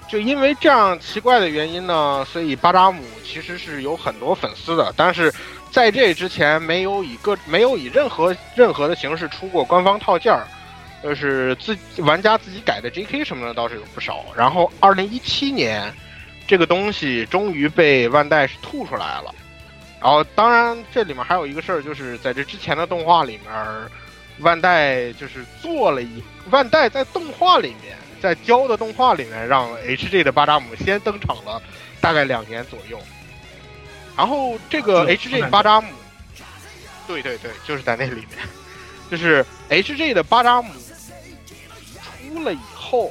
[0.08, 5.30] 就因为这样奇怪的原因呢，所以巴扎姆其实是有很多粉丝的，但是
[5.70, 10.48] 在这之前没有以各没有以任何任何的形式出过官方套件儿。
[11.02, 13.24] 就是自玩家自己改的 J.K.
[13.24, 14.24] 什么的倒是有不少。
[14.36, 15.92] 然后二零一七年，
[16.46, 19.34] 这个东西终于被万代是吐出来了。
[20.00, 23.52] 然后当然这里面还有一个事儿，就是在这之前的动画里面，
[24.38, 30.22] 万代就是做了一万代在动画里面，在教的动画里面让 H.G.
[30.22, 31.62] 的巴扎姆先登场了，
[32.00, 33.00] 大概两年左右。
[34.16, 35.42] 然后这个 H.G.
[35.42, 35.88] 巴扎姆，
[37.06, 38.38] 对对对，就是在那里面，
[39.10, 40.12] 就是 H.G.
[40.12, 40.72] 的巴扎姆。
[42.28, 43.10] 出了以后，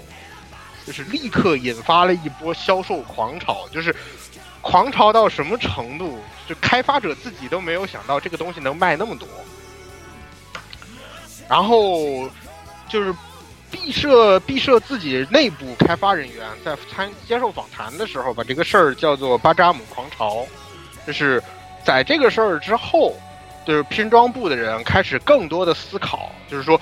[0.86, 3.96] 就是立刻引发了一波销售狂潮，就是
[4.62, 6.20] 狂潮到什么程度？
[6.48, 9.28] 就开发者自己都没有想到这个东西能卖那么多。
[11.50, 12.30] 然后
[12.90, 13.14] 就是
[13.70, 20.46] 毕设毕设自己内部开发人员在参接受访谈的时候，把这个事儿叫做“巴扎姆狂潮”。
[21.06, 21.42] 就是
[21.86, 23.16] 在这个事儿之后，
[23.68, 26.80] 就是拼装部的人开始更多的思考，就是说。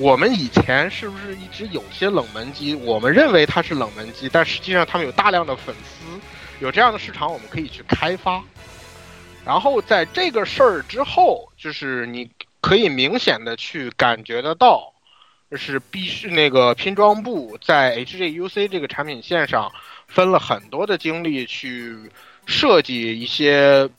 [0.00, 2.72] 我们以前是不是一直有些冷门机？
[2.72, 6.06] 我们认为它是冷门机，但实际上他们有大量的粉丝，
[6.60, 8.40] 有这样的市场，我们可以去开发。
[9.44, 14.92] 然后在这个事儿之后，就是你可以明显的去感觉得到，
[15.50, 19.68] 就是必须那个拼装部在 HJUC 这个产品线上
[20.06, 21.96] 分了很多的精力去
[22.46, 23.90] 设计一些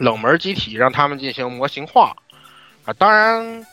[0.00, 2.16] 冷门机体，让他们进行模型化
[2.84, 2.92] 啊。
[2.94, 3.66] 当然，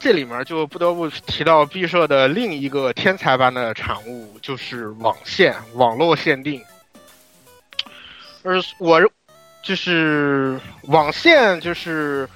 [0.00, 6.62] 这里面就不得不提到毕设的另一个天才般的产物，就是网线网络限定。
[8.42, 9.00] 而我
[9.62, 12.26] 就是网线，就是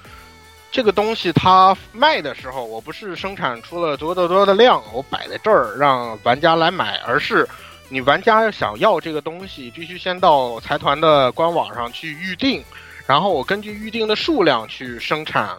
[0.71, 7.47] 这个东西，它卖的时候，我不是生产出了多多多的量，我摆在这儿让玩家来买，而是
[7.89, 12.63] 你玩家想要这个东西，必须先到财团的官网上去预定，
[13.05, 15.57] 然后我根据预定的数量去生产。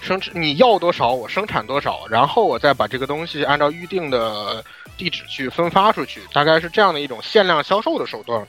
[0.00, 4.64] 生产你要多少，我生产多少，然后我再把这个东西按照预定的
[4.96, 8.44] 地址去分发出去，大概是这样的一种限量销售的手段。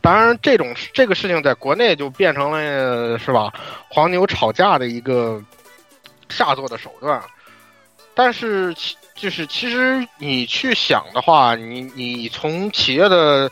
[0.00, 3.52] 当然，这种这个事情在国内就变成了是吧？
[3.90, 5.42] 黄牛吵架的一个
[6.30, 7.22] 下作的手段。
[8.16, 13.48] 但是其就是其实你去想的话，你你从企业的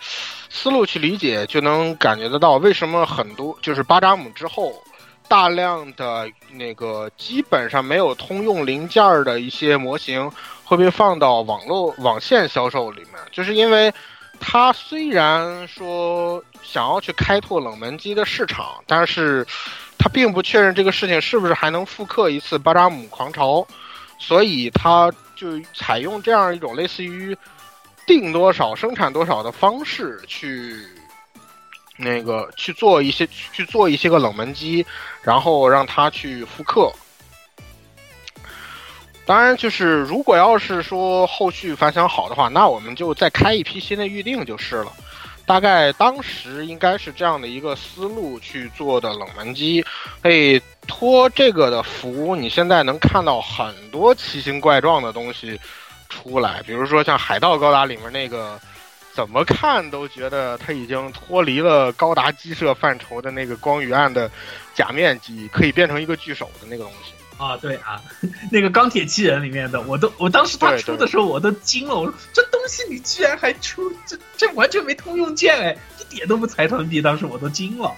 [0.51, 4.75] 思路去理解，就能感觉得到为什么很多就是巴扎姆之后。
[5.27, 10.31] 大量的那个基本上没有通用零件的一些模型
[10.65, 13.93] 会被放到网络网线销售里面，就是因为
[14.39, 19.45] 它虽然说想要去开拓冷门机的市场，但是
[19.97, 23.67] 它并不确认这个事情是不是还能复刻一次巴扎姆狂潮，
[24.19, 27.37] 所以它就采用这样一种类似于
[28.07, 30.77] 定多少生产多少的方式去。
[31.97, 34.85] 那个去做一些去做一些个冷门机，
[35.23, 36.93] 然后让他去复刻。
[39.25, 44.93] 当然，就是如果要是说后续反响好的话，那我们就再开一批新的预定就是了。
[45.47, 49.85] 大概当时应该是这样的一个思路去做的冷门机，
[50.25, 55.61] 以托这个的福，你现在能看到很多奇形怪状的东西
[56.09, 58.61] 出来，比如说像海盗高达里面那个。
[59.15, 64.29] 怎么看都觉得它已经脱离了高达机设范畴的那个光与暗的
[64.75, 67.57] 假面机，可以变成一个巨手的那个东西啊！
[67.59, 68.03] 对啊，
[68.51, 77.93] 那个钢铁机人里面的，我都我当时他出的时候我都惊了，我说这东西你居然还出，这这完全没通用键哎，一点都不财团币，当时我都惊了。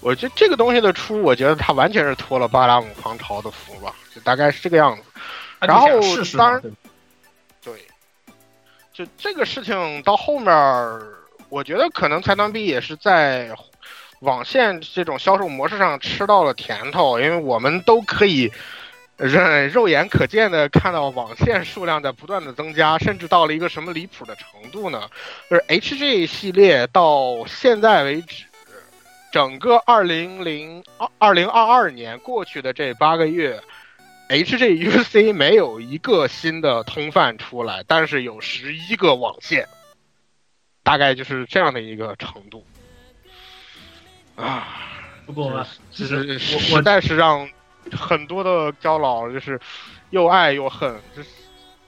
[0.00, 5.02] 我觉得这个东西的出，我觉得它完全是托了巴达姆狂潮的福吧，就大概是这个样子。
[5.60, 5.88] 然后
[6.36, 6.62] 当然。
[8.92, 10.50] 就这个事情到后面，
[11.50, 13.54] 我觉得可能财团币也是在
[14.20, 18.50] 网线这种销售模式上吃到了甜头，因为我们都可以
[19.18, 19.38] 肉
[19.70, 25.10] 肉眼可见的看到网线数量在不断的增加，甚至到了一个什么离谱的程度呢？
[25.50, 28.44] 就是 HG 系列到现在为止，
[29.36, 33.60] 整个二零零二二零二二年过去的这八个月。
[34.30, 39.68] HJUC 没有一个新的通贩出来，但是有十一个网线，
[40.82, 42.64] 大概就是这样的一个程度。
[44.36, 44.66] 啊，
[45.26, 47.46] 不过就是实在是让
[47.92, 49.60] 很多的胶老就是
[50.08, 51.28] 又爱又恨，就是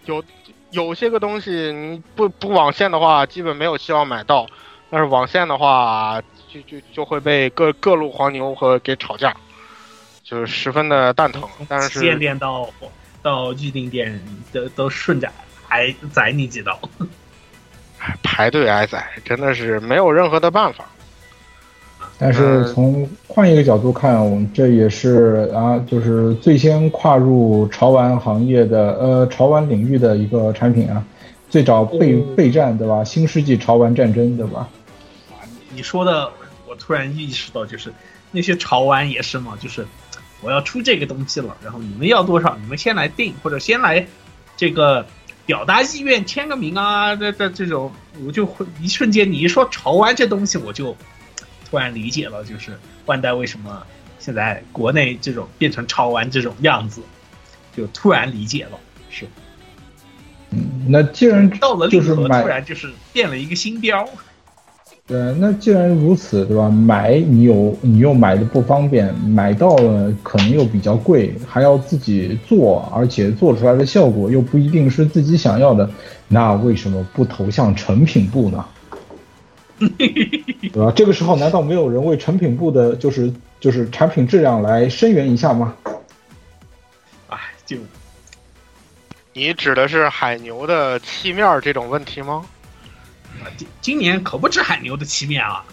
[0.05, 0.23] 有
[0.71, 4.45] 有些个东西你不不网线的话，基本没有希望买到；
[4.91, 6.23] 但是网线的话，
[6.53, 9.35] 就就就会被各各路黄牛和给吵架。
[10.25, 12.69] 就是十分的蛋疼，但是到
[13.23, 14.21] 到预定店
[14.53, 15.27] 都都顺着
[15.69, 16.79] 挨宰你几刀，
[18.23, 20.85] 排队挨宰，真的是没有任何的办法。
[22.19, 31.03] 但是从换一个角度看，我们这也是啊，就是最先跨入潮玩行业的呃潮玩领域的一个产品啊，
[31.49, 33.03] 最早备备战对吧？
[33.03, 34.69] 新世纪潮玩战争对吧？
[35.79, 36.33] 你说的，
[36.67, 37.93] 我突然意识到，就是
[38.33, 39.87] 那些潮玩也是嘛，就是。
[40.41, 42.57] 我要出这个东西了，然后你们要多少？
[42.61, 44.07] 你们先来定，或者先来
[44.57, 45.05] 这个
[45.47, 47.93] 表达意愿，签个名啊，这这这种，
[48.25, 50.97] 我就会一瞬间，你一说潮玩这东西，我就
[51.69, 53.85] 突然理解了，就是万代为什么
[54.21, 57.03] 现在国内这种变成潮玩这种样子，
[57.77, 58.79] 就突然理解了，
[59.11, 59.27] 是。
[60.51, 64.09] 嗯，那既然到了就是突然就是变了一个新标。
[65.09, 66.69] 对，那既然如此，对吧？
[66.69, 75.89] 买你有你又买的不方便，买到了可能又比较贵，还要自己做，而且做出来的效果又不一定是自己想要的，
[76.29, 78.63] 那为什么不投向成品部呢？
[79.79, 80.93] 对吧？
[80.95, 85.75] 这个时候难道没有人为成品部的就是就是产品质量来声援一下吗？
[87.31, 87.79] 哎，就
[89.33, 92.45] 你指的是海牛的漆面这种问题吗？
[93.57, 95.65] 今今年可不止海牛的漆面啊！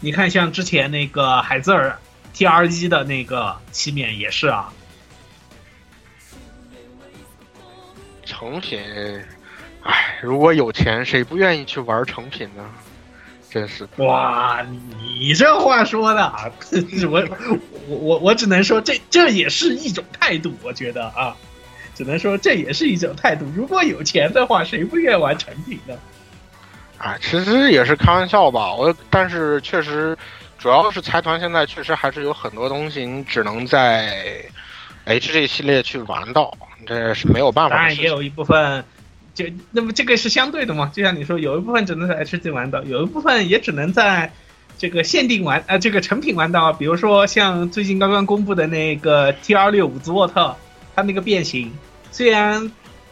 [0.00, 1.98] 你看，像之前那个海兹尔
[2.32, 4.72] T R 一的那个漆面也是啊，
[8.24, 8.80] 成品，
[9.82, 12.68] 哎，如果有钱，谁不愿意去玩成品呢？
[13.50, 14.66] 真是的哇，
[14.98, 16.50] 你这话说的啊，
[17.08, 17.24] 我
[17.86, 21.36] 我我我只能说这这也是一种态度，我觉得啊，
[21.94, 23.46] 只能说这也是一种态度。
[23.56, 25.94] 如果有钱的话，谁不愿意玩成品呢？
[26.98, 28.74] 啊，其实也是开玩笑吧。
[28.74, 30.16] 我但是确实，
[30.58, 34.42] 主要是财团现在确实还是有很多东西，你只能在
[35.06, 36.56] HG 系列去玩到，
[36.86, 38.04] 这是没有办法的事情。
[38.04, 38.84] 然也有一部分，
[39.34, 44.32] 就那么这个是相对的嘛，就像你说，有一部分只能在 HG 玩到，有一部分也只能在
[44.78, 50.56] 这个限定玩呃这个成品玩到，比如说像最近刚刚公布的那个 T 二六五兹沃特，
[50.96, 51.72] 它那个变形，
[52.14, 52.70] 虽然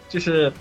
[0.08, 0.52] 就是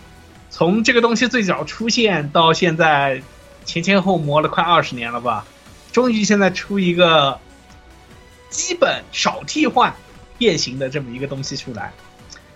[0.50, 3.22] 从这个东西最早出现到现在
[3.66, 5.46] 前前后磨了快二十年了吧，
[5.92, 7.40] 终于现在出一个
[8.50, 9.94] 基本少替换
[10.40, 11.94] 变形的这么一个东西出来。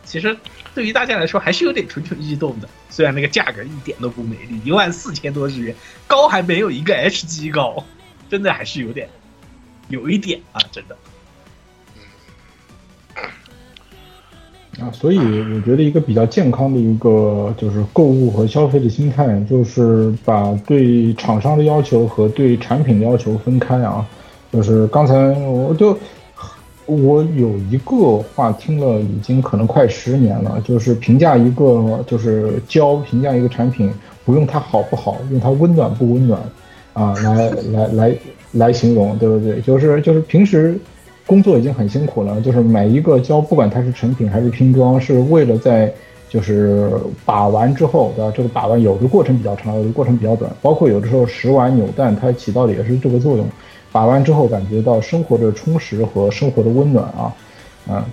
[0.03, 0.36] 其实
[0.74, 5.76] 对于大家来说还是有点蠢蠢欲动的，虽然那个价格一点都不美丽，一万四千多日元，
[6.07, 7.86] 高还没有一个 HG 高，
[8.28, 9.07] 真的还是有点，
[9.90, 10.98] 有一点啊，真的。
[14.81, 24.06] 啊，所以我觉得一个比较健康的一个就是购物和消费的心态，就是把对厂商的要求和对产品的要求分开啊。
[24.52, 25.97] 就是刚才我就
[26.85, 33.89] 我有一个话听了已经可能快十年了，就是评价一个就是胶评价一个产品，
[34.26, 36.41] 不用它好不好，用它温暖不温暖
[36.91, 38.18] 啊，来来来
[38.52, 39.61] 来形容，对不对？
[39.61, 40.77] 就是就是平时。
[41.26, 45.91] 工作已经很辛苦了，就是每一个胶，不管它是成品还是拼装，是为了在
[46.30, 46.91] 就是
[47.26, 48.31] 把完之后，对吧？
[48.35, 53.47] 这个把完有的过程比较长，有的过程比较短，包括有的时候食完扭蛋，它起到的也是这个作用。
[53.91, 57.34] 把完之后感觉到生活的充实和生活的温暖啊，
[57.88, 58.06] 啊，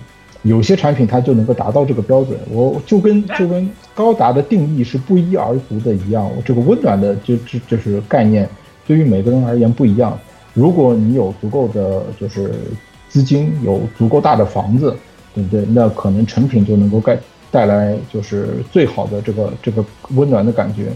[0.43, 2.39] 有些产品它就能够达到这个标准。
[2.49, 8.47] 我就跟就跟高达的定义是不一而足的一样，我这个温暖的就就就是概念，
[8.87, 10.17] 对于每个人而言不一样。
[10.53, 12.51] 如果你有足够的就是
[13.13, 14.95] 资金有足够大的房子，
[15.35, 15.63] 对不对？
[15.69, 17.19] 那可能成品就能够带
[17.51, 19.85] 带来就是最好的这个这个
[20.15, 20.87] 温暖的感觉。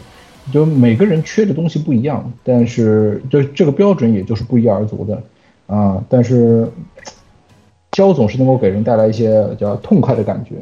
[0.52, 5.22] 就每个人缺的东西不一样，但是就这个标准也就是不一而足的
[5.68, 6.04] 啊。
[6.10, 6.68] 但是
[7.92, 10.56] 胶总是能够给人带来一些叫痛快的感觉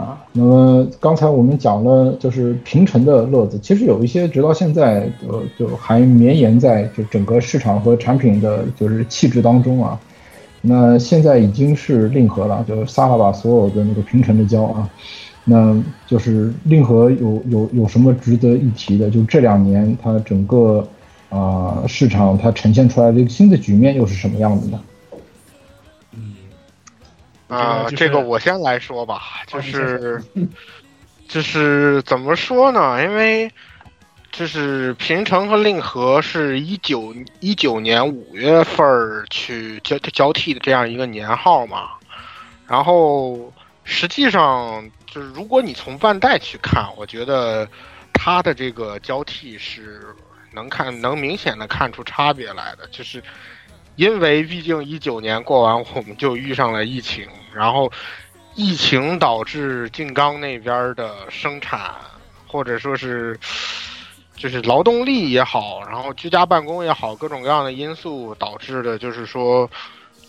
[0.00, 0.22] 啊。
[0.30, 10.00] 那么刚才我们讲了就是平成的乐子，其实有一些直到现在呃就还绵延在就整个市场和产品的就是气质当中啊。
[10.68, 14.88] 那现在已经是令和了，就是撒了把所有的那个平成的胶啊，
[15.44, 19.08] 那就是令和有有有什么值得一提的？
[19.08, 20.86] 就这两年它整个
[21.28, 24.80] 啊、市场它呈现出来的一个新的局面又是什么样子呢？
[27.48, 30.20] 啊、就是这个我先来说吧，就是
[31.28, 33.02] 就是怎么说呢？
[33.04, 33.50] 因为
[34.36, 38.86] 就是平成和令和是一九一九年五月份
[39.30, 41.92] 去交交替的这样一个年号嘛，
[42.66, 43.50] 然后
[43.82, 47.66] 实际上就是如果你从万代去看，我觉得
[48.12, 50.14] 它的这个交替是
[50.52, 53.22] 能看能明显的看出差别来的，就是
[53.94, 57.90] 因为毕竟一九年过完，我们就遇上了疫情，然后
[58.54, 61.94] 疫情导致静冈那边的生产
[62.46, 63.38] 或者说是
[64.36, 69.68] 就是劳动力也好，然后居家办公也好，各种各样的因素导致的，就是说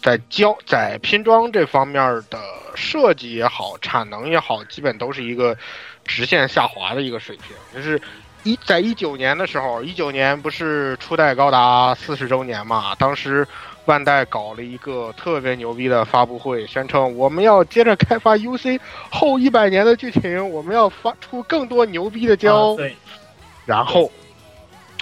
[0.01, 2.39] 在胶在拼装这方面的
[2.75, 5.55] 设计也好，产能也好，基本都是一个
[6.05, 8.01] 直线下滑的一个水平，就是。
[8.43, 12.95] 一在一九年的时候，一九年不是初代高达四十周年嘛？
[12.97, 13.45] 当时
[13.85, 18.79] 万代搞了一个特别牛逼的发布会，宣称我们要接着开发 UC
[19.09, 22.71] 后一百年的剧情，我们要发出更多牛逼的胶。
[22.71, 22.95] 啊对，
[23.67, 24.11] 然后，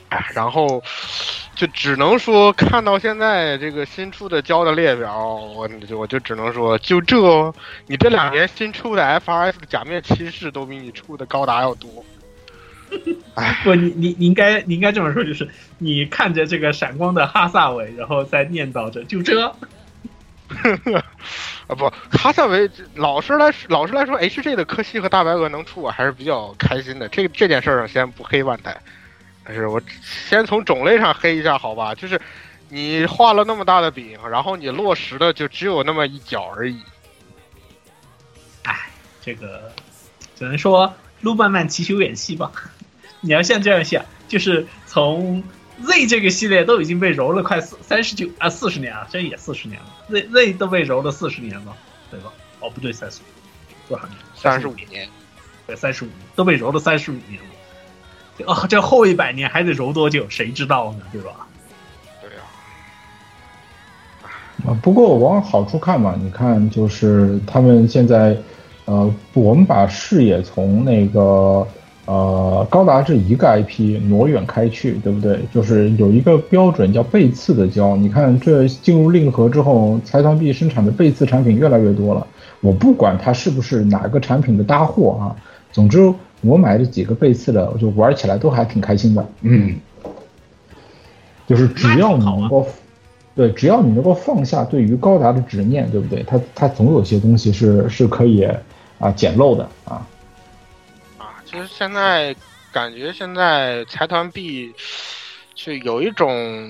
[0.10, 0.84] 哎，然后
[1.56, 7.16] 就只能说看到现在这个新出的胶的列表，我就我就只能说，就这，
[7.88, 12.04] 你这两年新出的 FRS 的假面骑士都比你出的高达要多。
[13.64, 15.48] 不，你你你应该你应该这么说，就是
[15.78, 19.56] 你看着这个闪光的哈萨韦，然后再念叨着就这，
[21.68, 27.08] 啊不，哈萨维老实来老实来说，HG 的科西和大白鹅能出，我还是比较开心的。
[27.10, 28.80] 这这件事儿上先不黑万代，
[29.44, 31.96] 但是我先从种类上黑一下，好吧？
[31.96, 32.22] 就是
[32.70, 36.80] 你画了那么大的饼，然后你落实的就只有那么一角而已。
[38.64, 38.90] 哎
[39.22, 39.72] 这个
[40.36, 42.52] 只能说路漫漫其修远兮吧。
[43.22, 45.44] 你要像这样想，就是从
[45.84, 51.76] Z 这个系列都已经被揉了快四三十九啊四十年啊，这也四十年了，Z Z 都被揉了四十年了，
[52.10, 52.32] 对吧？
[52.62, 53.20] 哦，不对，三十
[53.90, 54.18] 多少年？
[54.34, 55.08] 三十五年，
[55.68, 58.54] 对，三十五年都被揉了三十五年了。
[58.54, 60.26] 啊，这后一百年还得揉多久？
[60.30, 61.02] 谁知道呢？
[61.12, 61.48] 对吧？
[62.22, 62.42] 对呀、
[64.66, 68.38] 啊，不过往好处看嘛，你看就是他们现在，
[68.86, 71.68] 呃，我们把视野从那个
[72.06, 75.40] 呃高达这一个 IP 挪远开去，对不对？
[75.54, 77.96] 就是有一个标准叫背刺的胶。
[77.96, 82.26] 你看这进入令和之后，财团币生产的背刺产品越来越多了。
[82.62, 85.36] 我不管它是不是哪个产品的搭货啊，
[85.72, 89.26] 总之我买这几个背刺的，我就玩起来都还挺开心的。
[89.42, 89.76] 嗯，
[91.48, 92.66] 就是只要你能够。
[93.36, 96.24] 对，只要你能够放下对于高达的执念，对不对？
[96.26, 98.48] 它它总有些东西是是可以
[98.98, 100.08] 啊捡漏的啊。
[101.56, 102.36] 就是现在
[102.72, 104.74] 感觉现在财团币
[105.56, 106.70] 就有一种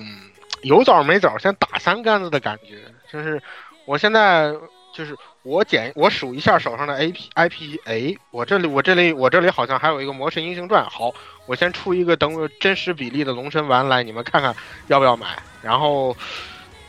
[0.62, 2.76] 有枣没枣先打三竿子的感觉，
[3.12, 3.42] 就是
[3.84, 4.54] 我现在
[4.94, 11.12] 就是我捡我数一下手上的 A P I P，哎，我这里我这里我这里好像还有一个《魔神英雄传》，好，
[11.46, 14.54] 我先出一个等我真实比例的龙神丸来，你们看看
[14.86, 16.16] 要不要买，然后。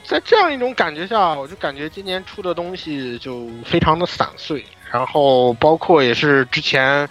[0.10, 7.06] 在这样一种感觉下，我就感觉今年出的东西就非常的散碎，然后包括也是之前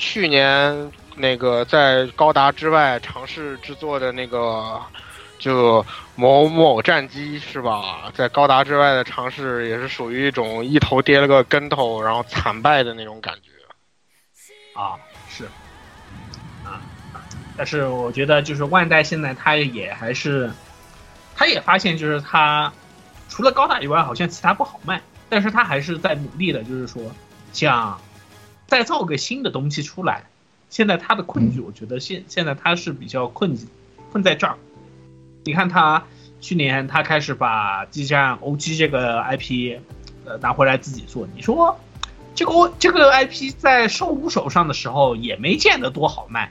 [0.00, 4.80] 去年那个在高达之外尝试制作的那个
[5.38, 5.84] 就
[6.16, 8.10] 某某战机是吧？
[8.14, 13.50] 在高达之外的尝试也是属于一种一头跌了个跟头，然后惨败的那种感觉。
[14.80, 14.96] 啊，
[15.28, 15.44] 是
[16.64, 16.80] 啊，
[17.58, 20.50] 但是我觉得就是万代现在他也还是。
[21.36, 22.70] 他也发现，就是他
[23.30, 25.00] 除了高达以外，好像其他不好卖，
[25.30, 27.02] 但是他还是在努力的，就是说
[27.50, 27.98] 想
[28.70, 30.24] 再造个新的东西出来。
[30.70, 33.58] 现在他的困局，我觉得现现在他是比较困
[34.10, 34.56] 困在这儿。
[35.44, 36.04] 你看他
[36.40, 39.78] 去年他开始把激战 OG 这个 IP
[40.24, 41.78] 呃拿回来自己做，你说
[42.34, 46.50] 这个这个 IP 在兽屋手上的时候也没见得多好卖，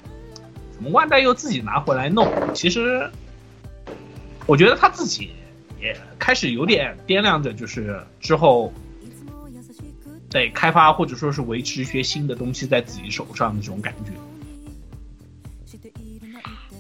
[0.76, 2.32] 怎么万代又自己拿回来弄？
[2.54, 3.10] 其实。
[4.48, 5.30] 我觉得他自己
[5.80, 8.74] 也开始有点掂量着，就是之后
[10.30, 14.11] 得开发或者说是维持一些新的东西在自己手上的这种感觉。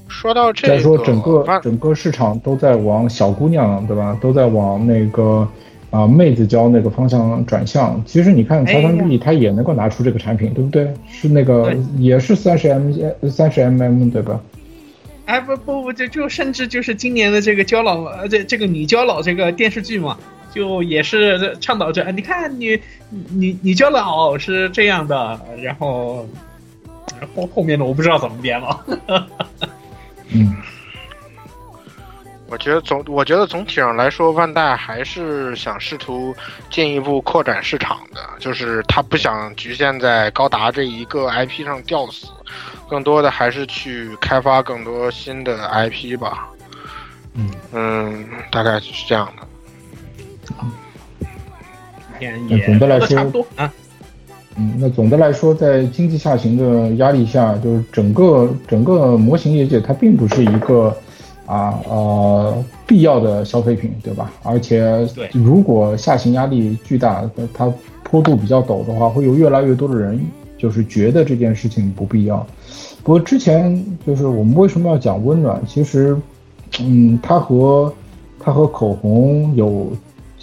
[0.07, 4.17] 说到这个，再说整个整个市场都在往小姑娘对吧？
[4.19, 5.47] 都在往那个
[5.91, 8.03] 啊妹子娇那个方向转向。
[8.05, 10.93] 其实你看财团 B，，它也能够拿出这个产品，对不对？
[11.09, 12.91] 是那个也是三十 M
[13.29, 14.41] 三十 mm 对吧？
[15.25, 20.17] 哎不不不，就就甚至就是今年的这个焦老呃这这个你焦老这个电视剧嘛，
[20.53, 22.79] 就也是倡导着，你看你
[23.11, 26.27] 你你就老是这样的，然后
[27.35, 28.85] 后后面的我不知道怎么编了。
[30.31, 30.55] 嗯，
[32.47, 36.35] 我觉得总我觉得总体上来说，万代还是想试图
[36.69, 42.27] 进一步扩展市场的，就是他不想局限在高达这一个 IP 上吊死。
[42.89, 46.49] 更多的还是去开发更多新的 IP 吧，
[47.35, 49.47] 嗯嗯，大概是这样的。
[52.49, 53.73] 那总的来说，啊，
[54.57, 60.93] 嗯，那总的来说，在经济下行的压力下，就是整个整个模型业界，它并不是一个
[61.45, 64.33] 啊呃必要的消费品，对吧？
[64.43, 67.71] 而且，如果下行压力巨大，它
[68.03, 70.19] 坡度比较陡的话，会有越来越多的人
[70.57, 72.45] 就是觉得这件事情不必要。
[73.01, 75.61] 不过之前就是我们为什么要讲温暖？
[75.65, 76.17] 其实，
[76.81, 77.93] 嗯，它和
[78.41, 79.93] 它和口红有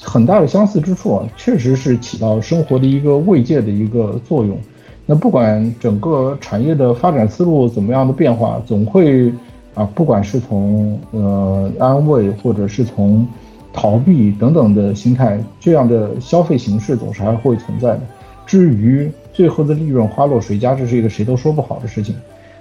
[0.01, 4.59] 很大的相似之处啊，确实是起到生活的一个慰藉的一个作用。
[5.07, 9.33] 那不管整个产业的发展思路怎么样的变化，总会
[9.75, 13.27] 啊，不管是从呃安慰或者是从
[13.73, 18.01] 逃避等等的心态，这样的消费形式总是还会存在的。
[18.47, 22.15] 至于最后的利润花落谁家，这是一个谁都说不好的事情。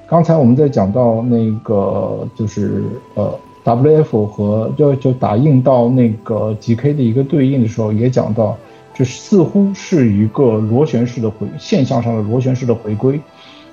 [0.07, 2.83] 刚才我们在讲到那个就是
[3.15, 3.33] 呃
[3.65, 8.55] W F 和就就打印到那个 G K 的一个对应的时候，也讲到
[8.93, 13.19] 这似乎是一个螺旋式的回现象上的螺旋式的回归。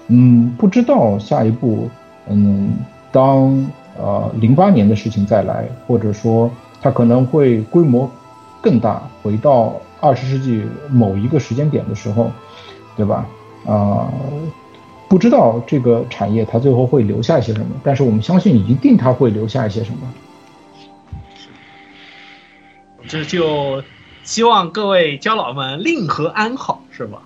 [0.08, 1.90] 嗯，不知道下一步，
[2.26, 2.72] 嗯，
[3.12, 6.50] 当呃零八年的事情再来，或者说
[6.80, 8.10] 它可能会规模
[8.62, 12.30] 更大，回到二十世纪某一个时间点的时候，
[12.96, 13.26] 对吧？
[13.66, 14.08] 啊。
[15.12, 19.98] 不知道这个产业它最后会留下一些什么，但是我们相信一定它会留下一些什么。
[23.06, 23.84] 这就
[24.24, 27.20] 希望各位焦老们令和安好，是吧？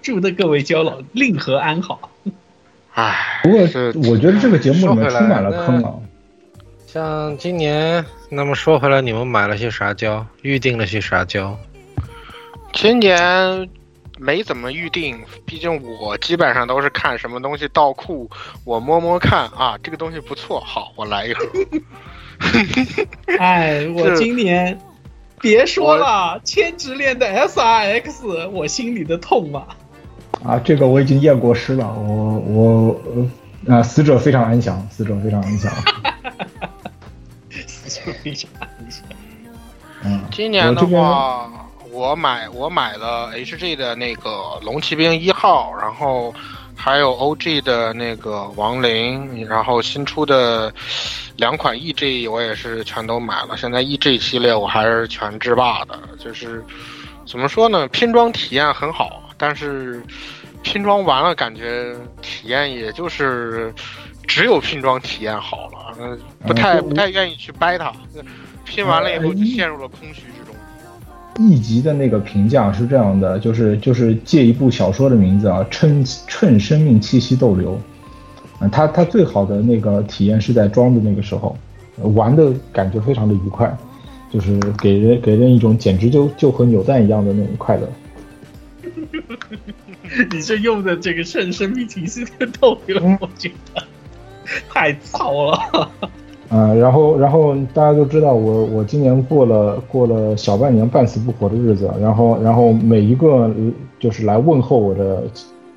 [0.00, 2.08] 祝的各位焦老令和安好。
[2.94, 5.92] 唉，不过是我觉得这个节目里面充满了坑啊。
[6.86, 10.24] 像今年，那么说回来，你们买了些啥胶？
[10.40, 11.54] 预定了些啥胶？
[12.72, 13.68] 今年
[14.20, 18.30] 没怎么预定，毕竟我基本上都是看什么东西到库，
[18.64, 21.46] 我摸摸看啊，这个东西不错，好，我来一盒。
[23.38, 24.78] 哎，我今年
[25.40, 29.66] 别说了，千直链的 SRX，我心里的痛啊！
[30.44, 33.00] 啊，这个我已经验过尸了，我我
[33.66, 35.70] 呃啊，死者非常安详，死者非常安详。
[37.66, 39.04] 死者非常安详
[40.02, 46.32] 嗯，今年的话，我买我买了 HG 的那个龙骑兵一号，然后
[46.76, 50.72] 还有 OG 的那个亡灵，然后新出的
[51.36, 53.56] 两款 EG 我也是全都买了。
[53.56, 56.64] 现在 EG 系列我还是全制霸的，就是
[57.26, 60.02] 怎么说呢，拼装体验很好，但是
[60.62, 63.74] 拼装完了感觉体验也就是
[64.28, 67.92] 只有拼装体验好了，嗯，不太嗯不太愿意去掰它，
[68.64, 70.22] 拼完了以后就陷入了空虚。
[71.48, 77.80] 一级的那个评价是这样的，就是就是借一部小说的名字啊，趁趁生命气息逗留。
[78.60, 81.56] 嗯，他他最好的那个体验是在装的那个时候，
[82.02, 83.74] 呃玩的感觉非常的愉快，
[84.30, 87.88] 就是给人给人一种简直就就和扭蛋一样的那种快乐。
[90.30, 93.82] 你这用的这个趁生命体系的逗留，我觉得
[94.68, 95.90] 太糙了。
[96.50, 103.48] 啊、然后然后大家都知道我我今年过了过了小半年半死不活的日子，然后然后每一个
[104.00, 105.22] 就是来问候我的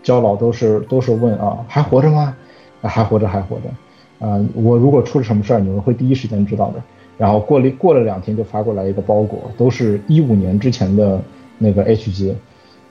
[0.02, 2.36] 交老都是都是问啊还活着吗？
[2.82, 6.82] 还活着还活着，啊、我如果出了什么事儿，你们会第一时间知道的。
[7.20, 11.22] 然后过了过了两天就发过来一个包裹，都是一五年之前的
[11.60, 12.34] 那个 HG，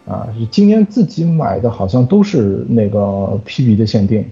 [0.07, 4.25] 啊，今年自己买的好像都是那个 PB 的限定。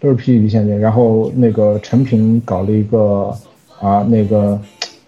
[0.00, 3.36] 都是 PVP 限定，然后那个陈平搞了一个
[3.80, 4.58] 啊那个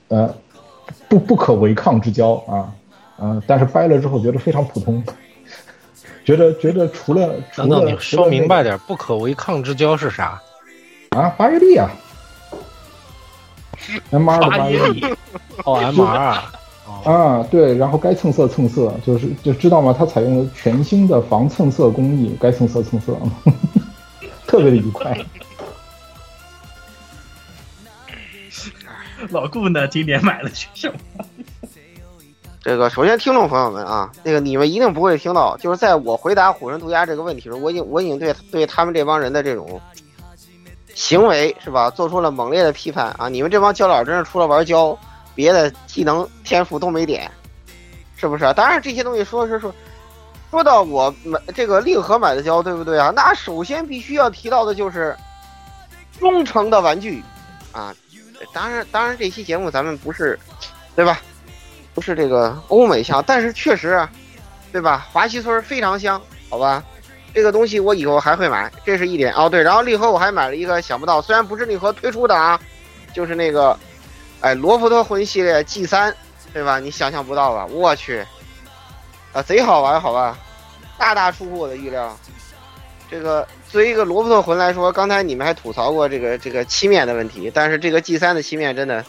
[0.09, 0.32] 呃
[1.09, 2.73] 不不可违抗之交啊
[3.19, 5.02] 啊，但是掰了之后觉得非常普通，
[6.24, 10.40] 觉得觉得除了除了等等，你说明白点，不可违抗之交是啥？
[11.10, 11.90] 啊八月历啊，
[14.10, 15.05] M R 的八月历
[15.64, 16.52] 哦，M R 啊，
[17.05, 19.94] 啊对，然后该蹭色蹭色，就是就知道吗？
[19.98, 23.16] 它采用了全新的防蹭色工艺，该蹭色蹭色，
[24.53, 25.16] 特别的愉快。
[29.31, 30.99] 老顾呢，今年买了些什么？
[32.61, 39.81] 这个首先，听众朋友们啊，那个你们一定不会听到，就是在我回答虎神涂鸦这个问题时，我已经我已经对对他们这帮人的这种
[40.95, 43.31] 行为是吧，做出了猛烈的批判啊！
[43.31, 44.95] 你们这帮胶佬真是除了玩胶，
[45.35, 47.31] 别的技能天赋都没点，
[48.16, 48.53] 是不是、啊？
[48.53, 49.74] 当然这些东西说是说，
[50.53, 53.11] 说到我买这个令和买的胶，对不对啊？
[53.16, 55.16] 那首先必须要提到的就是
[56.20, 57.24] 忠诚的玩具
[57.73, 57.91] 啊！
[58.53, 60.39] 当然，当然这期节目咱们不是，
[60.95, 61.19] 对吧？
[61.95, 64.07] 不是这个欧美香，但是确实，
[64.70, 65.07] 对吧？
[65.11, 66.20] 华西村非常香，
[66.51, 66.85] 好吧？
[67.33, 69.49] 这个东西我以后还会买，这是一点哦。
[69.49, 72.61] 对，然后利和我还买了一个，想不到虽然不是利和推出的啊，
[73.15, 73.74] 就是那个，
[74.43, 76.15] 哎，罗伯特魂系列 G 三，
[76.53, 76.79] 对吧？
[76.79, 77.65] 你想象不到吧？
[77.70, 78.23] 我去，
[79.33, 80.39] 啊，贼好玩，好吧？
[80.99, 82.17] 大大出乎我的预料。
[83.11, 89.05] 这个作为一个罗伯特魂来说，刚才你们还吐槽过这个这个漆面的问题，但是这个 G 三的漆面真的。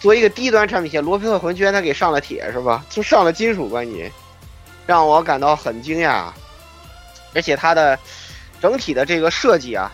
[0.00, 2.84] 作为一个低端产品线，罗伯特魂居然它给上了铁是吧？
[2.88, 4.10] 就上了金属关节，
[4.86, 6.26] 让我感到很惊讶。
[7.34, 7.98] 而且它的
[8.60, 9.90] 整体的这个设计啊，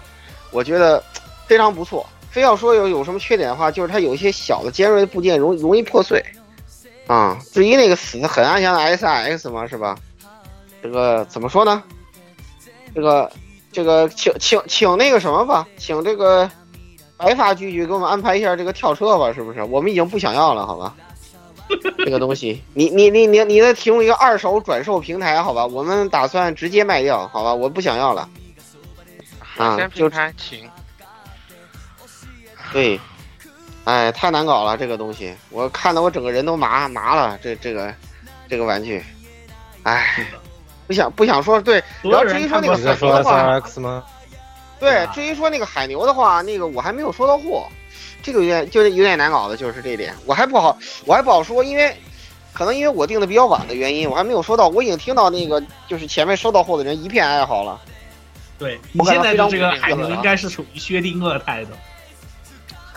[0.51, 1.03] 我觉得
[1.47, 2.07] 非常不错。
[2.31, 6.25] 非要说有有什么缺点的话，就是它有一些小的尖锐部件容容易破碎。
[7.07, 9.97] 啊，至于那个死的很安详的 S R X 嘛，是吧？
[10.83, 11.83] 这个怎么说呢？
[12.95, 13.31] 这个
[13.73, 16.51] 这个请请请那个什么吧，请这个
[17.17, 19.63] 白发居居给我们安排一下这个跳车吧，是不是？
[19.65, 20.95] 我们已经不想要了，好吧？
[21.99, 25.65] 这个东西，你你你你你再提供一个二手转售平台，好吧？
[25.67, 27.53] 我们打算直接卖掉，好吧？
[27.53, 28.29] 我不想要了。
[29.57, 30.69] 啊先平台请。
[32.73, 33.01] 对，
[33.85, 37.39] 哎，太难搞了这个东西，我看的我整个人都麻麻了。
[37.43, 37.95] 这这个
[38.49, 39.05] 这个玩具，
[39.83, 40.27] 哎，
[40.87, 41.61] 不想不想说。
[41.61, 44.05] 对，然后至于说那个海牛的话，吗？
[44.81, 47.67] 对，至于说那个海牛的话，那个我还没有收到货，
[48.23, 51.95] 这个有点就是有点难搞的，就是这一点，我还不好我还不好说，因为
[52.53, 54.69] 可能因为我订的比较晚的原因，我还没有收到。
[54.69, 57.79] 我已经听到那个就是前面收到货的人一片哀嚎了。
[58.59, 61.71] 对你现在的这个海牛应该是属于薛定谔态的。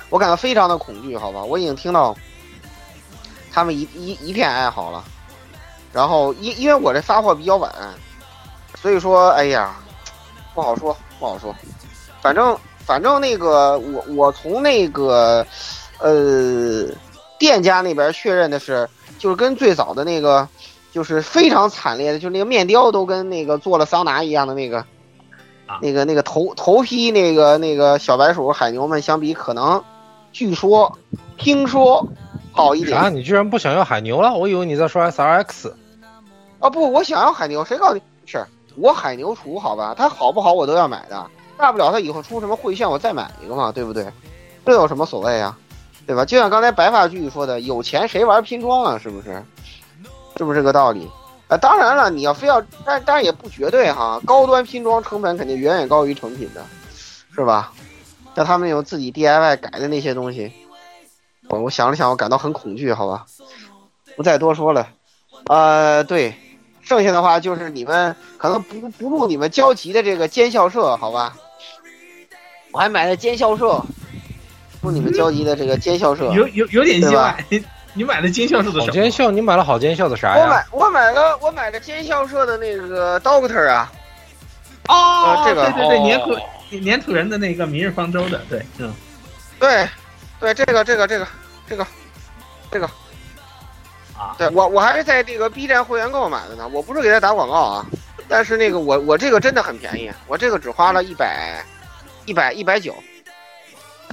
[0.10, 2.16] 我感到非常的恐惧，好吧，我已经听到
[3.52, 5.04] 他们一一一片哀嚎了。
[5.92, 7.72] 然后因因为我这发货比较晚，
[8.76, 9.76] 所以说，哎呀，
[10.54, 11.54] 不好说，不好说。
[12.22, 15.46] 反正反正那个我我从那个
[16.00, 16.86] 呃
[17.40, 20.48] 店家那边确认的是，就是跟最早的那个
[20.92, 24.86] 就是非常惨烈的，就是那个面雕都跟那个做了桑拿一样的那个。
[25.82, 29.84] 那个那个头头批那个那个小白鼠海牛们相比，可能
[30.38, 30.96] 据说
[31.36, 32.08] 听说
[32.52, 32.96] 好一点。
[32.96, 33.10] 啥？
[33.10, 34.32] 你居然不想要海牛了？
[34.32, 35.76] 我以为你在说 S R X。
[36.60, 38.02] 啊不，我想要海牛，谁告诉你？
[38.28, 38.46] 是
[38.76, 39.96] 我海牛厨好吧？
[39.98, 41.26] 它好不好我都要买的，
[41.58, 44.06] 大不了它以后出什么会线我再买一个嘛，对不对？
[44.64, 45.58] 这有什么所谓啊？
[46.06, 46.24] 对吧？
[46.24, 49.00] 就像刚才白发巨说的，有钱谁玩拼装啊？
[49.00, 49.44] 是不是？
[50.38, 51.10] 是不是这个道理？
[51.48, 54.22] 啊，当然了，你要非要，但当然也不绝对哈。
[54.24, 56.64] 高端拼装成本肯定远远高于成品的，
[57.34, 57.74] 是吧？
[58.38, 60.52] 像他们有自己 DIY 改的那些东西，
[61.50, 63.26] 我我想了想，我感到很恐惧，好吧？
[64.16, 64.90] 不再多说了。
[65.48, 66.36] 呃，对，
[66.84, 71.36] 剩下的话就是你们可能不不入你们交集的这个尖校社，好吧？
[72.72, 73.84] 我还买了尖校社，
[74.82, 77.44] 入你们交集的这个尖校社，有有有点意外。
[77.96, 78.86] 你买了尖校社的什么？
[78.86, 80.44] 好尖校，你买了好尖校的啥呀？
[80.44, 83.92] 我买我买了我买了尖校社的那个 Doctor 啊，
[84.90, 84.94] 哦
[85.26, 86.38] 呃，这个对对对，哦粘土
[86.72, 88.94] 粘土人的那个明日方舟的，对，嗯，
[89.60, 89.88] 对，
[90.40, 91.28] 对，这个这个这个
[91.68, 91.88] 这个
[92.72, 92.86] 这个
[94.18, 97.86] 啊，对我我还是在这个 B 站会员购买的呢，我不是给他打广告啊，
[98.28, 101.64] 但是那个我我这个真的很便宜，我这个只花了一百
[102.26, 102.96] 一百一百九，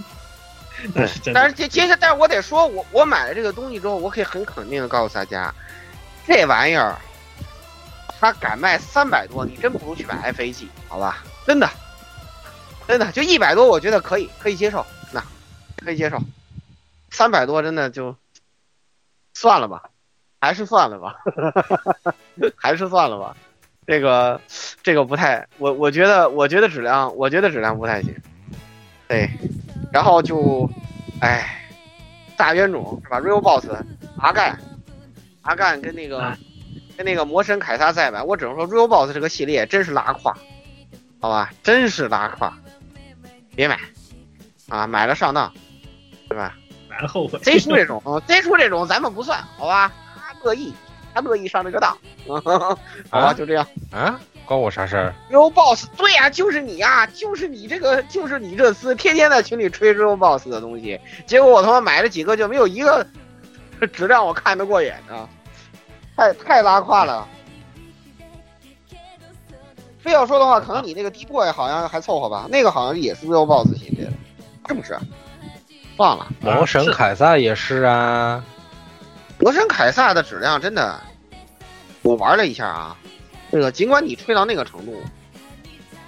[1.34, 5.52] 但是接接下，但是我得说，我我买了这个东西之后，我可以很肯定的告诉大家，
[6.26, 6.96] 这玩意儿，
[8.20, 11.24] 它敢卖三百多，你真不如去买 FAG，好吧？
[11.46, 11.68] 真的，
[12.86, 15.22] 真的就一百多，我觉得可以可以接受，那
[15.76, 16.18] 可以接受，
[17.10, 18.14] 三百多真的就
[19.34, 19.90] 算了吧，
[20.40, 21.16] 还是算了吧，
[22.56, 23.36] 还是算了吧，
[23.86, 24.40] 这个
[24.82, 28.14] 这个不太，我我觉得我觉得质量，我觉得质量不太行，
[29.08, 29.28] 对。
[29.92, 30.68] 然后就，
[31.20, 31.68] 哎，
[32.36, 33.64] 大冤种是吧？Real Boss，
[34.18, 34.58] 阿干，
[35.42, 36.36] 阿干跟那个、
[36.96, 40.36] 跟那个魔神凯撒再买，我只能说 Real Boss 这个系列真是拉胯，
[41.20, 42.52] 好吧，真是拉胯，
[43.54, 43.78] 别买，
[44.68, 45.52] 啊，买了上当，
[46.28, 46.56] 对吧？
[46.88, 47.38] 买了后悔。
[47.40, 49.92] Z 出这种，Z 出这种咱们不算，好吧？
[50.16, 50.72] 他乐意，
[51.12, 51.96] 他乐意上这个当，
[53.10, 53.66] 好吧，就这样。
[53.90, 63.06] 啊，关我啥事儿？Real Boss，对呀、就是你呀、就是你这个，就是你这厮，天天在群里吹 Real Boss 的东西，结果我他妈买了几个，就没有一个
[63.92, 65.28] 质量我看得过眼的，
[66.16, 67.28] 太太拉胯了。
[70.04, 74.12] 非要说的话，可能你那个 D Boy 好像还凑合吧，那个好像也是 Real Boss 系列的，
[74.68, 74.98] 是不是？
[75.96, 78.44] 忘了，魔神凯撒也是啊。
[79.38, 81.00] 魔神凯撒的质量真的，
[82.02, 82.96] 我玩了一下啊，
[83.50, 85.02] 这个尽管你吹到那个程度，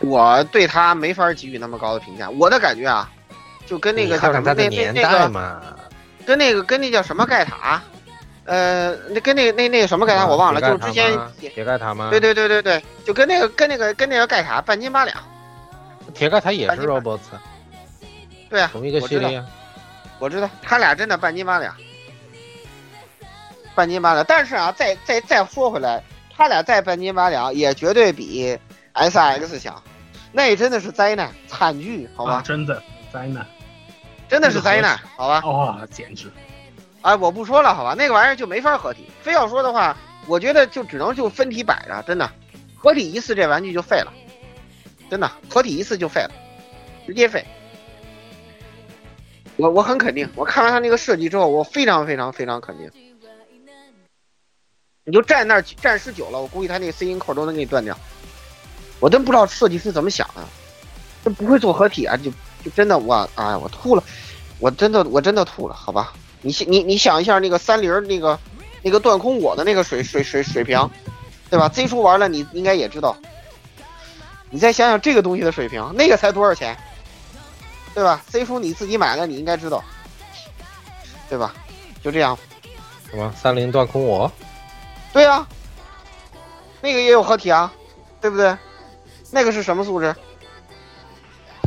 [0.00, 2.28] 我对他没法给予那么高的评价。
[2.28, 3.10] 我的感觉啊，
[3.64, 5.62] 就跟那个你看看它的叫什么那那年那个，代嘛，
[6.26, 7.82] 跟那个跟那叫什么盖塔，
[8.46, 12.10] 呃，那跟那那那个什么盖塔我忘了，就是之前铁盖塔吗？
[12.10, 15.16] 对对对对对，就跟那个跟那个跟那个盖塔半斤八两。
[16.14, 17.20] 铁盖塔也是 Robots，
[18.48, 19.46] 对啊，同一个系列啊。
[20.18, 21.74] 我知道他俩真的半斤八两，
[23.74, 24.24] 半斤八两。
[24.26, 26.02] 但是啊，再再再说回来，
[26.34, 28.58] 他俩再半斤八两，也绝对比
[28.92, 29.82] S X 强。
[30.32, 32.34] 那真的是灾难惨剧，好吧？
[32.34, 32.82] 啊，真的
[33.12, 33.44] 灾难，
[34.28, 35.40] 真的是灾难，好吧？
[35.44, 36.30] 哇、简直！
[37.06, 37.94] 哎，我不说了，好吧？
[37.96, 39.06] 那个玩意儿就没法合体。
[39.22, 39.96] 非要说的话，
[40.26, 42.28] 我觉得就只能就分体摆着，真的，
[42.74, 44.12] 合体一次这玩具就废了，
[45.08, 46.32] 真的，合体一次就废了，
[47.06, 47.46] 直接废。
[49.54, 52.90] 我我很肯定，我看完他那个设计之后，我非常非常非常肯定。
[55.04, 57.96] 你就站那儿站时久了，我估计他那个 C 音扣都能给你断掉。
[58.98, 60.42] 我真不知道设计师怎么想的，
[61.22, 62.32] 这不会做合体啊，就
[62.64, 64.02] 就真的我哎我吐了，
[64.58, 66.12] 我真的我真的吐了，好吧？
[66.42, 68.38] 你想你你想一下那个三菱那个
[68.82, 70.90] 那个断空我的那个水水水水平，
[71.50, 73.16] 对吧？Z 叔玩了你应该也知道，
[74.50, 76.76] 你再想想这个东西的水平，那个才多少钱？
[77.94, 79.82] 对吧？Z 叔你自己买的，你应该知道，
[81.28, 81.54] 对吧？
[82.04, 82.38] 就这样，
[83.10, 84.30] 什么三菱断空我？
[85.12, 85.46] 对呀、
[86.82, 87.72] 那个也有合体啊，
[88.20, 88.56] 对不对？
[89.30, 90.14] 那个是什么素质？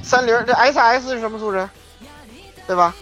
[0.03, 1.67] 三菱这 SS 是什么素质？
[2.67, 2.95] 对吧？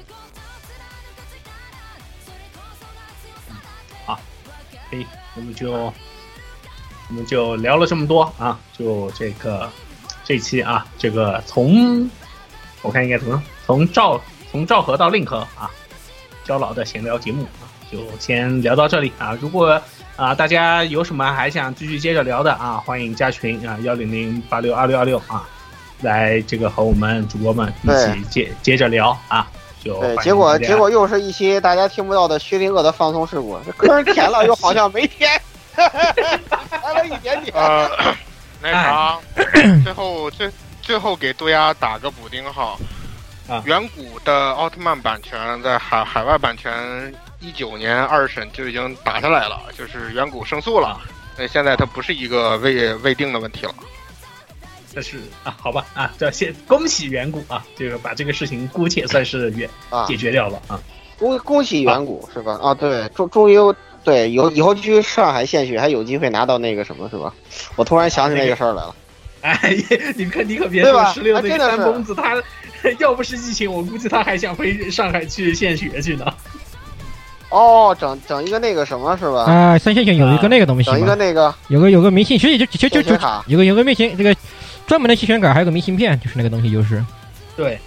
[4.90, 5.06] 嘿，
[5.36, 9.70] 我们就我们就聊了这么多啊，就这个
[10.24, 12.10] 这期啊，这个从
[12.82, 15.70] 我看应该从从赵从赵河到令河啊，
[16.46, 19.38] 焦老的闲聊节目啊，就先聊到这里啊。
[19.42, 19.82] 如果
[20.16, 25.48] 啊大家有什么还想继续接着聊的啊，欢迎加群啊幺零零八六二六二六啊，
[26.02, 29.46] 来这个和我们主播们一起接接着聊啊。
[29.88, 35.42] 就对，结果结果又是一期大家听不到的薛定谔的放松事故，这坑填了又好像没填，
[35.76, 37.56] 填了一点点。
[37.56, 37.90] 呃，
[38.62, 39.18] 那啥，
[39.84, 40.52] 最后最
[40.82, 42.76] 最后给杜鸦打个补丁哈。
[43.48, 51.00] 啊，远古的奥特曼版权在海海外版权一九年二审就已经打下来了，就是远古胜诉了。
[51.38, 53.74] 那现在它不是一个未未定的问题了。
[54.98, 60.82] 这是啊，好吧啊，这先恭喜远古啊，这个把这个事情姑且算是远啊解决掉了啊。
[61.20, 62.58] 恭恭喜远古是吧？
[62.60, 63.58] 啊，对，终终于
[64.04, 67.32] 对有以后去上海献血还有机会拿到那个什么是吧？
[67.76, 68.96] 我突然想起那个事儿来了。
[69.42, 69.78] 哎，
[70.16, 72.42] 你可你可别说，十六岁三公子他。
[72.98, 76.26] 要不是疫情，我估计他还想回上海去献血去呢。
[77.50, 79.46] 哦，整整一个那个什么是吧？
[79.46, 83.18] 啊，三线线有一个那个东西，整一个那个，有个有个明信，其实就就就就
[83.48, 84.36] 有个有个明信，这个
[84.88, 87.04] 专门的信选卡，还有个明信片，就是那个东西，就是。
[87.56, 87.80] 对。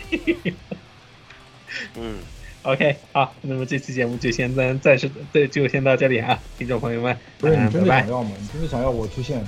[1.97, 2.19] 嗯
[2.63, 8.31] ，OK，好，那么这期节目就先暂暂时对，就先到这里啊，听众朋友们，不是你真的想要吗？
[8.39, 9.43] 你真的想要我出现？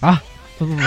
[0.00, 0.20] 啊，
[0.58, 0.82] 不不不。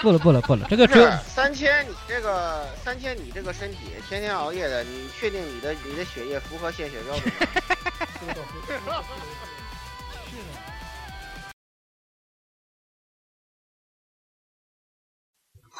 [0.00, 3.78] 不了不了不了，这个是三千，你这个三千，你这个身体
[4.08, 7.32] 天天熬夜的，你确定你的你的血液符合献血标准
[8.84, 9.00] 吗？